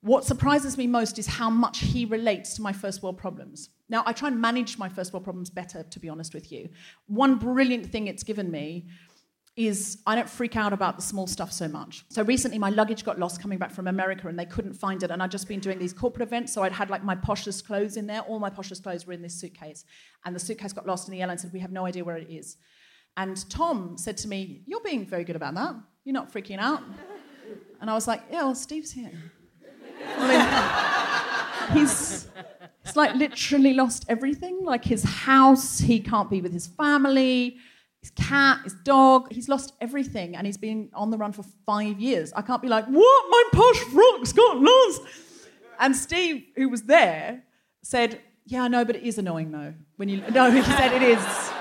What 0.00 0.24
surprises 0.24 0.76
me 0.78 0.86
most 0.86 1.18
is 1.18 1.26
how 1.26 1.50
much 1.50 1.78
he 1.78 2.04
relates 2.04 2.54
to 2.56 2.62
my 2.62 2.72
first 2.72 3.02
world 3.02 3.18
problems. 3.18 3.70
Now, 3.88 4.02
I 4.06 4.12
try 4.12 4.28
and 4.28 4.40
manage 4.40 4.78
my 4.78 4.88
first 4.88 5.12
world 5.12 5.24
problems 5.24 5.50
better, 5.50 5.82
to 5.82 6.00
be 6.00 6.08
honest 6.08 6.34
with 6.34 6.50
you. 6.50 6.68
One 7.06 7.36
brilliant 7.36 7.86
thing 7.86 8.06
it's 8.06 8.22
given 8.22 8.50
me 8.50 8.86
is 9.56 9.98
I 10.04 10.16
don't 10.16 10.28
freak 10.28 10.56
out 10.56 10.72
about 10.72 10.96
the 10.96 11.02
small 11.02 11.28
stuff 11.28 11.52
so 11.52 11.68
much. 11.68 12.04
So 12.08 12.22
recently 12.24 12.58
my 12.58 12.70
luggage 12.70 13.04
got 13.04 13.20
lost 13.20 13.40
coming 13.40 13.58
back 13.58 13.70
from 13.70 13.86
America 13.86 14.26
and 14.26 14.36
they 14.36 14.46
couldn't 14.46 14.74
find 14.74 15.02
it. 15.02 15.12
And 15.12 15.22
I'd 15.22 15.30
just 15.30 15.46
been 15.46 15.60
doing 15.60 15.78
these 15.78 15.92
corporate 15.92 16.26
events, 16.26 16.52
so 16.52 16.64
I'd 16.64 16.72
had 16.72 16.90
like 16.90 17.04
my 17.04 17.14
poshest 17.14 17.64
clothes 17.64 17.96
in 17.96 18.06
there. 18.06 18.22
All 18.22 18.40
my 18.40 18.50
poshest 18.50 18.82
clothes 18.82 19.06
were 19.06 19.12
in 19.12 19.22
this 19.22 19.34
suitcase. 19.34 19.84
And 20.24 20.34
the 20.34 20.40
suitcase 20.40 20.72
got 20.72 20.86
lost 20.86 21.06
and 21.06 21.16
the 21.16 21.22
airline 21.22 21.38
said, 21.38 21.52
We 21.52 21.60
have 21.60 21.70
no 21.70 21.86
idea 21.86 22.04
where 22.04 22.16
it 22.16 22.28
is. 22.30 22.56
And 23.16 23.48
Tom 23.48 23.96
said 23.96 24.16
to 24.18 24.28
me, 24.28 24.62
You're 24.66 24.82
being 24.82 25.06
very 25.06 25.22
good 25.22 25.36
about 25.36 25.54
that. 25.54 25.76
You're 26.04 26.14
not 26.14 26.32
freaking 26.32 26.58
out. 26.58 26.82
And 27.80 27.88
I 27.88 27.94
was 27.94 28.08
like, 28.08 28.22
Yeah, 28.30 28.42
well, 28.42 28.56
Steve's 28.56 28.90
here. 28.90 29.12
I 30.18 31.70
mean, 31.70 31.78
he's, 31.78 32.26
he's 32.84 32.96
like 32.96 33.14
literally 33.14 33.74
lost 33.74 34.04
everything. 34.08 34.64
Like 34.64 34.84
his 34.84 35.04
house, 35.04 35.78
he 35.78 36.00
can't 36.00 36.28
be 36.28 36.40
with 36.40 36.52
his 36.52 36.66
family 36.66 37.58
his 38.04 38.10
cat, 38.10 38.60
his 38.64 38.74
dog. 38.84 39.32
He's 39.32 39.48
lost 39.48 39.72
everything 39.80 40.36
and 40.36 40.46
he's 40.46 40.58
been 40.58 40.90
on 40.92 41.10
the 41.10 41.16
run 41.16 41.32
for 41.32 41.42
five 41.64 41.98
years. 41.98 42.34
I 42.34 42.42
can't 42.42 42.60
be 42.60 42.68
like, 42.68 42.84
what? 42.84 43.24
My 43.30 43.42
posh 43.50 43.78
frock's 43.84 44.30
got 44.34 44.58
lost. 44.58 45.00
And 45.80 45.96
Steve, 45.96 46.44
who 46.54 46.68
was 46.68 46.82
there, 46.82 47.44
said, 47.82 48.20
yeah, 48.44 48.64
I 48.64 48.68
know, 48.68 48.84
but 48.84 48.96
it 48.96 49.04
is 49.04 49.16
annoying 49.16 49.52
though. 49.52 49.72
When 49.96 50.10
you 50.10 50.22
no, 50.32 50.50
he 50.50 50.60
said 50.60 50.92
it 50.92 51.00
is. 51.00 51.53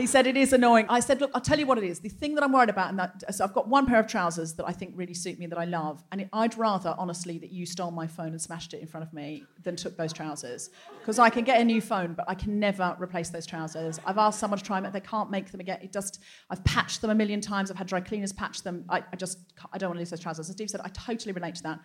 He 0.00 0.06
said 0.06 0.26
it 0.26 0.34
is 0.34 0.54
annoying. 0.54 0.86
I 0.88 1.00
said, 1.00 1.20
look, 1.20 1.30
I'll 1.34 1.42
tell 1.42 1.58
you 1.58 1.66
what 1.66 1.76
it 1.76 1.84
is. 1.84 2.00
The 2.00 2.08
thing 2.08 2.34
that 2.34 2.42
I'm 2.42 2.52
worried 2.52 2.70
about, 2.70 2.88
and 2.88 2.98
that 2.98 3.34
so 3.34 3.44
I've 3.44 3.52
got 3.52 3.68
one 3.68 3.84
pair 3.84 4.00
of 4.00 4.06
trousers 4.06 4.54
that 4.54 4.64
I 4.66 4.72
think 4.72 4.94
really 4.96 5.12
suit 5.12 5.38
me 5.38 5.46
that 5.46 5.58
I 5.58 5.66
love, 5.66 6.02
and 6.10 6.26
I'd 6.32 6.56
rather, 6.56 6.94
honestly, 6.96 7.36
that 7.36 7.52
you 7.52 7.66
stole 7.66 7.90
my 7.90 8.06
phone 8.06 8.28
and 8.28 8.40
smashed 8.40 8.72
it 8.72 8.80
in 8.80 8.86
front 8.86 9.06
of 9.06 9.12
me 9.12 9.44
than 9.62 9.76
took 9.76 9.98
those 9.98 10.14
trousers, 10.14 10.70
because 11.00 11.18
I 11.18 11.28
can 11.28 11.44
get 11.44 11.60
a 11.60 11.64
new 11.64 11.82
phone, 11.82 12.14
but 12.14 12.24
I 12.28 12.34
can 12.34 12.58
never 12.58 12.96
replace 12.98 13.28
those 13.28 13.44
trousers. 13.44 14.00
I've 14.06 14.16
asked 14.16 14.38
someone 14.38 14.58
to 14.58 14.64
try 14.64 14.80
them, 14.80 14.90
they 14.90 15.00
can't 15.00 15.30
make 15.30 15.50
them 15.50 15.60
again. 15.60 15.80
It 15.82 15.92
just, 15.92 16.20
I've 16.48 16.64
patched 16.64 17.02
them 17.02 17.10
a 17.10 17.14
million 17.14 17.42
times. 17.42 17.70
I've 17.70 17.76
had 17.76 17.86
dry 17.86 18.00
cleaners 18.00 18.32
patch 18.32 18.62
them. 18.62 18.86
I, 18.88 19.04
I 19.12 19.16
just, 19.16 19.38
I 19.70 19.76
don't 19.76 19.90
want 19.90 19.98
to 19.98 20.00
lose 20.00 20.10
those 20.10 20.20
trousers. 20.20 20.48
As 20.48 20.54
Steve 20.54 20.70
said, 20.70 20.80
I 20.82 20.88
totally 20.88 21.32
relate 21.32 21.56
to 21.56 21.62
that. 21.64 21.80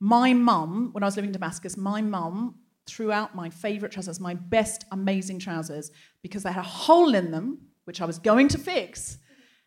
My 0.00 0.32
mum, 0.34 0.88
when 0.90 1.04
I 1.04 1.06
was 1.06 1.14
living 1.14 1.28
in 1.28 1.32
Damascus, 1.32 1.76
my 1.76 2.02
mum 2.02 2.56
threw 2.86 3.10
out 3.10 3.34
my 3.34 3.50
favourite 3.50 3.92
trousers, 3.92 4.20
my 4.20 4.34
best 4.34 4.84
amazing 4.92 5.38
trousers, 5.38 5.90
because 6.22 6.42
they 6.42 6.52
had 6.52 6.60
a 6.60 6.68
hole 6.68 7.14
in 7.14 7.30
them 7.30 7.58
which 7.84 8.00
I 8.00 8.04
was 8.04 8.18
going 8.18 8.48
to 8.48 8.58
fix, 8.58 9.18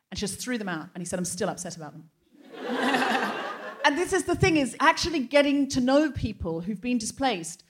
and 0.09 0.17
she 0.17 0.25
just 0.25 0.39
threw 0.39 0.57
them 0.57 0.69
out. 0.69 0.89
And 0.93 1.01
he 1.01 1.05
said, 1.05 1.19
I'm 1.19 1.25
still 1.25 1.49
upset 1.49 1.75
about 1.75 1.93
them. 1.93 2.09
and 3.85 3.97
this 3.97 4.13
is 4.13 4.23
the 4.23 4.35
thing 4.35 4.57
is 4.57 4.75
actually 4.79 5.19
getting 5.19 5.67
to 5.69 5.81
know 5.81 6.11
people 6.11 6.61
who've 6.61 6.81
been 6.81 6.97
displaced. 6.97 7.63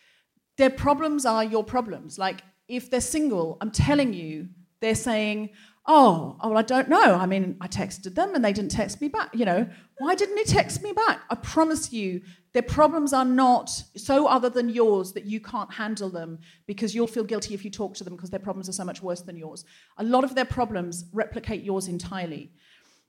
Their 0.57 0.69
problems 0.69 1.25
are 1.25 1.43
your 1.43 1.63
problems. 1.63 2.17
Like 2.17 2.43
if 2.67 2.89
they're 2.89 3.01
single, 3.01 3.57
I'm 3.61 3.71
telling 3.71 4.13
you, 4.13 4.49
they're 4.79 4.95
saying, 4.95 5.49
Oh, 5.89 6.35
oh, 6.41 6.49
well, 6.49 6.57
I 6.57 6.63
don't 6.63 6.89
know. 6.89 7.15
I 7.15 7.25
mean, 7.25 7.55
I 7.61 7.67
texted 7.69 8.13
them 8.13 8.35
and 8.35 8.43
they 8.43 8.51
didn't 8.51 8.71
text 8.71 8.99
me 8.99 9.07
back. 9.07 9.29
You 9.33 9.45
know, 9.45 9.69
why 9.99 10.15
didn't 10.15 10.38
he 10.38 10.43
text 10.43 10.83
me 10.83 10.91
back? 10.91 11.21
I 11.29 11.35
promise 11.35 11.93
you, 11.93 12.21
their 12.51 12.61
problems 12.61 13.13
are 13.13 13.23
not 13.23 13.69
so 13.95 14.27
other 14.27 14.49
than 14.49 14.67
yours 14.67 15.13
that 15.13 15.25
you 15.25 15.39
can't 15.39 15.71
handle 15.73 16.09
them 16.09 16.39
because 16.65 16.93
you'll 16.93 17.07
feel 17.07 17.23
guilty 17.23 17.53
if 17.53 17.63
you 17.63 17.71
talk 17.71 17.93
to 17.95 18.03
them 18.03 18.15
because 18.17 18.29
their 18.29 18.39
problems 18.39 18.67
are 18.67 18.73
so 18.73 18.83
much 18.83 19.01
worse 19.01 19.21
than 19.21 19.38
yours. 19.38 19.63
A 19.97 20.03
lot 20.03 20.25
of 20.25 20.35
their 20.35 20.45
problems 20.45 21.05
replicate 21.13 21.63
yours 21.63 21.88
entirely. 21.88 22.51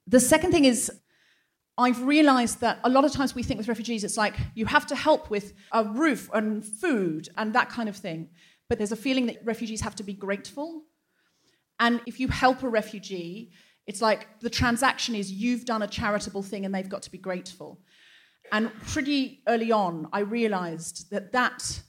The 0.07 0.21
second 0.21 0.53
thing 0.53 0.65
is, 0.65 0.93
I've 1.77 2.03
realized 2.03 2.61
that 2.61 2.79
a 2.85 2.91
lot 2.91 3.05
of 3.05 3.13
times 3.13 3.35
we 3.35 3.43
think 3.43 3.59
with 3.59 3.69
refugees, 3.69 4.05
it's 4.05 4.17
like 4.17 4.35
you 4.55 4.67
have 4.67 4.87
to 4.87 4.97
help 4.97 5.31
with 5.31 5.53
a 5.73 5.85
roof 5.85 6.29
and 6.33 6.65
food 6.65 7.29
and 7.37 7.55
that 7.55 7.71
kind 7.71 7.89
of 7.89 7.97
thing. 7.97 8.31
But 8.69 8.79
there's 8.79 8.93
a 8.93 8.97
feeling 8.97 9.27
that 9.27 9.45
refugees 9.45 9.81
have 9.81 9.97
to 9.97 10.03
be 10.03 10.13
grateful 10.13 10.85
and 11.81 12.01
if 12.07 12.19
you 12.19 12.29
help 12.29 12.63
a 12.63 12.69
refugee, 12.69 13.53
it's 13.87 14.03
like 14.03 14.41
the 14.41 14.51
transaction 14.51 15.15
is 15.15 15.33
you've 15.33 15.65
done 15.65 15.83
a 15.83 15.89
charitable 15.89 16.43
thing 16.43 16.65
and 16.65 16.75
they've 16.75 16.89
got 16.89 17.03
to 17.03 17.11
be 17.11 17.19
grateful. 17.19 17.81
And 18.53 18.73
pretty 18.87 19.43
early 19.47 19.73
on, 19.73 20.09
I 20.13 20.21
realized 20.21 21.11
that 21.11 21.33
that 21.33 21.83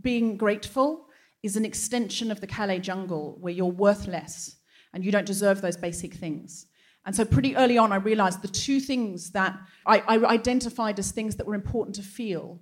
being 0.00 0.36
grateful 0.36 1.06
is 1.42 1.56
an 1.56 1.64
extension 1.64 2.30
of 2.30 2.40
the 2.40 2.46
Calais 2.46 2.80
jungle 2.80 3.36
where 3.40 3.52
you're 3.52 3.66
worthless 3.66 4.56
and 4.92 5.04
you 5.04 5.12
don't 5.12 5.26
deserve 5.26 5.60
those 5.60 5.76
basic 5.76 6.14
things. 6.14 6.66
And 7.04 7.14
so, 7.14 7.24
pretty 7.24 7.56
early 7.56 7.78
on, 7.78 7.92
I 7.92 7.96
realized 7.96 8.42
the 8.42 8.48
two 8.48 8.80
things 8.80 9.30
that 9.30 9.56
I, 9.86 10.00
I 10.08 10.24
identified 10.24 10.98
as 10.98 11.12
things 11.12 11.36
that 11.36 11.46
were 11.46 11.54
important 11.54 11.94
to 11.96 12.02
feel 12.02 12.60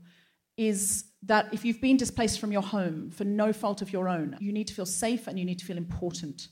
is 0.57 1.05
that 1.23 1.53
if 1.53 1.65
you've 1.65 1.81
been 1.81 1.97
displaced 1.97 2.39
from 2.39 2.53
your 2.53 2.63
home 2.63 3.11
for 3.11 3.25
no 3.25 3.53
fault 3.53 3.81
of 3.81 3.93
your 3.93 4.09
own, 4.09 4.37
you 4.41 4.53
need 4.53 4.69
to 4.69 4.75
feel 4.75 4.87
safe 4.87 5.27
and 5.27 5.39
you 5.39 5.45
need 5.45 5.59
to 5.61 5.65
feel 5.65 5.79
important. 5.79 6.49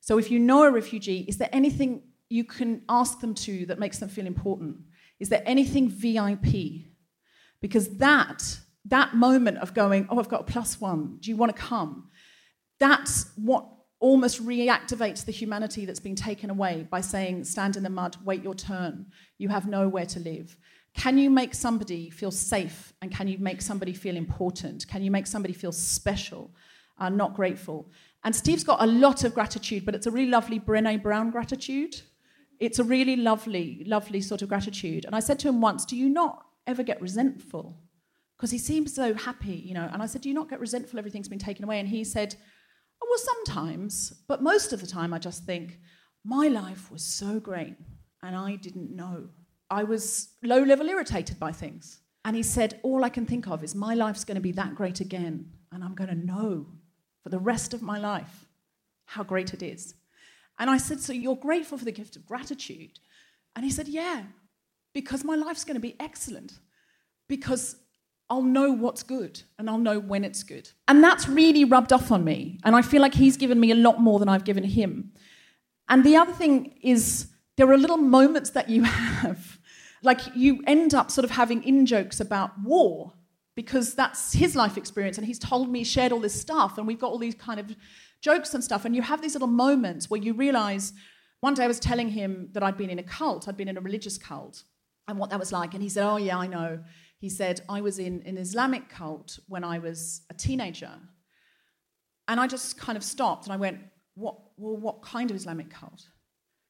So 0.00 0.18
if 0.18 0.30
you 0.30 0.38
know 0.38 0.64
a 0.64 0.70
refugee, 0.70 1.24
is 1.28 1.38
there 1.38 1.48
anything 1.52 2.02
you 2.28 2.44
can 2.44 2.82
ask 2.88 3.20
them 3.20 3.34
to 3.34 3.66
that 3.66 3.78
makes 3.78 3.98
them 3.98 4.08
feel 4.08 4.26
important? 4.26 4.78
Is 5.18 5.28
there 5.28 5.42
anything 5.46 5.88
VIP? 5.88 6.86
Because 7.60 7.96
that, 7.98 8.58
that 8.84 9.14
moment 9.14 9.58
of 9.58 9.74
going, 9.74 10.06
oh, 10.10 10.18
I've 10.18 10.28
got 10.28 10.42
a 10.42 10.44
plus 10.44 10.80
one, 10.80 11.18
do 11.20 11.30
you 11.30 11.36
want 11.36 11.54
to 11.54 11.60
come? 11.60 12.10
That's 12.78 13.30
what 13.36 13.66
almost 13.98 14.44
reactivates 14.44 15.24
the 15.24 15.32
humanity 15.32 15.86
that's 15.86 16.00
been 16.00 16.16
taken 16.16 16.50
away 16.50 16.86
by 16.90 17.00
saying, 17.00 17.44
stand 17.44 17.76
in 17.76 17.82
the 17.82 17.90
mud, 17.90 18.16
wait 18.24 18.42
your 18.42 18.54
turn, 18.54 19.06
you 19.38 19.48
have 19.48 19.66
nowhere 19.66 20.06
to 20.06 20.20
live. 20.20 20.56
Can 20.94 21.18
you 21.18 21.30
make 21.30 21.54
somebody 21.54 22.10
feel 22.10 22.30
safe 22.30 22.92
and 23.02 23.10
can 23.10 23.28
you 23.28 23.38
make 23.38 23.60
somebody 23.60 23.92
feel 23.92 24.16
important? 24.16 24.86
Can 24.88 25.02
you 25.02 25.10
make 25.10 25.26
somebody 25.26 25.54
feel 25.54 25.72
special, 25.72 26.50
uh, 26.98 27.08
not 27.08 27.34
grateful? 27.34 27.90
And 28.24 28.34
Steve's 28.34 28.64
got 28.64 28.82
a 28.82 28.86
lot 28.86 29.24
of 29.24 29.34
gratitude, 29.34 29.84
but 29.84 29.94
it's 29.94 30.06
a 30.06 30.10
really 30.10 30.30
lovely 30.30 30.58
Brene 30.58 31.02
Brown 31.02 31.30
gratitude. 31.30 32.02
It's 32.58 32.78
a 32.78 32.84
really 32.84 33.16
lovely, 33.16 33.84
lovely 33.86 34.20
sort 34.20 34.42
of 34.42 34.48
gratitude. 34.48 35.04
And 35.04 35.14
I 35.14 35.20
said 35.20 35.38
to 35.40 35.48
him 35.48 35.60
once, 35.60 35.84
Do 35.84 35.96
you 35.96 36.08
not 36.08 36.44
ever 36.66 36.82
get 36.82 37.00
resentful? 37.00 37.78
Because 38.36 38.50
he 38.50 38.58
seems 38.58 38.94
so 38.94 39.14
happy, 39.14 39.54
you 39.54 39.74
know. 39.74 39.88
And 39.92 40.02
I 40.02 40.06
said, 40.06 40.22
Do 40.22 40.28
you 40.28 40.34
not 40.34 40.50
get 40.50 40.60
resentful? 40.60 40.98
Everything's 40.98 41.28
been 41.28 41.38
taken 41.38 41.64
away. 41.64 41.78
And 41.78 41.88
he 41.88 42.02
said, 42.02 42.34
oh, 43.02 43.06
Well, 43.08 43.18
sometimes, 43.18 44.12
but 44.26 44.42
most 44.42 44.72
of 44.72 44.80
the 44.80 44.86
time 44.86 45.14
I 45.14 45.18
just 45.18 45.44
think, 45.44 45.78
My 46.24 46.48
life 46.48 46.90
was 46.90 47.04
so 47.04 47.38
great, 47.38 47.76
and 48.22 48.34
I 48.34 48.56
didn't 48.56 48.94
know. 48.94 49.28
I 49.70 49.84
was 49.84 50.30
low 50.42 50.62
level 50.62 50.88
irritated 50.88 51.38
by 51.38 51.52
things. 51.52 52.00
And 52.24 52.34
he 52.34 52.42
said, 52.42 52.80
All 52.82 53.04
I 53.04 53.08
can 53.08 53.26
think 53.26 53.46
of 53.46 53.62
is 53.62 53.74
my 53.74 53.94
life's 53.94 54.24
going 54.24 54.36
to 54.36 54.40
be 54.40 54.52
that 54.52 54.74
great 54.74 55.00
again, 55.00 55.52
and 55.72 55.84
I'm 55.84 55.94
going 55.94 56.10
to 56.10 56.16
know 56.16 56.66
for 57.26 57.30
the 57.30 57.38
rest 57.40 57.74
of 57.74 57.82
my 57.82 57.98
life 57.98 58.46
how 59.06 59.24
great 59.24 59.52
it 59.52 59.60
is. 59.60 59.94
And 60.60 60.70
I 60.70 60.78
said, 60.78 61.00
So 61.00 61.12
you're 61.12 61.34
grateful 61.34 61.76
for 61.76 61.84
the 61.84 61.90
gift 61.90 62.14
of 62.14 62.24
gratitude? 62.24 63.00
And 63.56 63.64
he 63.64 63.70
said, 63.72 63.88
Yeah, 63.88 64.22
because 64.94 65.24
my 65.24 65.34
life's 65.34 65.64
going 65.64 65.74
to 65.74 65.80
be 65.80 65.96
excellent, 65.98 66.60
because 67.28 67.74
I'll 68.30 68.42
know 68.44 68.70
what's 68.70 69.02
good 69.02 69.42
and 69.58 69.68
I'll 69.68 69.76
know 69.76 69.98
when 69.98 70.22
it's 70.22 70.44
good. 70.44 70.70
And 70.86 71.02
that's 71.02 71.28
really 71.28 71.64
rubbed 71.64 71.92
off 71.92 72.12
on 72.12 72.22
me. 72.22 72.60
And 72.62 72.76
I 72.76 72.82
feel 72.82 73.02
like 73.02 73.14
he's 73.14 73.36
given 73.36 73.58
me 73.58 73.72
a 73.72 73.74
lot 73.74 74.00
more 74.00 74.20
than 74.20 74.28
I've 74.28 74.44
given 74.44 74.62
him. 74.62 75.10
And 75.88 76.04
the 76.04 76.14
other 76.14 76.32
thing 76.32 76.78
is, 76.80 77.26
there 77.56 77.68
are 77.72 77.76
little 77.76 77.96
moments 77.96 78.50
that 78.50 78.70
you 78.70 78.82
have. 78.84 79.58
Like 80.00 80.20
you 80.36 80.62
end 80.64 80.94
up 80.94 81.10
sort 81.10 81.24
of 81.24 81.32
having 81.32 81.64
in 81.64 81.86
jokes 81.86 82.20
about 82.20 82.52
war 82.62 83.14
because 83.56 83.94
that's 83.94 84.34
his 84.34 84.54
life 84.54 84.76
experience 84.76 85.16
and 85.18 85.26
he's 85.26 85.38
told 85.38 85.68
me 85.68 85.82
shared 85.82 86.12
all 86.12 86.20
this 86.20 86.38
stuff 86.38 86.78
and 86.78 86.86
we've 86.86 87.00
got 87.00 87.10
all 87.10 87.18
these 87.18 87.34
kind 87.34 87.58
of 87.58 87.74
jokes 88.20 88.54
and 88.54 88.62
stuff 88.62 88.84
and 88.84 88.94
you 88.94 89.02
have 89.02 89.20
these 89.20 89.34
little 89.34 89.48
moments 89.48 90.08
where 90.08 90.20
you 90.20 90.32
realize 90.32 90.92
one 91.40 91.54
day 91.54 91.64
i 91.64 91.66
was 91.66 91.80
telling 91.80 92.10
him 92.10 92.48
that 92.52 92.62
i'd 92.62 92.76
been 92.76 92.90
in 92.90 92.98
a 92.98 93.02
cult 93.02 93.48
i'd 93.48 93.56
been 93.56 93.68
in 93.68 93.76
a 93.76 93.80
religious 93.80 94.18
cult 94.18 94.62
and 95.08 95.18
what 95.18 95.30
that 95.30 95.38
was 95.38 95.50
like 95.50 95.74
and 95.74 95.82
he 95.82 95.88
said 95.88 96.06
oh 96.06 96.16
yeah 96.16 96.38
i 96.38 96.46
know. 96.46 96.78
He 97.18 97.30
said 97.30 97.62
i 97.68 97.80
was 97.80 97.98
in 97.98 98.22
an 98.26 98.36
islamic 98.36 98.88
cult 98.88 99.38
when 99.48 99.64
i 99.64 99.78
was 99.78 100.20
a 100.30 100.34
teenager 100.34 100.92
and 102.28 102.38
i 102.38 102.46
just 102.46 102.78
kind 102.78 102.96
of 102.96 103.02
stopped 103.02 103.46
and 103.46 103.52
i 103.54 103.56
went 103.56 103.80
what 104.14 104.36
well 104.58 104.76
what 104.76 105.02
kind 105.02 105.30
of 105.30 105.36
islamic 105.36 105.70
cult 105.70 106.08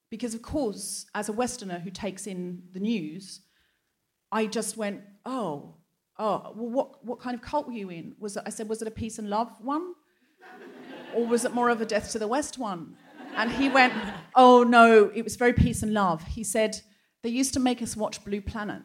because 0.09 0.35
of 0.35 0.43
course 0.43 1.07
as 1.15 1.29
a 1.29 1.33
westerner 1.33 1.81
who 1.81 1.91
takes 1.91 2.29
in 2.29 2.63
the 2.73 2.81
news 2.81 3.41
i 4.31 4.47
just 4.47 4.77
went 4.77 5.01
oh 5.25 5.75
oh, 6.19 6.53
well, 6.55 6.71
what, 6.71 7.05
what 7.05 7.21
kind 7.21 7.35
of 7.35 7.43
cult 7.43 7.67
were 7.67 7.73
you 7.73 7.91
in? 7.91 8.15
Was 8.19 8.37
it, 8.37 8.43
I 8.47 8.51
said, 8.51 8.69
was 8.69 8.83
it 8.83 8.89
a 8.89 8.91
peace 8.91 9.19
and 9.19 9.29
love 9.29 9.51
one? 9.61 9.95
or 11.15 11.27
was 11.27 11.45
it 11.45 11.55
more 11.55 11.71
of 11.71 11.81
a 11.81 11.87
death 11.87 12.13
to 12.13 12.19
the 12.19 12.29
west 12.29 12.59
one? 12.59 12.95
And 13.37 13.51
he 13.51 13.69
went, 13.69 13.93
oh, 14.35 14.63
no, 14.63 15.11
it 15.15 15.23
was 15.23 15.37
very 15.37 15.53
peace 15.53 15.83
and 15.83 15.93
love. 15.93 16.23
He 16.23 16.45
said, 16.45 16.81
they 17.23 17.31
used 17.31 17.55
to 17.55 17.61
make 17.61 17.83
us 17.83 17.97
watch 17.97 18.25
Blue 18.25 18.41
Planet. 18.41 18.83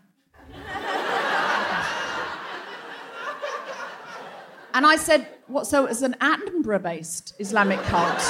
and 4.74 4.86
I 4.86 4.96
said, 4.98 5.28
what, 5.48 5.68
so 5.68 5.86
it 5.86 5.90
was 5.90 6.02
an 6.02 6.16
Attenborough 6.22 6.82
based 6.82 7.34
Islamic 7.40 7.82
cult? 7.84 8.22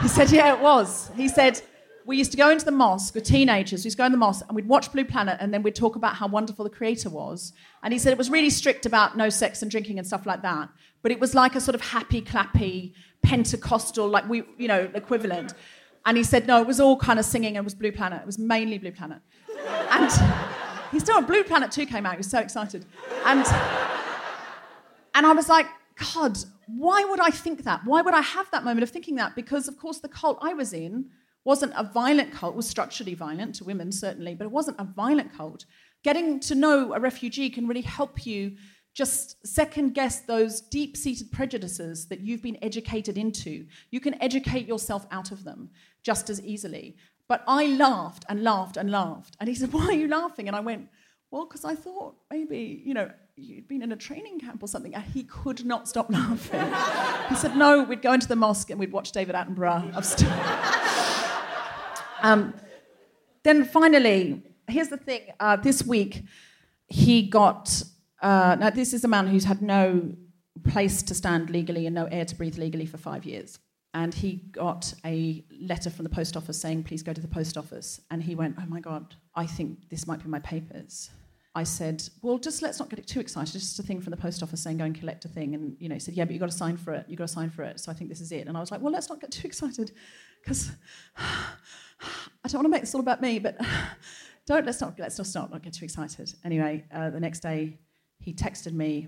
He 0.00 0.08
said, 0.08 0.30
yeah, 0.30 0.54
it 0.54 0.60
was. 0.60 1.10
He 1.16 1.28
said, 1.28 1.60
we 2.06 2.16
used 2.16 2.30
to 2.32 2.36
go 2.36 2.50
into 2.50 2.64
the 2.64 2.70
mosque 2.70 3.14
with 3.14 3.24
teenagers. 3.24 3.82
We 3.82 3.88
used 3.88 3.96
to 3.96 4.02
go 4.02 4.06
in 4.06 4.12
the 4.12 4.18
mosque 4.18 4.44
and 4.46 4.54
we'd 4.54 4.68
watch 4.68 4.92
Blue 4.92 5.04
Planet 5.04 5.38
and 5.40 5.54
then 5.54 5.62
we'd 5.62 5.74
talk 5.74 5.96
about 5.96 6.16
how 6.16 6.28
wonderful 6.28 6.64
the 6.64 6.70
creator 6.70 7.08
was. 7.08 7.52
And 7.82 7.92
he 7.92 7.98
said 7.98 8.12
it 8.12 8.18
was 8.18 8.30
really 8.30 8.50
strict 8.50 8.84
about 8.84 9.16
no 9.16 9.30
sex 9.30 9.62
and 9.62 9.70
drinking 9.70 9.98
and 9.98 10.06
stuff 10.06 10.26
like 10.26 10.42
that. 10.42 10.68
But 11.02 11.12
it 11.12 11.20
was 11.20 11.34
like 11.34 11.54
a 11.54 11.60
sort 11.60 11.74
of 11.74 11.80
happy, 11.80 12.20
clappy, 12.20 12.92
Pentecostal, 13.22 14.08
like 14.08 14.28
we, 14.28 14.42
you 14.58 14.68
know, 14.68 14.90
equivalent. 14.94 15.54
And 16.04 16.18
he 16.18 16.22
said, 16.22 16.46
no, 16.46 16.60
it 16.60 16.66
was 16.66 16.78
all 16.78 16.98
kind 16.98 17.18
of 17.18 17.24
singing 17.24 17.56
and 17.56 17.64
was 17.64 17.74
Blue 17.74 17.92
Planet. 17.92 18.20
It 18.20 18.26
was 18.26 18.38
mainly 18.38 18.76
Blue 18.76 18.92
Planet. 18.92 19.20
And 19.90 20.10
he 20.92 21.00
still, 21.00 21.16
on 21.16 21.24
Blue 21.24 21.42
Planet 21.42 21.70
2 21.70 21.86
came 21.86 22.04
out. 22.04 22.12
He 22.12 22.18
was 22.18 22.30
so 22.30 22.38
excited. 22.38 22.84
And, 23.24 23.46
and 25.14 25.26
I 25.26 25.32
was 25.32 25.48
like, 25.48 25.66
God, 26.14 26.36
why 26.66 27.04
would 27.04 27.20
I 27.20 27.30
think 27.30 27.64
that? 27.64 27.80
Why 27.84 28.02
would 28.02 28.14
I 28.14 28.20
have 28.20 28.50
that 28.50 28.64
moment 28.64 28.82
of 28.82 28.90
thinking 28.90 29.14
that? 29.16 29.34
Because, 29.34 29.68
of 29.68 29.78
course, 29.78 30.00
the 30.00 30.08
cult 30.08 30.38
I 30.42 30.52
was 30.52 30.74
in 30.74 31.06
wasn't 31.44 31.72
a 31.76 31.84
violent 31.84 32.32
cult, 32.32 32.56
was 32.56 32.68
structurally 32.68 33.14
violent 33.14 33.54
to 33.56 33.64
women, 33.64 33.92
certainly, 33.92 34.34
but 34.34 34.44
it 34.44 34.50
wasn't 34.50 34.80
a 34.80 34.84
violent 34.84 35.34
cult. 35.36 35.64
Getting 36.02 36.40
to 36.40 36.54
know 36.54 36.94
a 36.94 37.00
refugee 37.00 37.50
can 37.50 37.66
really 37.66 37.82
help 37.82 38.26
you 38.26 38.56
just 38.94 39.44
second 39.46 39.92
guess 39.94 40.20
those 40.20 40.60
deep 40.60 40.96
seated 40.96 41.32
prejudices 41.32 42.06
that 42.06 42.20
you've 42.20 42.42
been 42.42 42.58
educated 42.62 43.18
into. 43.18 43.66
You 43.90 44.00
can 44.00 44.20
educate 44.22 44.66
yourself 44.66 45.06
out 45.10 45.32
of 45.32 45.44
them 45.44 45.70
just 46.04 46.30
as 46.30 46.40
easily. 46.40 46.96
But 47.28 47.42
I 47.48 47.66
laughed 47.66 48.24
and 48.28 48.44
laughed 48.44 48.76
and 48.76 48.90
laughed. 48.90 49.36
And 49.40 49.48
he 49.48 49.54
said, 49.54 49.72
Why 49.72 49.86
are 49.86 49.92
you 49.92 50.08
laughing? 50.08 50.46
And 50.46 50.56
I 50.56 50.60
went, 50.60 50.88
Well, 51.30 51.46
because 51.46 51.64
I 51.64 51.74
thought 51.74 52.16
maybe, 52.30 52.82
you 52.84 52.94
know, 52.94 53.10
you'd 53.36 53.66
been 53.66 53.82
in 53.82 53.90
a 53.90 53.96
training 53.96 54.38
camp 54.38 54.62
or 54.62 54.68
something. 54.68 54.94
And 54.94 55.04
he 55.04 55.24
could 55.24 55.64
not 55.64 55.88
stop 55.88 56.10
laughing. 56.10 56.60
he 57.28 57.34
said, 57.34 57.56
no, 57.56 57.82
we'd 57.82 58.02
go 58.02 58.12
into 58.12 58.28
the 58.28 58.36
mosque 58.36 58.70
and 58.70 58.78
we'd 58.78 58.92
watch 58.92 59.12
David 59.12 59.34
Attenborough. 59.34 59.92
um, 62.22 62.54
then 63.42 63.64
finally, 63.64 64.42
here's 64.68 64.88
the 64.88 64.96
thing. 64.96 65.22
Uh, 65.40 65.56
this 65.56 65.84
week, 65.84 66.22
he 66.86 67.22
got. 67.22 67.82
Uh, 68.22 68.56
now, 68.58 68.70
this 68.70 68.92
is 68.94 69.04
a 69.04 69.08
man 69.08 69.26
who's 69.26 69.44
had 69.44 69.60
no 69.60 70.14
place 70.62 71.02
to 71.02 71.14
stand 71.14 71.50
legally 71.50 71.86
and 71.86 71.94
no 71.94 72.06
air 72.06 72.24
to 72.24 72.34
breathe 72.34 72.56
legally 72.58 72.86
for 72.86 72.96
five 72.96 73.24
years. 73.24 73.58
And 73.92 74.12
he 74.12 74.36
got 74.50 74.92
a 75.04 75.44
letter 75.60 75.90
from 75.90 76.02
the 76.02 76.08
post 76.08 76.36
office 76.36 76.60
saying, 76.60 76.82
please 76.84 77.02
go 77.02 77.12
to 77.12 77.20
the 77.20 77.28
post 77.28 77.56
office. 77.56 78.00
And 78.10 78.22
he 78.22 78.34
went, 78.34 78.56
oh 78.58 78.66
my 78.66 78.80
God, 78.80 79.14
I 79.34 79.46
think 79.46 79.88
this 79.88 80.06
might 80.06 80.22
be 80.22 80.28
my 80.28 80.40
papers. 80.40 81.10
I 81.56 81.62
said, 81.62 82.02
well, 82.20 82.38
just 82.38 82.62
let's 82.62 82.80
not 82.80 82.90
get 82.90 83.06
too 83.06 83.20
excited. 83.20 83.52
Just 83.52 83.78
a 83.78 83.82
thing 83.82 84.00
from 84.00 84.10
the 84.10 84.16
post 84.16 84.42
office 84.42 84.60
saying 84.60 84.78
go 84.78 84.84
and 84.84 84.98
collect 84.98 85.24
a 85.24 85.28
thing. 85.28 85.54
And, 85.54 85.76
you 85.78 85.88
know, 85.88 85.94
he 85.94 86.00
said, 86.00 86.14
yeah, 86.14 86.24
but 86.24 86.32
you've 86.32 86.40
got 86.40 86.50
to 86.50 86.56
sign 86.56 86.76
for 86.76 86.92
it. 86.92 87.06
You've 87.08 87.18
got 87.18 87.28
to 87.28 87.32
sign 87.32 87.50
for 87.50 87.62
it. 87.62 87.78
So 87.78 87.92
I 87.92 87.94
think 87.94 88.10
this 88.10 88.20
is 88.20 88.32
it. 88.32 88.48
And 88.48 88.56
I 88.56 88.60
was 88.60 88.72
like, 88.72 88.80
well, 88.80 88.92
let's 88.92 89.08
not 89.08 89.20
get 89.20 89.30
too 89.30 89.46
excited 89.46 89.92
because 90.42 90.72
I 91.16 92.48
don't 92.48 92.54
want 92.54 92.64
to 92.64 92.70
make 92.70 92.80
this 92.80 92.94
all 92.94 93.00
about 93.00 93.20
me, 93.22 93.38
but 93.38 93.56
don't, 94.46 94.66
let's 94.66 94.80
not, 94.80 94.98
let's 94.98 95.16
just 95.16 95.32
not, 95.34 95.52
not 95.52 95.62
get 95.62 95.74
too 95.74 95.84
excited. 95.84 96.34
Anyway, 96.44 96.84
uh, 96.92 97.10
the 97.10 97.20
next 97.20 97.40
day 97.40 97.78
he 98.18 98.32
texted 98.32 98.72
me, 98.72 99.06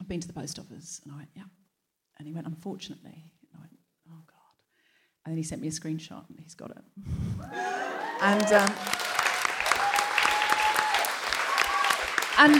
I've 0.00 0.06
been 0.06 0.20
to 0.20 0.28
the 0.28 0.34
post 0.34 0.60
office. 0.60 1.00
And 1.02 1.12
I 1.12 1.16
went, 1.16 1.30
yeah. 1.34 1.42
And 2.18 2.28
he 2.28 2.32
went, 2.32 2.46
unfortunately. 2.46 3.32
And 3.42 3.56
I 3.56 3.58
went, 3.58 3.72
oh, 4.08 4.22
God. 4.24 4.62
And 5.24 5.32
then 5.32 5.36
he 5.36 5.42
sent 5.42 5.60
me 5.60 5.66
a 5.66 5.72
screenshot 5.72 6.28
and 6.28 6.38
he's 6.38 6.54
got 6.54 6.70
it. 6.70 6.84
and... 8.22 8.52
Um, 8.52 9.17
And 12.38 12.54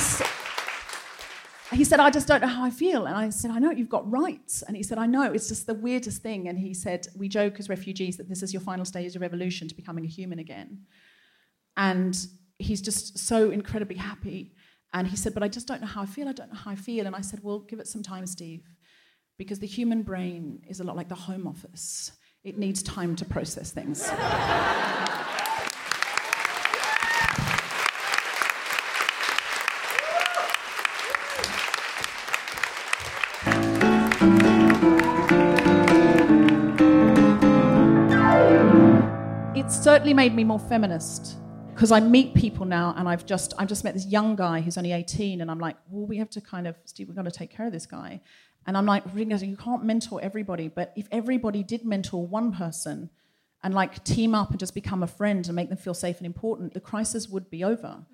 he 1.72 1.84
said, 1.84 2.00
I 2.00 2.10
just 2.10 2.26
don't 2.26 2.40
know 2.40 2.48
how 2.48 2.64
I 2.64 2.70
feel. 2.70 3.06
And 3.06 3.16
I 3.16 3.28
said, 3.30 3.50
I 3.50 3.58
know, 3.58 3.70
you've 3.70 3.88
got 3.88 4.10
rights. 4.10 4.62
And 4.62 4.76
he 4.76 4.82
said, 4.82 4.98
I 4.98 5.06
know, 5.06 5.30
it's 5.30 5.48
just 5.48 5.66
the 5.66 5.74
weirdest 5.74 6.22
thing. 6.22 6.48
And 6.48 6.58
he 6.58 6.74
said, 6.74 7.06
We 7.16 7.28
joke 7.28 7.60
as 7.60 7.68
refugees 7.68 8.16
that 8.16 8.28
this 8.28 8.42
is 8.42 8.52
your 8.52 8.62
final 8.62 8.84
stage 8.84 9.14
of 9.16 9.22
evolution 9.22 9.68
to 9.68 9.74
becoming 9.74 10.04
a 10.04 10.08
human 10.08 10.38
again. 10.38 10.80
And 11.76 12.18
he's 12.58 12.80
just 12.80 13.18
so 13.18 13.50
incredibly 13.50 13.96
happy. 13.96 14.54
And 14.92 15.06
he 15.06 15.16
said, 15.16 15.34
But 15.34 15.42
I 15.42 15.48
just 15.48 15.68
don't 15.68 15.80
know 15.80 15.86
how 15.86 16.02
I 16.02 16.06
feel. 16.06 16.28
I 16.28 16.32
don't 16.32 16.52
know 16.52 16.58
how 16.58 16.70
I 16.70 16.76
feel. 16.76 17.06
And 17.06 17.14
I 17.14 17.20
said, 17.20 17.40
Well, 17.42 17.60
give 17.60 17.78
it 17.78 17.86
some 17.86 18.02
time, 18.02 18.26
Steve, 18.26 18.64
because 19.36 19.58
the 19.58 19.66
human 19.66 20.02
brain 20.02 20.62
is 20.68 20.80
a 20.80 20.84
lot 20.84 20.96
like 20.96 21.08
the 21.08 21.14
home 21.14 21.46
office, 21.46 22.12
it 22.44 22.56
needs 22.56 22.82
time 22.82 23.14
to 23.16 23.24
process 23.24 23.70
things. 23.70 24.10
certainly 39.98 40.14
made 40.14 40.32
me 40.32 40.44
more 40.44 40.60
feminist 40.60 41.38
because 41.74 41.90
I 41.90 41.98
meet 41.98 42.32
people 42.32 42.64
now 42.64 42.94
and 42.96 43.08
I've 43.08 43.26
just 43.26 43.52
I've 43.58 43.66
just 43.66 43.82
met 43.82 43.94
this 43.94 44.06
young 44.06 44.36
guy 44.36 44.60
who's 44.60 44.78
only 44.78 44.92
18 44.92 45.40
and 45.40 45.50
I'm 45.50 45.58
like, 45.58 45.74
well, 45.90 46.06
we 46.06 46.18
have 46.18 46.30
to 46.30 46.40
kind 46.40 46.68
of 46.68 46.76
Steve, 46.84 47.08
we've 47.08 47.16
got 47.16 47.24
to 47.24 47.32
take 47.32 47.50
care 47.50 47.66
of 47.66 47.72
this 47.72 47.84
guy. 47.84 48.20
And 48.64 48.76
I'm 48.76 48.86
like, 48.86 49.02
you 49.12 49.56
can't 49.56 49.84
mentor 49.84 50.20
everybody, 50.22 50.68
but 50.68 50.92
if 50.94 51.08
everybody 51.10 51.64
did 51.64 51.84
mentor 51.84 52.24
one 52.24 52.52
person 52.52 53.10
and 53.64 53.74
like 53.74 54.04
team 54.04 54.36
up 54.36 54.50
and 54.50 54.60
just 54.60 54.72
become 54.72 55.02
a 55.02 55.08
friend 55.08 55.44
and 55.48 55.56
make 55.56 55.68
them 55.68 55.78
feel 55.78 55.94
safe 55.94 56.18
and 56.18 56.26
important, 56.26 56.74
the 56.74 56.80
crisis 56.80 57.28
would 57.28 57.50
be 57.50 57.64
over. 57.64 58.06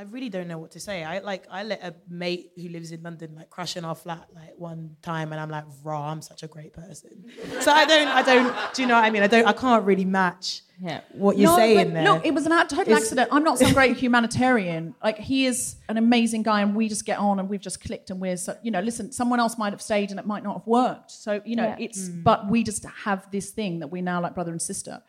I 0.00 0.04
really 0.04 0.30
don't 0.30 0.48
know 0.48 0.56
what 0.56 0.70
to 0.70 0.80
say. 0.80 1.04
I 1.04 1.18
like 1.18 1.44
I 1.50 1.62
let 1.62 1.84
a 1.84 1.94
mate 2.08 2.52
who 2.56 2.70
lives 2.70 2.90
in 2.90 3.02
London 3.02 3.34
like 3.36 3.50
crash 3.50 3.76
in 3.76 3.84
our 3.84 3.94
flat 3.94 4.28
like 4.34 4.54
one 4.56 4.96
time, 5.02 5.30
and 5.30 5.38
I'm 5.38 5.50
like, 5.50 5.64
raw, 5.84 6.10
I'm 6.10 6.22
such 6.22 6.42
a 6.42 6.46
great 6.46 6.72
person. 6.72 7.26
so 7.60 7.70
I 7.70 7.84
don't, 7.84 8.08
I 8.08 8.22
don't. 8.22 8.74
Do 8.74 8.80
you 8.80 8.88
know 8.88 8.94
what 8.94 9.04
I 9.04 9.10
mean? 9.10 9.22
I 9.22 9.26
don't. 9.26 9.44
I 9.44 9.52
can't 9.52 9.84
really 9.84 10.06
match 10.06 10.62
yeah. 10.80 11.02
what 11.12 11.36
you're 11.36 11.50
no, 11.50 11.56
saying 11.56 11.92
there. 11.92 12.02
No, 12.02 12.18
it 12.24 12.30
was 12.30 12.46
an 12.46 12.52
total 12.66 12.94
it's, 12.94 13.02
accident. 13.02 13.28
I'm 13.30 13.44
not 13.44 13.58
some 13.58 13.74
great 13.74 13.94
humanitarian. 14.02 14.94
Like 15.04 15.18
he 15.18 15.44
is 15.44 15.76
an 15.90 15.98
amazing 15.98 16.44
guy, 16.44 16.62
and 16.62 16.74
we 16.74 16.88
just 16.88 17.04
get 17.04 17.18
on, 17.18 17.38
and 17.38 17.50
we've 17.50 17.60
just 17.60 17.84
clicked, 17.84 18.08
and 18.08 18.22
we're 18.22 18.38
so, 18.38 18.56
you 18.62 18.70
know, 18.70 18.80
listen, 18.80 19.12
someone 19.12 19.38
else 19.38 19.58
might 19.58 19.74
have 19.74 19.82
stayed, 19.82 20.08
and 20.12 20.18
it 20.18 20.24
might 20.24 20.42
not 20.42 20.54
have 20.54 20.66
worked. 20.66 21.10
So 21.10 21.42
you 21.44 21.56
know, 21.56 21.66
yeah. 21.66 21.76
it's 21.78 22.08
mm. 22.08 22.22
but 22.22 22.48
we 22.48 22.62
just 22.62 22.86
have 23.04 23.30
this 23.30 23.50
thing 23.50 23.80
that 23.80 23.88
we 23.88 24.00
now 24.00 24.22
like 24.22 24.34
brother 24.34 24.52
and 24.52 24.62
sister, 24.62 25.02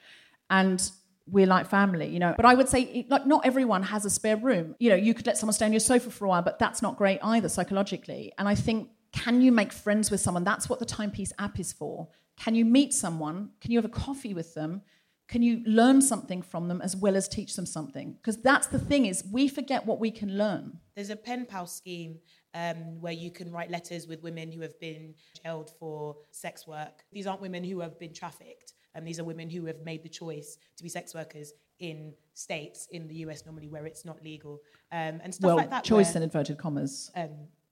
and 0.49 0.91
we're 1.31 1.47
like 1.47 1.67
family, 1.67 2.07
you 2.07 2.19
know. 2.19 2.33
But 2.35 2.45
I 2.45 2.53
would 2.53 2.69
say, 2.69 3.05
like, 3.09 3.25
not 3.25 3.45
everyone 3.45 3.83
has 3.83 4.05
a 4.05 4.09
spare 4.09 4.37
room. 4.37 4.75
You 4.79 4.89
know, 4.89 4.95
you 4.95 5.13
could 5.13 5.25
let 5.25 5.37
someone 5.37 5.53
stay 5.53 5.65
on 5.65 5.73
your 5.73 5.79
sofa 5.79 6.11
for 6.11 6.25
a 6.25 6.27
while, 6.27 6.41
but 6.41 6.59
that's 6.59 6.81
not 6.81 6.97
great 6.97 7.19
either 7.23 7.49
psychologically. 7.49 8.33
And 8.37 8.47
I 8.47 8.55
think, 8.55 8.89
can 9.13 9.41
you 9.41 9.51
make 9.51 9.71
friends 9.71 10.11
with 10.11 10.19
someone? 10.19 10.43
That's 10.43 10.69
what 10.69 10.79
the 10.79 10.85
Timepeace 10.85 11.33
app 11.39 11.59
is 11.59 11.73
for. 11.73 12.09
Can 12.37 12.53
you 12.55 12.65
meet 12.65 12.93
someone? 12.93 13.51
Can 13.61 13.71
you 13.71 13.77
have 13.77 13.85
a 13.85 13.89
coffee 13.89 14.33
with 14.33 14.53
them? 14.53 14.81
Can 15.27 15.41
you 15.41 15.63
learn 15.65 16.01
something 16.01 16.41
from 16.41 16.67
them 16.67 16.81
as 16.81 16.95
well 16.95 17.15
as 17.15 17.29
teach 17.29 17.55
them 17.55 17.65
something? 17.65 18.13
Because 18.13 18.41
that's 18.41 18.67
the 18.67 18.79
thing 18.79 19.05
is, 19.05 19.23
we 19.31 19.47
forget 19.47 19.85
what 19.85 19.99
we 19.99 20.11
can 20.11 20.37
learn. 20.37 20.79
There's 20.95 21.09
a 21.09 21.15
pen 21.15 21.45
pal 21.45 21.67
scheme 21.67 22.19
um, 22.53 22.99
where 22.99 23.13
you 23.13 23.31
can 23.31 23.49
write 23.49 23.71
letters 23.71 24.07
with 24.07 24.21
women 24.23 24.51
who 24.51 24.59
have 24.61 24.77
been 24.81 25.13
jailed 25.41 25.71
for 25.79 26.17
sex 26.31 26.67
work. 26.67 27.05
These 27.13 27.27
aren't 27.27 27.41
women 27.41 27.63
who 27.63 27.79
have 27.79 27.97
been 27.97 28.13
trafficked 28.13 28.73
and 28.95 29.07
these 29.07 29.19
are 29.19 29.23
women 29.23 29.49
who 29.49 29.65
have 29.65 29.81
made 29.83 30.03
the 30.03 30.09
choice 30.09 30.57
to 30.77 30.83
be 30.83 30.89
sex 30.89 31.13
workers 31.13 31.53
in 31.79 32.13
states 32.33 32.87
in 32.91 33.07
the 33.07 33.15
US 33.15 33.45
normally 33.45 33.67
where 33.67 33.85
it's 33.85 34.05
not 34.05 34.23
legal 34.23 34.61
um, 34.91 35.19
and 35.23 35.33
stuff 35.33 35.47
well, 35.47 35.57
like 35.57 35.69
that. 35.69 35.83
Choice 35.83 36.13
where, 36.13 36.17
in 36.17 36.23
inverted 36.23 36.57
commas. 36.57 37.11
Um, 37.15 37.29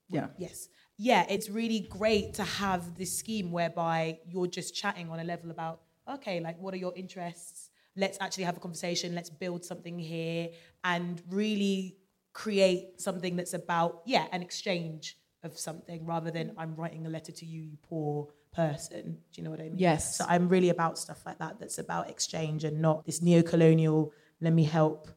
yeah. 0.09 0.27
Yes. 0.37 0.69
Yeah, 0.97 1.25
it's 1.29 1.49
really 1.49 1.87
great 1.89 2.33
to 2.35 2.43
have 2.43 2.97
this 2.97 3.15
scheme 3.15 3.51
whereby 3.51 4.19
you're 4.27 4.47
just 4.47 4.75
chatting 4.75 5.09
on 5.09 5.19
a 5.19 5.23
level 5.23 5.51
about 5.51 5.81
okay, 6.11 6.39
like 6.39 6.59
what 6.59 6.73
are 6.73 6.77
your 6.77 6.93
interests? 6.95 7.69
Let's 7.95 8.17
actually 8.19 8.45
have 8.45 8.57
a 8.57 8.59
conversation. 8.59 9.13
Let's 9.13 9.29
build 9.29 9.63
something 9.63 9.99
here 9.99 10.49
and 10.83 11.21
really 11.29 11.97
create 12.33 12.99
something 12.99 13.35
that's 13.35 13.53
about 13.53 14.01
yeah 14.05 14.27
an 14.31 14.41
exchange 14.41 15.17
of 15.43 15.57
something 15.57 16.05
rather 16.05 16.31
than 16.31 16.53
I'm 16.57 16.75
writing 16.75 17.05
a 17.05 17.09
letter 17.09 17.31
to 17.31 17.45
you, 17.45 17.61
you 17.61 17.77
poor 17.87 18.27
person. 18.53 19.17
Do 19.31 19.41
you 19.41 19.43
know 19.43 19.51
what 19.51 19.59
I 19.59 19.63
mean? 19.63 19.77
Yes. 19.77 20.17
So 20.17 20.25
I'm 20.27 20.49
really 20.49 20.69
about 20.69 20.97
stuff 20.97 21.25
like 21.25 21.39
that 21.39 21.59
that's 21.59 21.77
about 21.77 22.09
exchange 22.09 22.63
and 22.63 22.81
not 22.81 23.05
this 23.05 23.21
neo 23.21 23.41
colonial, 23.41 24.11
let 24.41 24.53
me 24.53 24.63
help 24.63 25.09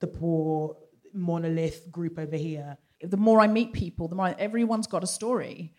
the 0.00 0.06
poor 0.06 0.76
monolith 1.12 1.90
group 1.90 2.18
over 2.18 2.36
here. 2.36 2.78
The 3.02 3.16
more 3.16 3.40
I 3.40 3.46
meet 3.46 3.72
people, 3.72 4.08
the 4.08 4.14
more 4.14 4.26
I, 4.26 4.36
everyone's 4.38 4.86
got 4.86 5.02
a 5.02 5.06
story. 5.06 5.74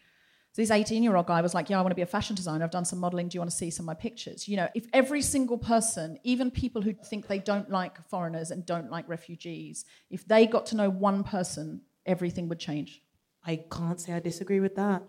So 0.53 0.61
this 0.61 0.71
18 0.71 1.01
year 1.01 1.15
old 1.15 1.27
guy 1.27 1.41
was 1.41 1.53
like, 1.53 1.69
Yeah, 1.69 1.79
I 1.79 1.81
want 1.81 1.91
to 1.91 1.95
be 1.95 2.01
a 2.01 2.07
fashion 2.07 2.35
designer. 2.35 2.65
I've 2.65 2.71
done 2.71 2.85
some 2.85 2.99
modeling. 2.99 3.29
Do 3.29 3.35
you 3.35 3.39
want 3.39 3.51
to 3.51 3.55
see 3.55 3.69
some 3.69 3.85
of 3.85 3.87
my 3.87 3.93
pictures? 3.93 4.47
You 4.47 4.57
know, 4.57 4.67
if 4.75 4.85
every 4.91 5.21
single 5.21 5.57
person, 5.57 6.17
even 6.23 6.51
people 6.51 6.81
who 6.81 6.93
think 6.93 7.27
they 7.27 7.39
don't 7.39 7.69
like 7.69 8.05
foreigners 8.09 8.51
and 8.51 8.65
don't 8.65 8.91
like 8.91 9.07
refugees, 9.07 9.85
if 10.09 10.27
they 10.27 10.45
got 10.45 10.65
to 10.67 10.75
know 10.75 10.89
one 10.89 11.23
person, 11.23 11.81
everything 12.05 12.49
would 12.49 12.59
change. 12.59 13.01
I 13.45 13.63
can't 13.71 13.99
say 13.99 14.13
I 14.13 14.19
disagree 14.19 14.59
with 14.59 14.75
that. 14.75 15.03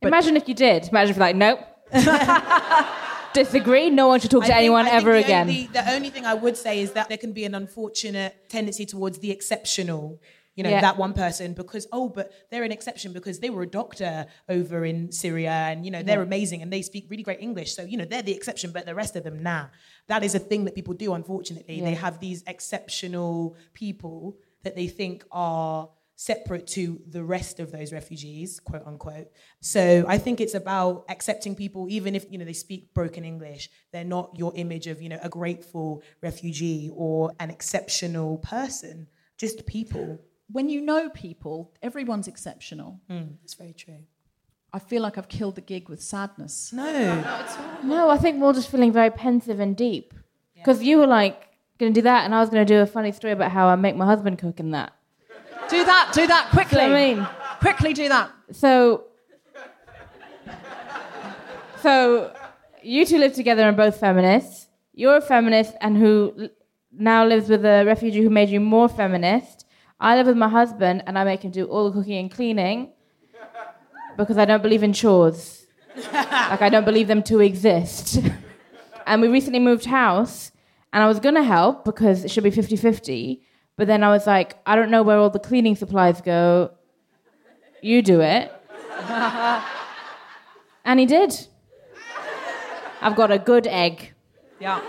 But 0.00 0.08
Imagine 0.08 0.36
if 0.36 0.48
you 0.48 0.54
did. 0.54 0.88
Imagine 0.88 1.10
if 1.10 1.16
you're 1.16 1.26
like, 1.26 1.36
nope. 1.36 1.60
Disagree. 3.34 3.90
No 3.90 4.08
one 4.08 4.18
should 4.18 4.30
talk 4.30 4.44
I 4.44 4.46
to 4.46 4.52
think, 4.52 4.58
anyone 4.58 4.88
ever 4.88 5.12
the 5.12 5.18
again. 5.18 5.42
Only, 5.42 5.66
the 5.66 5.92
only 5.92 6.10
thing 6.10 6.24
I 6.24 6.34
would 6.34 6.56
say 6.56 6.80
is 6.80 6.92
that 6.92 7.08
there 7.08 7.18
can 7.18 7.32
be 7.32 7.44
an 7.44 7.54
unfortunate 7.54 8.48
tendency 8.48 8.86
towards 8.86 9.18
the 9.18 9.30
exceptional. 9.30 10.20
You 10.56 10.64
know, 10.64 10.70
yeah. 10.70 10.80
that 10.80 10.98
one 10.98 11.14
person 11.14 11.54
because, 11.54 11.86
oh, 11.92 12.08
but 12.08 12.32
they're 12.50 12.64
an 12.64 12.72
exception 12.72 13.12
because 13.12 13.38
they 13.38 13.50
were 13.50 13.62
a 13.62 13.68
doctor 13.68 14.26
over 14.48 14.84
in 14.84 15.10
Syria 15.10 15.52
and, 15.52 15.84
you 15.84 15.90
know, 15.90 16.02
they're 16.02 16.22
amazing 16.22 16.60
and 16.60 16.72
they 16.72 16.82
speak 16.82 17.06
really 17.08 17.22
great 17.22 17.40
English. 17.40 17.74
So, 17.74 17.82
you 17.82 17.96
know, 17.96 18.04
they're 18.04 18.20
the 18.20 18.34
exception, 18.34 18.72
but 18.72 18.84
the 18.84 18.94
rest 18.94 19.16
of 19.16 19.22
them, 19.22 19.42
nah. 19.42 19.66
That 20.08 20.24
is 20.24 20.34
a 20.34 20.38
thing 20.38 20.64
that 20.64 20.74
people 20.74 20.92
do, 20.92 21.14
unfortunately. 21.14 21.80
They 21.80 21.94
have 21.94 22.20
these 22.20 22.42
exceptional 22.46 23.56
people 23.74 24.36
that 24.64 24.74
they 24.74 24.88
think 24.88 25.24
are 25.30 25.88
separate 26.20 26.66
to 26.66 27.00
the 27.08 27.24
rest 27.24 27.60
of 27.60 27.72
those 27.72 27.94
refugees, 27.94 28.60
quote 28.60 28.86
unquote. 28.86 29.28
So 29.60 30.04
I 30.06 30.18
think 30.18 30.38
it's 30.38 30.52
about 30.52 31.06
accepting 31.08 31.54
people, 31.54 31.86
even 31.88 32.14
if 32.14 32.26
you 32.30 32.36
know 32.36 32.44
they 32.44 32.52
speak 32.52 32.92
broken 32.92 33.24
English, 33.24 33.70
they're 33.90 34.04
not 34.04 34.30
your 34.36 34.52
image 34.54 34.86
of 34.86 35.00
you 35.00 35.08
know 35.08 35.18
a 35.22 35.30
grateful 35.30 36.02
refugee 36.20 36.90
or 36.94 37.32
an 37.40 37.48
exceptional 37.48 38.36
person, 38.36 39.06
just 39.38 39.64
people. 39.64 40.20
When 40.52 40.68
you 40.68 40.82
know 40.82 41.08
people, 41.08 41.72
everyone's 41.80 42.28
exceptional. 42.28 43.00
Mm, 43.08 43.36
that's 43.40 43.54
very 43.54 43.72
true. 43.72 44.00
I 44.74 44.78
feel 44.78 45.00
like 45.00 45.16
I've 45.16 45.28
killed 45.28 45.54
the 45.54 45.62
gig 45.62 45.88
with 45.88 46.02
sadness. 46.02 46.70
No, 46.70 47.24
no, 47.82 48.10
I 48.14 48.18
think 48.18 48.38
we're 48.38 48.48
all 48.48 48.52
just 48.52 48.70
feeling 48.70 48.92
very 48.92 49.10
pensive 49.10 49.58
and 49.58 49.74
deep. 49.74 50.12
Because 50.54 50.82
yeah. 50.82 50.90
you 50.90 50.98
were 50.98 51.06
like 51.06 51.48
going 51.78 51.94
to 51.94 51.98
do 51.98 52.02
that, 52.02 52.26
and 52.26 52.34
I 52.34 52.40
was 52.40 52.50
going 52.50 52.66
to 52.66 52.70
do 52.74 52.80
a 52.80 52.86
funny 52.86 53.12
story 53.12 53.32
about 53.32 53.52
how 53.52 53.68
I 53.68 53.76
make 53.76 53.96
my 53.96 54.04
husband 54.04 54.38
cook 54.38 54.60
and 54.60 54.74
that. 54.74 54.92
Do 55.70 55.84
that, 55.84 56.10
do 56.12 56.26
that 56.26 56.50
quickly. 56.50 56.80
I 56.80 56.88
mean, 56.88 57.28
quickly 57.60 57.92
do 57.92 58.08
that. 58.08 58.32
So, 58.50 59.04
so 61.80 62.32
you 62.82 63.06
two 63.06 63.18
live 63.18 63.34
together 63.34 63.62
and 63.68 63.76
both 63.76 64.00
feminists. 64.00 64.66
You're 64.94 65.18
a 65.18 65.20
feminist 65.20 65.74
and 65.80 65.96
who 65.96 66.48
now 66.92 67.24
lives 67.24 67.48
with 67.48 67.64
a 67.64 67.84
refugee 67.86 68.20
who 68.20 68.30
made 68.30 68.48
you 68.48 68.58
more 68.58 68.88
feminist. 68.88 69.64
I 70.00 70.16
live 70.16 70.26
with 70.26 70.36
my 70.36 70.48
husband 70.48 71.04
and 71.06 71.16
I 71.16 71.22
make 71.22 71.42
him 71.42 71.52
do 71.52 71.66
all 71.66 71.88
the 71.88 71.96
cooking 71.96 72.18
and 72.18 72.30
cleaning 72.32 72.92
because 74.16 74.38
I 74.38 74.46
don't 74.46 74.62
believe 74.62 74.82
in 74.82 74.92
chores. 74.92 75.66
like, 76.12 76.62
I 76.62 76.68
don't 76.68 76.84
believe 76.84 77.06
them 77.06 77.22
to 77.24 77.38
exist. 77.40 78.18
and 79.06 79.22
we 79.22 79.28
recently 79.28 79.60
moved 79.60 79.84
house 79.84 80.50
and 80.92 81.02
I 81.02 81.06
was 81.06 81.20
going 81.20 81.36
to 81.36 81.44
help 81.44 81.84
because 81.84 82.24
it 82.24 82.30
should 82.32 82.42
be 82.44 82.50
50 82.50 82.74
50. 82.74 83.42
But 83.80 83.86
then 83.86 84.04
I 84.04 84.10
was 84.10 84.26
like, 84.26 84.58
I 84.66 84.76
don't 84.76 84.90
know 84.90 85.02
where 85.02 85.16
all 85.16 85.30
the 85.30 85.38
cleaning 85.38 85.74
supplies 85.74 86.20
go. 86.20 86.72
You 87.80 88.02
do 88.02 88.20
it. 88.20 88.52
and 90.84 91.00
he 91.00 91.06
did. 91.06 91.32
I've 93.00 93.16
got 93.16 93.30
a 93.30 93.38
good 93.38 93.66
egg. 93.66 94.12
Yeah. 94.58 94.82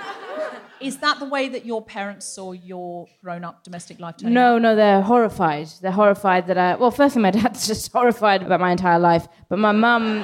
Is 0.81 0.97
that 0.97 1.19
the 1.19 1.25
way 1.25 1.47
that 1.47 1.65
your 1.65 1.81
parents 1.81 2.25
saw 2.25 2.51
your 2.51 3.07
grown 3.23 3.45
up 3.45 3.63
domestic 3.63 3.97
life 4.01 4.17
turning 4.17 4.33
No, 4.33 4.55
out? 4.55 4.61
no, 4.61 4.75
they're 4.75 5.01
horrified. 5.01 5.69
They're 5.81 5.93
horrified 5.93 6.47
that 6.47 6.57
I. 6.57 6.75
Well, 6.75 6.91
firstly, 6.91 7.21
my 7.21 7.31
dad's 7.39 7.65
just 7.67 7.89
horrified 7.93 8.43
about 8.43 8.59
my 8.59 8.71
entire 8.73 8.99
life. 8.99 9.25
But 9.47 9.59
my 9.59 9.71
mum. 9.71 10.17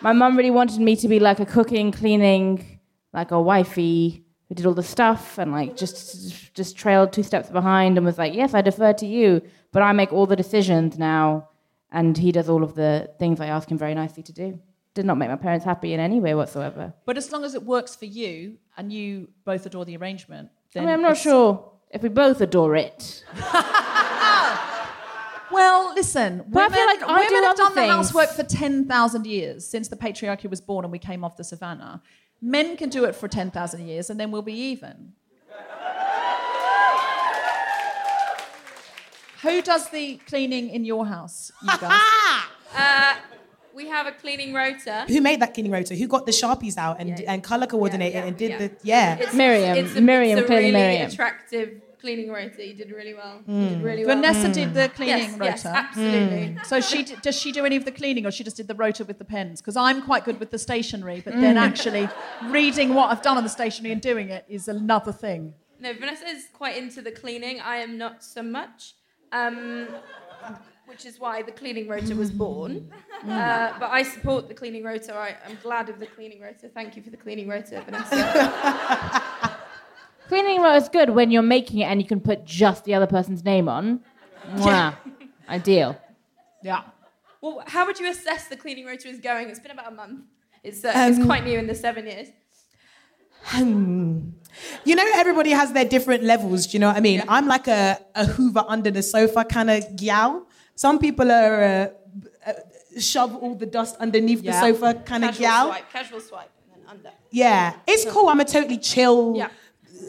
my 0.00 0.12
mum 0.12 0.36
really 0.36 0.50
wanted 0.50 0.80
me 0.80 0.96
to 0.96 1.06
be 1.06 1.20
like 1.20 1.38
a 1.38 1.46
cooking, 1.46 1.92
cleaning, 1.92 2.80
like 3.12 3.30
a 3.30 3.40
wifey 3.40 4.24
who 4.50 4.54
did 4.56 4.66
all 4.66 4.74
the 4.74 4.82
stuff 4.82 5.38
and 5.38 5.52
like 5.52 5.76
just 5.76 6.52
just 6.54 6.76
trailed 6.76 7.12
two 7.12 7.22
steps 7.22 7.48
behind 7.48 7.96
and 7.96 8.04
was 8.04 8.18
like, 8.18 8.34
yes, 8.34 8.52
I 8.52 8.60
defer 8.62 8.92
to 8.94 9.06
you, 9.06 9.40
but 9.70 9.80
I 9.80 9.92
make 9.92 10.12
all 10.12 10.26
the 10.26 10.34
decisions 10.34 10.98
now, 10.98 11.48
and 11.92 12.18
he 12.18 12.32
does 12.32 12.48
all 12.48 12.64
of 12.64 12.74
the 12.74 13.08
things 13.20 13.40
I 13.40 13.46
ask 13.46 13.70
him 13.70 13.78
very 13.78 13.94
nicely 13.94 14.24
to 14.24 14.32
do. 14.32 14.58
Did 14.94 15.06
not 15.06 15.18
make 15.18 15.28
my 15.28 15.36
parents 15.36 15.64
happy 15.64 15.94
in 15.94 16.00
any 16.00 16.18
way 16.18 16.34
whatsoever. 16.34 16.92
But 17.06 17.16
as 17.16 17.30
long 17.30 17.44
as 17.44 17.54
it 17.54 17.62
works 17.62 17.94
for 17.94 18.06
you 18.06 18.58
and 18.76 18.92
you 18.92 19.28
both 19.44 19.64
adore 19.66 19.84
the 19.84 19.96
arrangement, 19.96 20.50
I 20.74 20.80
mean, 20.80 20.88
I'm 20.88 21.00
not 21.00 21.12
it's- 21.12 21.22
sure 21.22 21.70
if 21.92 22.02
we 22.02 22.08
both 22.08 22.40
adore 22.40 22.74
it. 22.74 23.24
Well, 25.52 25.92
listen, 25.96 26.44
But 26.48 26.60
I 26.60 26.66
women, 26.66 26.78
feel 26.78 26.86
like 26.86 27.02
I 27.02 27.12
women 27.18 27.28
do 27.28 27.42
have 27.48 27.56
done 27.56 27.74
the 27.74 27.86
housework 27.88 28.30
for 28.30 28.44
10,000 28.44 29.26
years 29.26 29.66
since 29.66 29.88
the 29.88 29.96
patriarchy 29.96 30.48
was 30.48 30.60
born 30.60 30.84
and 30.84 30.92
we 30.92 30.98
came 31.00 31.24
off 31.24 31.36
the 31.36 31.42
savannah. 31.42 32.00
Men 32.42 32.76
can 32.76 32.88
do 32.88 33.04
it 33.04 33.14
for 33.14 33.28
10,000 33.28 33.86
years 33.86 34.10
and 34.10 34.18
then 34.18 34.30
we'll 34.30 34.42
be 34.42 34.54
even. 34.54 35.12
Who 39.42 39.62
does 39.62 39.88
the 39.90 40.16
cleaning 40.28 40.68
in 40.70 40.84
your 40.84 41.06
house, 41.06 41.50
you 41.62 41.68
guys? 41.80 42.00
Uh, 42.76 43.14
we 43.74 43.88
have 43.88 44.06
a 44.06 44.12
cleaning 44.12 44.52
rota. 44.52 45.06
Who 45.08 45.20
made 45.22 45.40
that 45.40 45.54
cleaning 45.54 45.72
rota? 45.72 45.94
Who 45.94 46.06
got 46.06 46.26
the 46.26 46.32
sharpies 46.32 46.76
out 46.76 46.96
and 47.00 47.18
and 47.22 47.42
color 47.42 47.66
coordinated 47.66 48.24
and 48.24 48.36
did 48.36 48.58
the 48.58 48.76
yeah? 48.82 49.16
It's, 49.18 49.32
Miriam. 49.34 49.78
It's 49.78 49.96
a, 49.96 50.00
Miriam, 50.02 50.38
it's 50.38 50.50
a 50.50 50.52
really 50.54 50.72
Miriam. 50.72 51.10
attractive 51.10 51.80
cleaning 52.00 52.30
rota. 52.30 52.66
You 52.66 52.74
did 52.74 52.90
really 52.90 53.14
well. 53.14 53.42
You 53.46 53.54
Mm. 53.54 53.68
did 53.68 53.82
really 53.82 54.04
well. 54.06 54.16
Vanessa 54.16 54.48
did 54.52 54.74
the 54.74 54.88
cleaning 54.88 55.30
yes, 55.30 55.38
rota. 55.38 55.44
Yes, 55.44 55.66
absolutely. 55.66 56.56
So 56.64 56.80
she 56.80 57.02
d- 57.04 57.16
does 57.22 57.36
she 57.38 57.52
do 57.52 57.64
any 57.64 57.76
of 57.76 57.84
the 57.84 57.92
cleaning, 57.92 58.26
or 58.26 58.30
she 58.30 58.44
just 58.44 58.56
did 58.56 58.68
the 58.68 58.74
rota 58.74 59.04
with 59.04 59.18
the 59.18 59.24
pens? 59.24 59.60
Because 59.60 59.76
I'm 59.76 60.02
quite 60.02 60.24
good 60.24 60.40
with 60.40 60.50
the 60.50 60.58
stationery, 60.58 61.20
but 61.24 61.34
then 61.34 61.56
Mm. 61.56 61.60
actually 61.68 62.08
reading 62.48 62.94
what 62.94 63.10
I've 63.10 63.22
done 63.22 63.36
on 63.36 63.44
the 63.44 63.50
stationery 63.50 63.92
and 63.92 64.00
doing 64.00 64.30
it 64.30 64.44
is 64.48 64.68
another 64.68 65.12
thing. 65.12 65.54
No, 65.78 65.92
Vanessa 65.94 66.26
is 66.26 66.46
quite 66.52 66.76
into 66.76 67.00
the 67.02 67.10
cleaning. 67.12 67.60
I 67.60 67.76
am 67.76 67.96
not 67.96 68.22
so 68.24 68.42
much. 68.42 68.94
Um, 69.32 69.88
which 70.86 71.06
is 71.06 71.20
why 71.20 71.40
the 71.42 71.52
cleaning 71.52 71.86
rota 71.86 72.16
was 72.16 72.32
born. 72.32 72.90
Uh, 73.22 73.72
but 73.78 73.90
I 73.90 74.02
support 74.02 74.48
the 74.48 74.54
cleaning 74.54 74.82
rota. 74.82 75.14
I, 75.14 75.36
I'm 75.46 75.56
glad 75.62 75.88
of 75.88 76.00
the 76.00 76.06
cleaning 76.06 76.40
rota. 76.40 76.68
Thank 76.68 76.96
you 76.96 77.02
for 77.02 77.10
the 77.10 77.16
cleaning 77.16 77.46
rota, 77.48 77.80
Vanessa. 77.86 79.56
Cleaning 80.30 80.60
rota 80.62 80.76
is 80.76 80.88
good 80.88 81.10
when 81.10 81.32
you're 81.32 81.42
making 81.56 81.80
it 81.80 81.86
and 81.90 82.00
you 82.00 82.06
can 82.06 82.20
put 82.20 82.44
just 82.44 82.84
the 82.84 82.94
other 82.94 83.08
person's 83.16 83.42
name 83.44 83.68
on. 83.68 83.98
Mwah. 84.54 84.94
Ideal. 85.48 85.90
Yeah. 86.62 86.82
well, 87.40 87.64
how 87.66 87.84
would 87.86 87.98
you 87.98 88.08
assess 88.08 88.46
the 88.46 88.56
cleaning 88.56 88.86
rota 88.86 89.08
is 89.08 89.18
going? 89.18 89.48
It's 89.50 89.58
been 89.58 89.72
about 89.72 89.88
a 89.88 89.96
month. 90.02 90.20
It's, 90.62 90.84
uh, 90.84 90.92
it's 90.94 91.18
Um, 91.18 91.26
quite 91.26 91.42
new 91.44 91.58
in 91.58 91.66
the 91.66 91.74
seven 91.74 92.06
years. 92.06 92.28
Hmm. 93.42 94.28
You 94.84 94.94
know, 94.94 95.04
everybody 95.14 95.50
has 95.50 95.72
their 95.72 95.84
different 95.96 96.22
levels. 96.22 96.66
Do 96.68 96.72
you 96.76 96.78
know 96.78 96.88
what 96.88 96.96
I 96.96 97.00
mean? 97.00 97.24
I'm 97.26 97.48
like 97.48 97.66
a, 97.66 97.98
a 98.14 98.24
Hoover 98.26 98.64
under 98.68 98.92
the 98.92 99.02
sofa 99.02 99.44
kind 99.44 99.68
of 99.68 99.96
gal. 99.96 100.46
Some 100.76 101.00
people 101.00 101.28
are 101.32 101.62
uh, 101.64 101.88
uh, 102.46 102.52
shove 103.00 103.34
all 103.34 103.56
the 103.56 103.66
dust 103.66 103.96
underneath 103.98 104.42
Yeah. 104.42 104.52
the 104.52 104.60
sofa 104.66 104.94
kind 105.04 105.24
of 105.24 105.30
Casual 105.30 105.42
gal. 105.48 105.66
swipe, 105.68 105.90
casual 105.92 106.20
swipe, 106.20 106.50
and 106.72 106.82
then 106.84 106.88
under. 106.88 107.10
Yeah, 107.32 107.74
it's 107.88 108.04
cool. 108.12 108.28
I'm 108.28 108.38
a 108.38 108.44
totally 108.44 108.78
chill, 108.78 109.34
Yeah. 109.36 109.48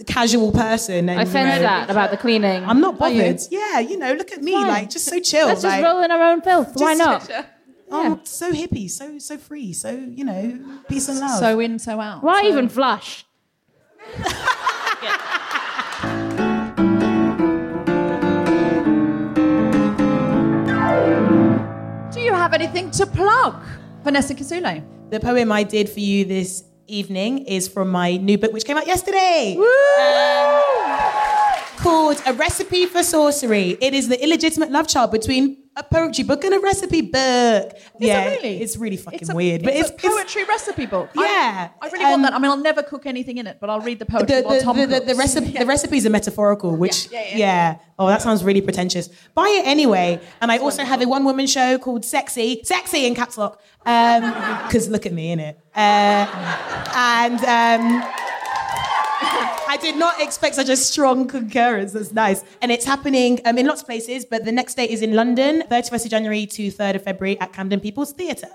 Casual 0.08 0.52
person. 0.52 1.10
And, 1.10 1.20
I 1.20 1.24
you 1.24 1.30
sense 1.30 1.56
know, 1.56 1.62
that 1.62 1.90
about 1.90 2.12
the 2.12 2.18
cleaning. 2.18 2.64
I'm 2.66 2.80
not 2.82 3.00
Are 3.02 3.10
you? 3.10 3.22
bothered. 3.22 3.42
Yeah, 3.52 3.80
you 3.80 3.98
know, 3.98 4.14
look 4.14 4.32
at 4.32 4.42
me, 4.42 4.54
Fine. 4.54 4.68
like 4.68 4.90
just 4.90 5.06
so 5.06 5.20
chill. 5.20 5.48
Let's 5.48 5.62
just 5.62 5.76
like, 5.76 5.84
roll 5.84 6.04
in 6.04 6.12
our 6.12 6.32
own 6.32 6.42
filth. 6.42 6.72
Why 6.76 6.96
Just- 6.98 7.30
not? 7.30 7.46
Oh, 7.94 8.22
so 8.24 8.54
hippie, 8.54 8.90
so 8.90 9.20
so 9.20 9.38
free, 9.38 9.74
so 9.74 9.92
you 9.92 10.24
know, 10.24 10.80
peace 10.88 11.10
and 11.10 11.20
love. 11.20 11.38
So 11.40 11.60
in, 11.60 11.78
so 11.78 12.00
out. 12.00 12.24
Why 12.24 12.42
So- 12.44 12.48
even 12.48 12.70
flush? 12.70 13.26
Do 22.14 22.20
you 22.20 22.34
have 22.34 22.54
anything 22.54 22.92
to 22.92 23.06
plug, 23.06 23.56
Vanessa 24.04 24.36
Kisuule? 24.36 24.84
The 25.10 25.20
poem 25.20 25.52
I 25.52 25.64
did 25.64 25.90
for 25.90 26.02
you 26.02 26.26
this 26.26 26.64
evening 26.92 27.46
is 27.46 27.68
from 27.68 27.90
my 27.90 28.18
new 28.18 28.38
book, 28.38 28.54
which 28.54 28.66
came 28.66 28.78
out 28.78 28.88
yesterday. 28.88 29.56
Um, 29.58 30.62
called 31.78 32.22
A 32.26 32.34
Recipe 32.34 32.86
for 32.86 33.04
Sorcery. 33.04 33.78
It 33.82 33.94
is 33.94 34.08
the 34.08 34.22
illegitimate 34.24 34.72
love 34.72 34.88
child 34.88 35.12
between 35.12 35.58
a 35.76 35.84
poetry 35.84 36.26
book 36.26 36.44
and 36.44 36.54
a 36.54 36.60
recipe 36.60 37.02
book. 37.02 37.78
yeah, 38.00 38.26
really? 38.26 38.62
it's 38.62 38.76
really 38.76 38.98
fucking 38.98 39.20
It's 39.20 39.30
a, 39.30 39.36
weird, 39.36 39.64
but 39.64 39.74
it's, 39.74 39.90
it's, 39.90 40.04
a 40.04 40.10
poetry 40.10 40.44
recipe 40.44 40.86
book. 40.86 41.10
Yeah, 41.16 41.70
I, 41.82 41.88
really 41.88 42.04
want 42.04 42.16
um, 42.16 42.22
that. 42.24 42.34
I 42.34 42.40
mean, 42.40 42.52
I'll 42.52 42.58
never 42.58 42.84
cook 42.84 43.06
anything 43.06 43.38
in 43.38 43.48
it, 43.48 43.58
but 43.62 43.70
I'll 43.70 43.80
read 43.80 44.00
the 44.00 44.06
the, 44.06 44.12
poetry 44.12 44.42
while 44.42 44.62
Tom 44.62 44.78
the, 44.78 44.86
the, 44.86 45.00
the, 45.00 45.16
recipe, 45.16 45.52
the 45.58 45.66
recipes 45.66 46.06
are 46.06 46.10
metaphorical, 46.10 46.76
which, 46.76 47.10
Yeah, 47.12 47.22
yeah, 47.22 47.30
yeah, 47.30 47.38
yeah. 47.38 47.80
Oh, 47.98 48.08
that 48.08 48.22
sounds 48.22 48.44
really 48.44 48.62
pretentious. 48.62 49.10
Buy 49.34 49.48
it 49.62 49.68
anyway. 49.68 50.20
And 50.42 50.52
I 50.52 50.58
also 50.58 50.84
have 50.84 51.02
a 51.02 51.08
one 51.08 51.24
woman 51.24 51.48
show 51.48 51.78
called 51.78 52.04
Sexy, 52.04 52.62
Sexy 52.64 53.06
in 53.06 53.16
caps 53.16 53.38
lock. 53.38 53.62
Because 53.80 54.90
look 54.90 55.06
at 55.06 55.14
me, 55.14 55.36
innit? 55.36 55.56
Uh, 55.74 56.26
and 56.96 57.40
um, 57.46 58.04
I 59.72 59.78
did 59.78 59.96
not 59.96 60.20
expect 60.20 60.56
such 60.56 60.68
a 60.68 60.76
strong 60.76 61.30
concurrence. 61.30 61.94
That's 61.94 62.12
nice. 62.12 62.44
And 62.62 62.74
it's 62.74 62.84
happening 62.84 63.40
um, 63.46 63.58
in 63.58 63.68
lots 63.68 63.80
of 63.80 63.88
places, 63.88 64.26
but 64.26 64.44
the 64.44 64.52
next 64.52 64.74
date 64.74 64.90
is 64.90 65.02
in 65.02 65.16
London, 65.16 65.64
31st 65.72 66.04
of 66.04 66.12
January 66.12 66.46
to 66.46 66.68
3rd 66.68 66.96
of 66.96 67.04
February 67.04 67.40
at 67.40 67.54
Camden 67.54 67.80
People's 67.80 68.12
Theatre. 68.12 68.50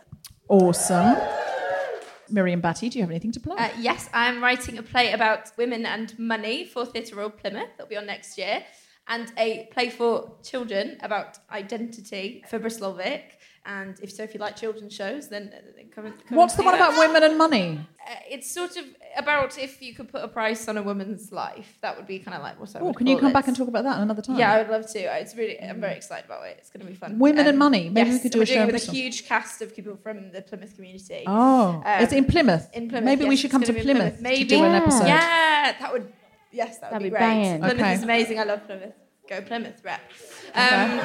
Awesome. 0.51 1.17
Miriam 2.29 2.61
Battye, 2.61 2.91
do 2.91 2.99
you 2.99 3.03
have 3.03 3.11
anything 3.11 3.33
to 3.33 3.41
plug? 3.41 3.59
Uh, 3.59 3.71
yes, 3.81 4.11
I'm 4.12 4.43
writing 4.43 4.77
a 4.77 4.83
play 4.83 5.12
about 5.12 5.53
women 5.57 5.87
and 5.87 6.12
money 6.19 6.67
for 6.67 6.85
Theatre 6.85 7.17
Royal 7.17 7.31
Plymouth. 7.31 7.71
That'll 7.79 7.89
be 7.89 7.97
on 7.97 8.05
next 8.05 8.37
year. 8.37 8.62
And 9.09 9.33
a 9.39 9.71
play 9.73 9.89
for 9.89 10.37
children 10.43 10.99
about 11.01 11.39
identity 11.51 12.45
for 12.47 12.59
Bristol 12.59 12.93
Vic. 12.93 13.39
And 13.69 13.99
if 14.01 14.12
so, 14.12 14.23
if 14.23 14.33
you 14.33 14.39
like 14.39 14.55
children's 14.55 14.95
shows, 14.95 15.29
then, 15.29 15.51
uh, 15.53 15.83
come 15.93 16.07
and 16.07 16.14
come 16.27 16.39
What's 16.39 16.55
and 16.55 16.61
the 16.61 16.64
one 16.67 16.79
that. 16.79 16.89
about 16.91 16.99
women 17.01 17.23
and 17.25 17.37
money? 17.37 17.81
Uh, 18.09 18.14
it's 18.31 18.49
sort 18.49 18.77
of 18.77 18.85
about 19.17 19.59
if 19.59 19.83
you 19.83 19.93
could 19.93 20.09
put 20.09 20.23
a 20.23 20.29
price 20.29 20.69
on 20.69 20.77
a 20.77 20.83
woman's 20.85 21.33
life. 21.33 21.77
That 21.83 21.97
would 21.97 22.07
be 22.07 22.21
kind 22.21 22.37
of 22.37 22.43
like 22.43 22.61
what 22.61 22.77
I 22.77 22.79
Oh, 22.79 22.85
would 22.85 22.97
can 22.97 23.09
you 23.09 23.19
come 23.19 23.31
it. 23.31 23.33
back 23.33 23.49
and 23.49 23.57
talk 23.57 23.67
about 23.67 23.83
that 23.83 23.99
another 24.01 24.23
time? 24.23 24.39
Yeah, 24.39 24.53
I 24.53 24.59
would 24.59 24.69
love 24.71 24.87
to. 24.93 24.99
It's 25.21 25.35
really, 25.35 25.61
I'm 25.61 25.81
very 25.81 25.95
excited 25.97 26.27
about 26.27 26.47
it. 26.47 26.59
It's 26.61 26.71
going 26.71 26.87
to 26.87 26.93
be 26.93 26.95
fun. 26.95 27.19
Women 27.19 27.45
and 27.47 27.59
money. 27.59 27.89
Maybe 27.89 28.11
we 28.11 28.21
could 28.21 28.31
do 28.31 28.41
a 28.43 28.47
show 28.47 28.55
doing 28.55 28.62
in 28.64 28.69
it 28.71 28.73
with 28.75 28.89
a 28.89 28.93
huge 28.93 29.27
cast 29.27 29.61
of 29.62 29.75
people 29.75 29.97
from 29.97 30.31
the 30.31 30.43
Plymouth 30.43 30.77
community. 30.77 31.25
Oh, 31.27 31.83
it's 31.85 32.12
in 32.12 32.25
Plymouth. 32.27 32.69
In 32.73 32.89
Plymouth. 32.89 33.05
Maybe 33.05 33.25
we 33.25 33.35
should 33.37 33.51
come 33.51 33.62
to 33.62 33.73
gonna 33.73 33.83
be 33.85 33.91
in 33.91 33.97
Plymouth 33.97 34.17
to 34.19 34.23
Maybe 34.23 34.45
do 34.45 34.62
an 34.64 34.75
episode. 34.77 35.07
Yeah, 35.09 35.75
that 35.81 35.93
would. 35.93 36.12
Yes, 36.53 36.79
that 36.79 36.93
would 36.93 37.01
That'd 37.01 37.05
be, 37.05 37.11
be 37.11 37.11
great. 37.11 37.19
banging. 37.21 37.59
Plymouth 37.59 37.81
Okay. 37.81 37.95
is 37.95 38.03
amazing. 38.05 38.39
I 38.39 38.45
love 38.45 38.64
Plymouth. 38.64 38.95
Go 39.29 39.41
Plymouth, 39.43 39.83
rep. 39.85 40.01
Okay. 40.51 40.61
Um, 40.61 41.01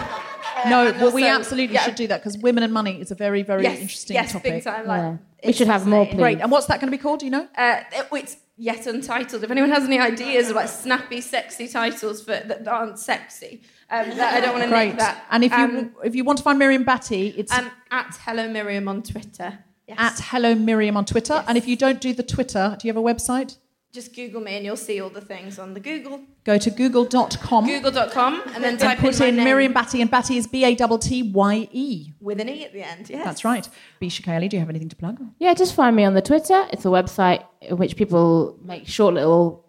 No, 0.70 0.88
and 0.88 1.02
well, 1.02 1.12
we 1.12 1.28
absolutely 1.28 1.74
yeah. 1.74 1.84
should 1.84 1.96
do 1.96 2.08
that 2.08 2.20
because 2.22 2.38
women 2.38 2.64
and 2.64 2.72
money 2.74 3.00
is 3.02 3.10
a 3.12 3.16
very, 3.16 3.42
very 3.42 3.64
yes, 3.64 3.80
interesting 3.80 4.14
yes, 4.16 4.32
topic. 4.32 4.54
big 4.54 4.64
time. 4.64 4.86
Like, 4.86 5.02
Yeah. 5.02 5.18
We 5.44 5.54
should 5.54 5.68
have 5.68 5.88
more, 5.88 6.06
fascinating. 6.06 6.18
Great. 6.20 6.40
And 6.42 6.52
what's 6.52 6.68
that 6.68 6.80
going 6.80 6.92
to 6.92 6.96
be 6.98 7.02
called? 7.02 7.20
Do 7.22 7.26
you 7.26 7.32
know? 7.32 7.48
Uh, 7.58 7.82
it- 7.92 8.08
it's 8.12 8.38
yet 8.58 8.86
untitled. 8.86 9.44
If 9.44 9.50
anyone 9.50 9.72
has 9.72 9.86
any 9.86 10.00
ideas 10.00 10.52
about 10.52 10.70
snappy, 10.70 11.20
sexy 11.20 11.68
titles 11.68 12.22
for 12.22 12.32
that 12.32 12.68
aren't 12.68 13.00
sexy, 13.00 13.64
um, 13.90 14.10
that 14.18 14.36
I 14.36 14.40
don't 14.40 14.54
want 14.54 14.66
to 14.66 14.70
name 14.70 14.98
that. 14.98 15.26
And 15.32 15.44
if 15.44 15.52
you 15.52 15.58
um, 15.58 15.96
if 16.04 16.14
you 16.16 16.24
want 16.24 16.38
to 16.38 16.44
find 16.44 16.60
Miriam 16.60 16.86
Battye, 16.86 17.34
it's 17.36 17.52
um, 17.52 17.72
at 17.90 18.16
Hello 18.22 18.48
Miriam 18.48 18.88
on 18.88 19.02
Twitter. 19.02 19.60
Yes. 19.88 19.98
at 20.00 20.20
Hello 20.26 20.54
Miriam 20.54 20.96
on 20.96 21.06
Twitter. 21.06 21.44
And 21.48 21.58
if 21.58 21.68
you 21.68 21.76
don't 21.76 22.00
do 22.00 22.14
the 22.14 22.24
Twitter, 22.24 22.78
do 22.80 22.88
you 22.88 22.94
have 22.94 23.04
a 23.04 23.06
website? 23.06 23.58
Just 23.92 24.16
Google 24.16 24.40
me 24.40 24.56
and 24.56 24.64
you'll 24.64 24.78
see 24.78 25.02
all 25.02 25.10
the 25.10 25.20
things 25.20 25.60
on 25.60 25.74
the 25.74 25.82
Google. 25.82 26.22
Go 26.46 26.58
to 26.58 26.72
google.com 26.72 27.66
Google.com 27.66 28.42
and 28.56 28.64
then 28.64 28.74
and 28.74 28.80
type 28.80 29.00
put 29.00 29.20
in, 29.20 29.38
in 29.38 29.44
Miriam 29.44 29.74
Battye, 29.74 30.02
and 30.02 30.10
Battye 30.10 30.38
is 30.38 30.48
B 30.48 30.64
A 30.64 30.74
T 30.76 30.98
T 31.00 31.24
Y 31.24 31.68
E. 31.74 32.14
with 32.22 32.40
an 32.40 32.48
e 32.48 32.64
at 32.64 32.72
the 32.72 32.84
end. 32.84 33.10
Yes. 33.10 33.26
That's 33.26 33.44
right. 33.44 33.68
Bisha 34.02 34.24
K 34.24 34.34
Ali, 34.34 34.48
do 34.48 34.56
you 34.56 34.62
have 34.62 34.70
anything 34.70 34.88
to 34.88 34.96
plug? 34.96 35.20
Yeah, 35.40 35.54
just 35.54 35.76
find 35.76 35.94
me 35.94 36.06
on 36.06 36.14
the 36.14 36.22
Twitter. 36.22 36.68
It's 36.72 36.86
a 36.86 36.88
website 36.88 37.44
in 37.60 37.76
which 37.76 37.98
people 37.98 38.58
make 38.64 38.88
short 38.88 39.14
little, 39.14 39.66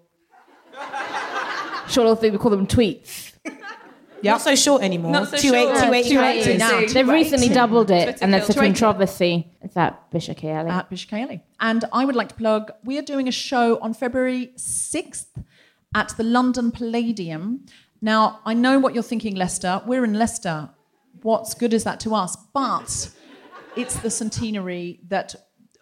short 1.89 1.97
little 2.07 2.15
things. 2.15 2.33
We 2.33 2.39
call 2.39 2.53
them 2.53 2.69
tweets. 2.69 3.32
Not 4.31 4.41
so 4.41 4.55
short 4.55 4.83
anymore. 4.83 5.13
Not 5.13 5.29
so 5.29 5.37
28 5.39 5.51
short. 5.51 5.77
280 5.77 6.09
280 6.11 6.59
characters. 6.59 6.95
They've 6.95 7.09
recently 7.09 7.49
doubled 7.49 7.91
it, 7.91 8.05
Twitter 8.05 8.25
and 8.25 8.35
there's 8.35 8.51
a 8.51 8.55
controversy. 8.55 9.53
It's 9.61 9.77
at 9.77 10.11
Bisha 10.11 10.37
K 10.37 10.53
Ali. 10.53 10.71
At 10.71 10.85
uh, 10.85 10.89
Bisha 10.89 11.09
K 11.09 11.23
Ali. 11.23 11.43
And 11.61 11.85
I 11.93 12.05
would 12.05 12.17
like 12.17 12.29
to 12.29 12.35
plug 12.35 12.73
we 12.85 12.99
are 12.99 13.03
doing 13.03 13.29
a 13.29 13.33
show 13.33 13.79
on 13.81 13.95
February 13.95 14.53
6th 14.57 15.27
at 15.95 16.15
the 16.17 16.25
London 16.25 16.71
Palladium. 16.71 17.67
Now, 18.01 18.41
I 18.45 18.55
know 18.55 18.79
what 18.79 18.95
you're 18.95 19.03
thinking, 19.03 19.37
Leicester. 19.37 19.83
We're 19.87 20.05
in 20.05 20.15
Leicester. 20.15 20.71
What's 21.23 21.55
good 21.55 21.73
is 21.73 21.85
that 21.85 22.01
to 22.01 22.15
us? 22.15 22.37
But 22.53 23.11
it's 23.77 23.97
the 23.97 24.11
centenary 24.11 25.01
that 25.09 25.35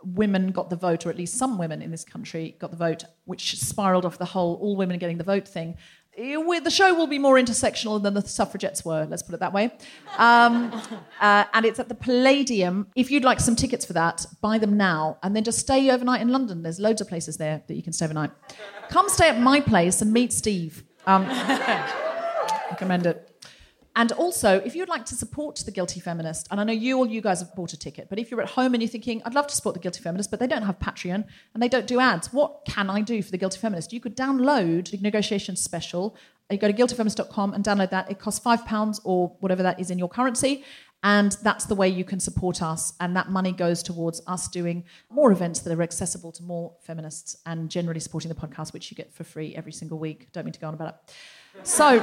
women 0.03 0.51
got 0.51 0.71
the 0.71 0.77
vote, 0.77 1.07
or 1.07 1.11
at 1.11 1.17
least 1.17 1.37
some 1.37 1.59
women 1.59 1.83
in 1.83 1.91
this 1.91 2.05
country 2.05 2.57
got 2.59 2.71
the 2.71 2.77
vote, 2.77 3.05
which 3.25 3.59
spiraled 3.59 4.05
off 4.05 4.19
the 4.19 4.25
whole 4.25 4.57
all 4.57 4.77
women 4.77 4.97
are 4.97 4.99
getting 4.99 5.19
the 5.19 5.25
vote 5.25 5.47
thing. 5.47 5.77
Eh, 6.21 6.61
The 6.61 6.71
show 6.71 6.95
will 6.95 7.07
be 7.07 7.19
more 7.19 7.37
intersectional 7.37 8.03
than 8.03 8.15
the 8.15 8.21
suffragettes 8.21 8.85
were, 8.85 9.07
let's 9.07 9.23
put 9.23 9.35
it 9.35 9.41
that 9.41 9.53
way. 9.53 9.71
Um, 10.19 10.71
uh, 11.21 11.45
and 11.55 11.65
it's 11.65 11.79
at 11.79 11.89
the 11.89 11.95
Palladium. 11.95 12.89
If 12.95 13.11
you'd 13.11 13.25
like 13.25 13.41
some 13.41 13.57
tickets 13.57 13.87
for 13.87 13.95
that, 13.95 14.27
buy 14.43 14.59
them 14.59 14.77
now 14.77 15.19
and 15.23 15.35
then 15.35 15.45
just 15.45 15.59
stay 15.59 15.91
overnight 15.91 16.21
in 16.21 16.29
London. 16.29 16.63
There's 16.63 16.79
loads 16.79 17.01
of 17.01 17.09
places 17.09 17.39
there 17.39 17.63
that 17.67 17.75
you 17.75 17.83
can 17.83 17.93
stay 17.93 18.05
overnight. 18.05 18.31
Come 18.91 19.09
stay 19.09 19.29
at 19.29 19.41
my 19.41 19.61
place 19.61 20.03
and 20.03 20.13
meet 20.13 20.33
Steve. 20.33 20.85
Um, 21.07 21.27
recommend 22.71 23.07
it. 23.07 23.30
And 23.97 24.13
also, 24.13 24.59
if 24.65 24.77
you'd 24.77 24.89
like 24.89 25.05
to 25.07 25.15
support 25.15 25.63
The 25.65 25.73
Guilty 25.73 25.99
Feminist, 26.01 26.47
and 26.51 26.61
I 26.61 26.65
know 26.65 26.73
you 26.73 26.97
all 26.97 27.07
you 27.07 27.21
guys 27.21 27.41
have 27.41 27.55
bought 27.55 27.73
a 27.73 27.77
ticket, 27.77 28.09
but 28.09 28.19
if 28.19 28.31
you're 28.31 28.41
at 28.41 28.51
home 28.51 28.73
and 28.73 28.83
you're 28.83 28.89
thinking, 28.89 29.21
I'd 29.25 29.35
love 29.35 29.49
to 29.49 29.55
support 29.55 29.75
The 29.75 29.81
Guilty 29.81 30.01
Feminist, 30.01 30.31
but 30.31 30.39
they 30.39 30.47
don't 30.47 30.63
have 30.63 30.79
Patreon 30.79 31.25
and 31.55 31.63
they 31.63 31.69
don't 31.69 31.87
do 31.87 31.99
ads, 31.99 32.33
what 32.33 32.65
can 32.65 32.89
I 32.89 33.01
do 33.01 33.21
for 33.21 33.31
The 33.31 33.39
Guilty 33.39 33.59
Feminist? 33.59 33.93
You 33.93 34.01
could 34.01 34.17
download 34.17 34.91
the 34.91 34.99
negotiation 34.99 35.57
special. 35.57 36.17
You 36.51 36.59
go 36.59 36.71
to 36.71 36.73
guiltyfeminist.com 36.73 37.55
and 37.55 37.65
download 37.65 37.91
that. 37.91 38.11
It 38.11 38.19
costs 38.19 38.45
£5 38.45 39.01
or 39.05 39.37
whatever 39.41 39.63
that 39.65 39.81
is 39.81 39.91
in 39.91 39.99
your 39.99 40.09
currency. 40.09 40.65
And 41.03 41.33
that's 41.43 41.65
the 41.65 41.75
way 41.75 41.89
you 41.89 42.05
can 42.05 42.21
support 42.21 42.63
us. 42.63 42.93
And 43.01 43.17
that 43.17 43.31
money 43.31 43.53
goes 43.53 43.83
towards 43.83 44.21
us 44.27 44.49
doing 44.49 44.85
more 45.09 45.33
events 45.33 45.61
that 45.61 45.73
are 45.73 45.83
accessible 45.83 46.31
to 46.33 46.43
more 46.43 46.75
feminists 46.83 47.37
and 47.47 47.71
generally 47.71 48.01
supporting 48.01 48.29
the 48.29 48.35
podcast, 48.35 48.73
which 48.73 48.91
you 48.91 48.97
get 48.97 49.13
for 49.13 49.25
free 49.25 49.55
every 49.57 49.73
single 49.73 49.99
week. 49.99 50.31
Don't 50.33 50.45
mean 50.45 50.53
to 50.53 50.61
go 50.61 50.69
on 50.69 50.75
about 50.75 50.89
it. 50.89 51.15
So, 51.67 51.99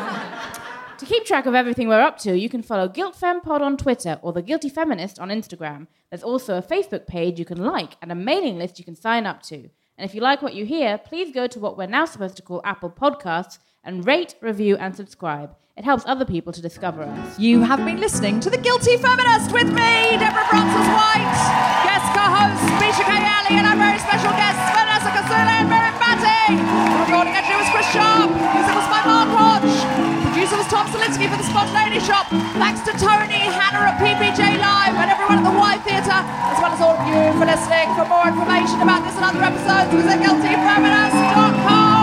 To 1.00 1.06
keep 1.06 1.26
track 1.26 1.45
of 1.45 1.54
everything 1.54 1.88
we're 1.88 2.02
up 2.02 2.18
to, 2.20 2.36
you 2.36 2.50
can 2.50 2.64
follow 2.64 2.88
Guilt 2.88 3.16
Fem 3.16 3.39
Pod 3.41 3.62
on 3.62 3.78
Twitter 3.78 4.18
or 4.24 4.34
The 4.34 4.41
Guilty 4.41 4.68
Feminist 4.68 5.20
on 5.20 5.30
Instagram. 5.30 5.86
There's 6.10 6.24
also 6.24 6.58
a 6.58 6.62
Facebook 6.62 7.06
page 7.06 7.38
you 7.38 7.45
can 7.45 7.64
like 7.64 7.98
and 8.02 8.12
a 8.12 8.16
mailing 8.16 8.58
list 8.58 8.80
you 8.80 8.86
can 8.86 8.95
sign 8.95 9.28
up 9.28 9.43
to. 9.43 9.58
And 9.98 10.10
if 10.10 10.16
you 10.16 10.22
like 10.22 10.41
what 10.41 10.56
you 10.56 10.66
hear, 10.66 10.98
please 10.98 11.32
go 11.32 11.45
to 11.45 11.60
what 11.60 11.78
we're 11.78 11.86
now 11.86 12.06
supposed 12.06 12.36
to 12.38 12.41
call 12.41 12.62
Apple 12.64 12.89
Podcasts 12.89 13.60
and 13.84 14.08
rate, 14.08 14.34
review, 14.41 14.76
and 14.78 14.95
subscribe. 14.95 15.56
It 15.76 15.86
helps 15.86 16.04
other 16.08 16.26
people 16.26 16.52
to 16.52 16.62
discover 16.64 17.04
us. 17.04 17.38
You 17.38 17.62
have 17.62 17.86
been 17.86 18.00
listening 18.00 18.39
to 18.39 18.50
The 18.50 18.58
Guilty 18.58 18.98
Feminist 18.98 19.52
with 19.52 19.68
me, 19.68 20.18
Deborah 20.18 20.50
Frances 20.50 20.88
White, 20.98 21.38
guest 21.86 22.10
co-host 22.18 22.64
Bisha 22.82 23.06
K 23.06 23.14
Ali, 23.14 23.54
and 23.62 23.68
our 23.68 23.78
very 23.78 24.00
special 24.00 24.32
guests 24.34 24.66
Vanessa 24.74 25.14
Kisuule 25.14 25.62
and 25.62 25.70
Mary 25.70 25.93
Battye. 26.02 26.58
The 26.58 27.00
recording 27.06 27.36
engineer 27.36 27.60
was 27.60 27.70
Chris 27.70 27.86
Sharp. 27.93 28.32
Music 28.32 28.76
was 28.76 28.88
by 28.89 29.06
Mark 29.06 29.30
Hodge. 29.38 30.07
Was 30.48 30.66
Tom 30.68 30.88
Salinsky 30.88 31.30
for 31.30 31.38
The 31.38 31.43
Spontaneity 31.43 32.00
Shop. 32.00 32.26
Thanks 32.56 32.80
to 32.88 32.91
Tony, 32.93 33.36
Hannah 33.36 33.91
at 33.91 34.00
PPJ 34.00 34.58
Live, 34.58 34.95
and 34.95 35.12
everyone 35.12 35.39
at 35.39 35.43
the 35.43 35.52
Y 35.52 35.78
Theatre, 35.84 36.24
as 36.24 36.58
well 36.64 36.72
as 36.72 36.82
all 36.82 36.95
of 36.95 37.04
you 37.06 37.20
for 37.38 37.45
listening. 37.45 37.93
For 37.93 38.06
more 38.08 38.28
information 38.28 38.82
about 38.82 39.04
this 39.04 39.14
and 39.20 39.26
other 39.28 39.43
episodes, 39.43 39.91
visit 39.93 40.20
guiltyfeminist.com. 40.24 41.98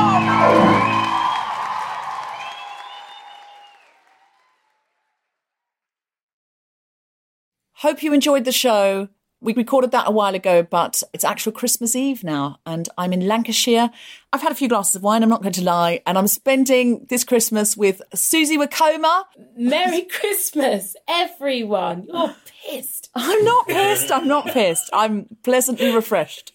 Hope 7.78 8.02
you 8.02 8.12
enjoyed 8.12 8.44
the 8.44 8.52
show. 8.52 9.08
We 9.44 9.52
recorded 9.52 9.90
that 9.90 10.08
a 10.08 10.10
while 10.10 10.34
ago, 10.34 10.62
but 10.62 11.02
it's 11.12 11.22
actual 11.22 11.52
Christmas 11.52 11.94
Eve 11.94 12.24
now, 12.24 12.60
and 12.64 12.88
I'm 12.96 13.12
in 13.12 13.28
Lancashire. 13.28 13.90
I've 14.32 14.40
had 14.40 14.50
a 14.50 14.54
few 14.54 14.70
glasses 14.70 14.96
of 14.96 15.02
wine, 15.02 15.22
I'm 15.22 15.28
not 15.28 15.42
going 15.42 15.52
to 15.52 15.62
lie, 15.62 16.00
and 16.06 16.16
I'm 16.16 16.28
spending 16.28 17.04
this 17.10 17.24
Christmas 17.24 17.76
with 17.76 18.00
Susie 18.14 18.56
Wokoma. 18.56 19.24
Merry 19.54 20.00
Christmas, 20.06 20.96
everyone. 21.06 22.06
You're 22.08 22.34
pissed. 22.46 23.10
I'm 23.14 23.44
not 23.44 23.68
pissed, 23.68 24.10
I'm 24.10 24.26
not 24.26 24.46
pissed. 24.46 24.88
I'm 24.94 25.26
pleasantly 25.42 25.94
refreshed. 25.94 26.52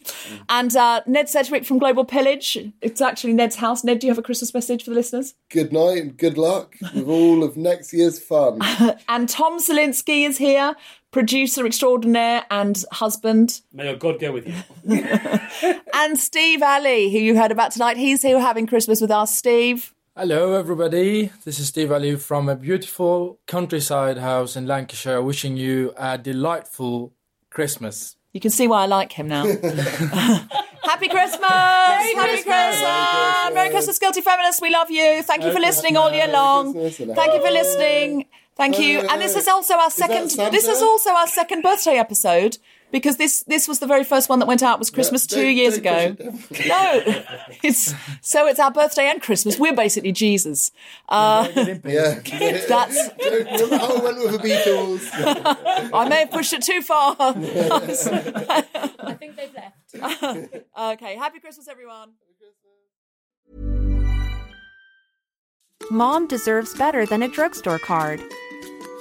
And 0.49 0.75
uh, 0.75 1.01
Ned 1.05 1.29
Sedgwick 1.29 1.65
from 1.65 1.77
Global 1.77 2.05
Pillage. 2.05 2.57
It's 2.81 3.01
actually 3.01 3.33
Ned's 3.33 3.57
house. 3.57 3.83
Ned, 3.83 3.99
do 3.99 4.07
you 4.07 4.11
have 4.11 4.17
a 4.17 4.23
Christmas 4.23 4.51
message 4.51 4.83
for 4.83 4.89
the 4.89 4.95
listeners? 4.95 5.35
Good 5.49 5.71
night 5.71 5.99
and 5.99 6.17
good 6.17 6.39
luck 6.39 6.75
with 6.95 7.07
all 7.07 7.43
of 7.43 7.55
next 7.55 7.93
year's 7.93 8.17
fun. 8.17 8.59
and 9.07 9.29
Tom 9.29 9.59
Salinsky 9.59 10.27
is 10.27 10.39
here, 10.39 10.75
producer 11.11 11.65
extraordinaire 11.65 12.45
and 12.51 12.83
husband. 12.91 13.61
May 13.73 13.85
your 13.85 13.95
God 13.95 14.19
go 14.19 14.31
with 14.31 14.47
you. 14.47 14.55
And 15.93 16.17
Steve 16.17 16.61
Alley, 16.61 17.11
who 17.11 17.17
you 17.17 17.37
heard 17.37 17.51
about 17.51 17.71
tonight, 17.71 17.97
he's 17.97 18.21
here 18.21 18.39
having 18.39 18.67
Christmas 18.67 19.01
with 19.01 19.11
us. 19.11 19.35
Steve. 19.35 19.93
Hello, 20.15 20.53
everybody. 20.53 21.31
This 21.43 21.59
is 21.59 21.67
Steve 21.67 21.91
Alley 21.91 22.15
from 22.15 22.47
a 22.47 22.55
beautiful 22.55 23.39
countryside 23.47 24.17
house 24.17 24.55
in 24.55 24.65
Lancashire, 24.65 25.21
wishing 25.21 25.57
you 25.57 25.93
a 25.97 26.17
delightful 26.17 27.13
Christmas. 27.49 28.15
You 28.33 28.39
can 28.39 28.51
see 28.51 28.67
why 28.67 28.83
I 28.83 28.85
like 28.85 29.11
him 29.11 29.27
now. 29.27 29.43
Happy 30.83 31.07
Christmas! 31.07 31.49
Happy 31.49 32.13
Christmas! 32.13 33.53
Merry 33.53 33.69
Christmas, 33.69 33.99
Guilty 33.99 34.21
Feminists. 34.21 34.61
We 34.61 34.69
love 34.69 34.89
you. 34.89 35.21
Thank 35.23 35.43
you 35.43 35.51
for 35.51 35.59
listening 35.59 35.97
all 35.97 36.11
year 36.11 36.27
long. 36.27 36.73
Thank 36.73 37.33
you 37.33 37.45
for 37.45 37.51
listening. 37.51 38.25
Thank 38.59 38.77
you. 38.77 38.99
And 38.99 39.21
this 39.21 39.37
is 39.37 39.47
also 39.47 39.75
our 39.75 39.89
second. 39.89 40.31
This 40.51 40.67
is 40.67 40.81
also 40.81 41.11
our 41.11 41.27
second 41.27 41.61
birthday 41.61 41.95
episode 41.95 42.57
because 42.91 43.15
this 43.15 43.41
this 43.43 43.69
was 43.69 43.79
the 43.79 43.87
very 43.87 44.03
first 44.03 44.27
one 44.27 44.39
that 44.39 44.47
went 44.47 44.61
out 44.61 44.79
was 44.79 44.89
Christmas 44.89 45.25
two 45.25 45.47
years 45.47 45.77
ago. 45.77 46.17
No, 46.67 47.01
it's 47.63 47.93
so 48.21 48.47
it's 48.47 48.59
our 48.59 48.69
birthday 48.71 49.09
and 49.09 49.21
Christmas. 49.21 49.57
We're 49.57 49.73
basically 49.73 50.11
Jesus. 50.11 50.71
Uh, 51.07 51.47
yeah. 51.85 52.19
That's. 52.67 53.09
Remember 53.23 53.77
how 53.77 53.95
I 53.95 54.01
went 54.03 54.17
with 54.17 54.41
the 54.41 54.47
Beatles? 54.49 55.09
I 55.93 56.09
may 56.09 56.19
have 56.19 56.31
pushed 56.31 56.51
it 56.51 56.61
too 56.61 56.81
far. 56.81 57.15
I 57.19 59.15
think 59.17 59.37
they've 59.37 59.53
left. 59.53 60.55
okay, 60.77 61.15
happy 61.15 61.39
Christmas, 61.39 61.69
everyone. 61.69 62.09
Mom 65.89 66.27
deserves 66.27 66.75
better 66.75 67.05
than 67.05 67.23
a 67.23 67.27
drugstore 67.27 67.79
card. 67.79 68.21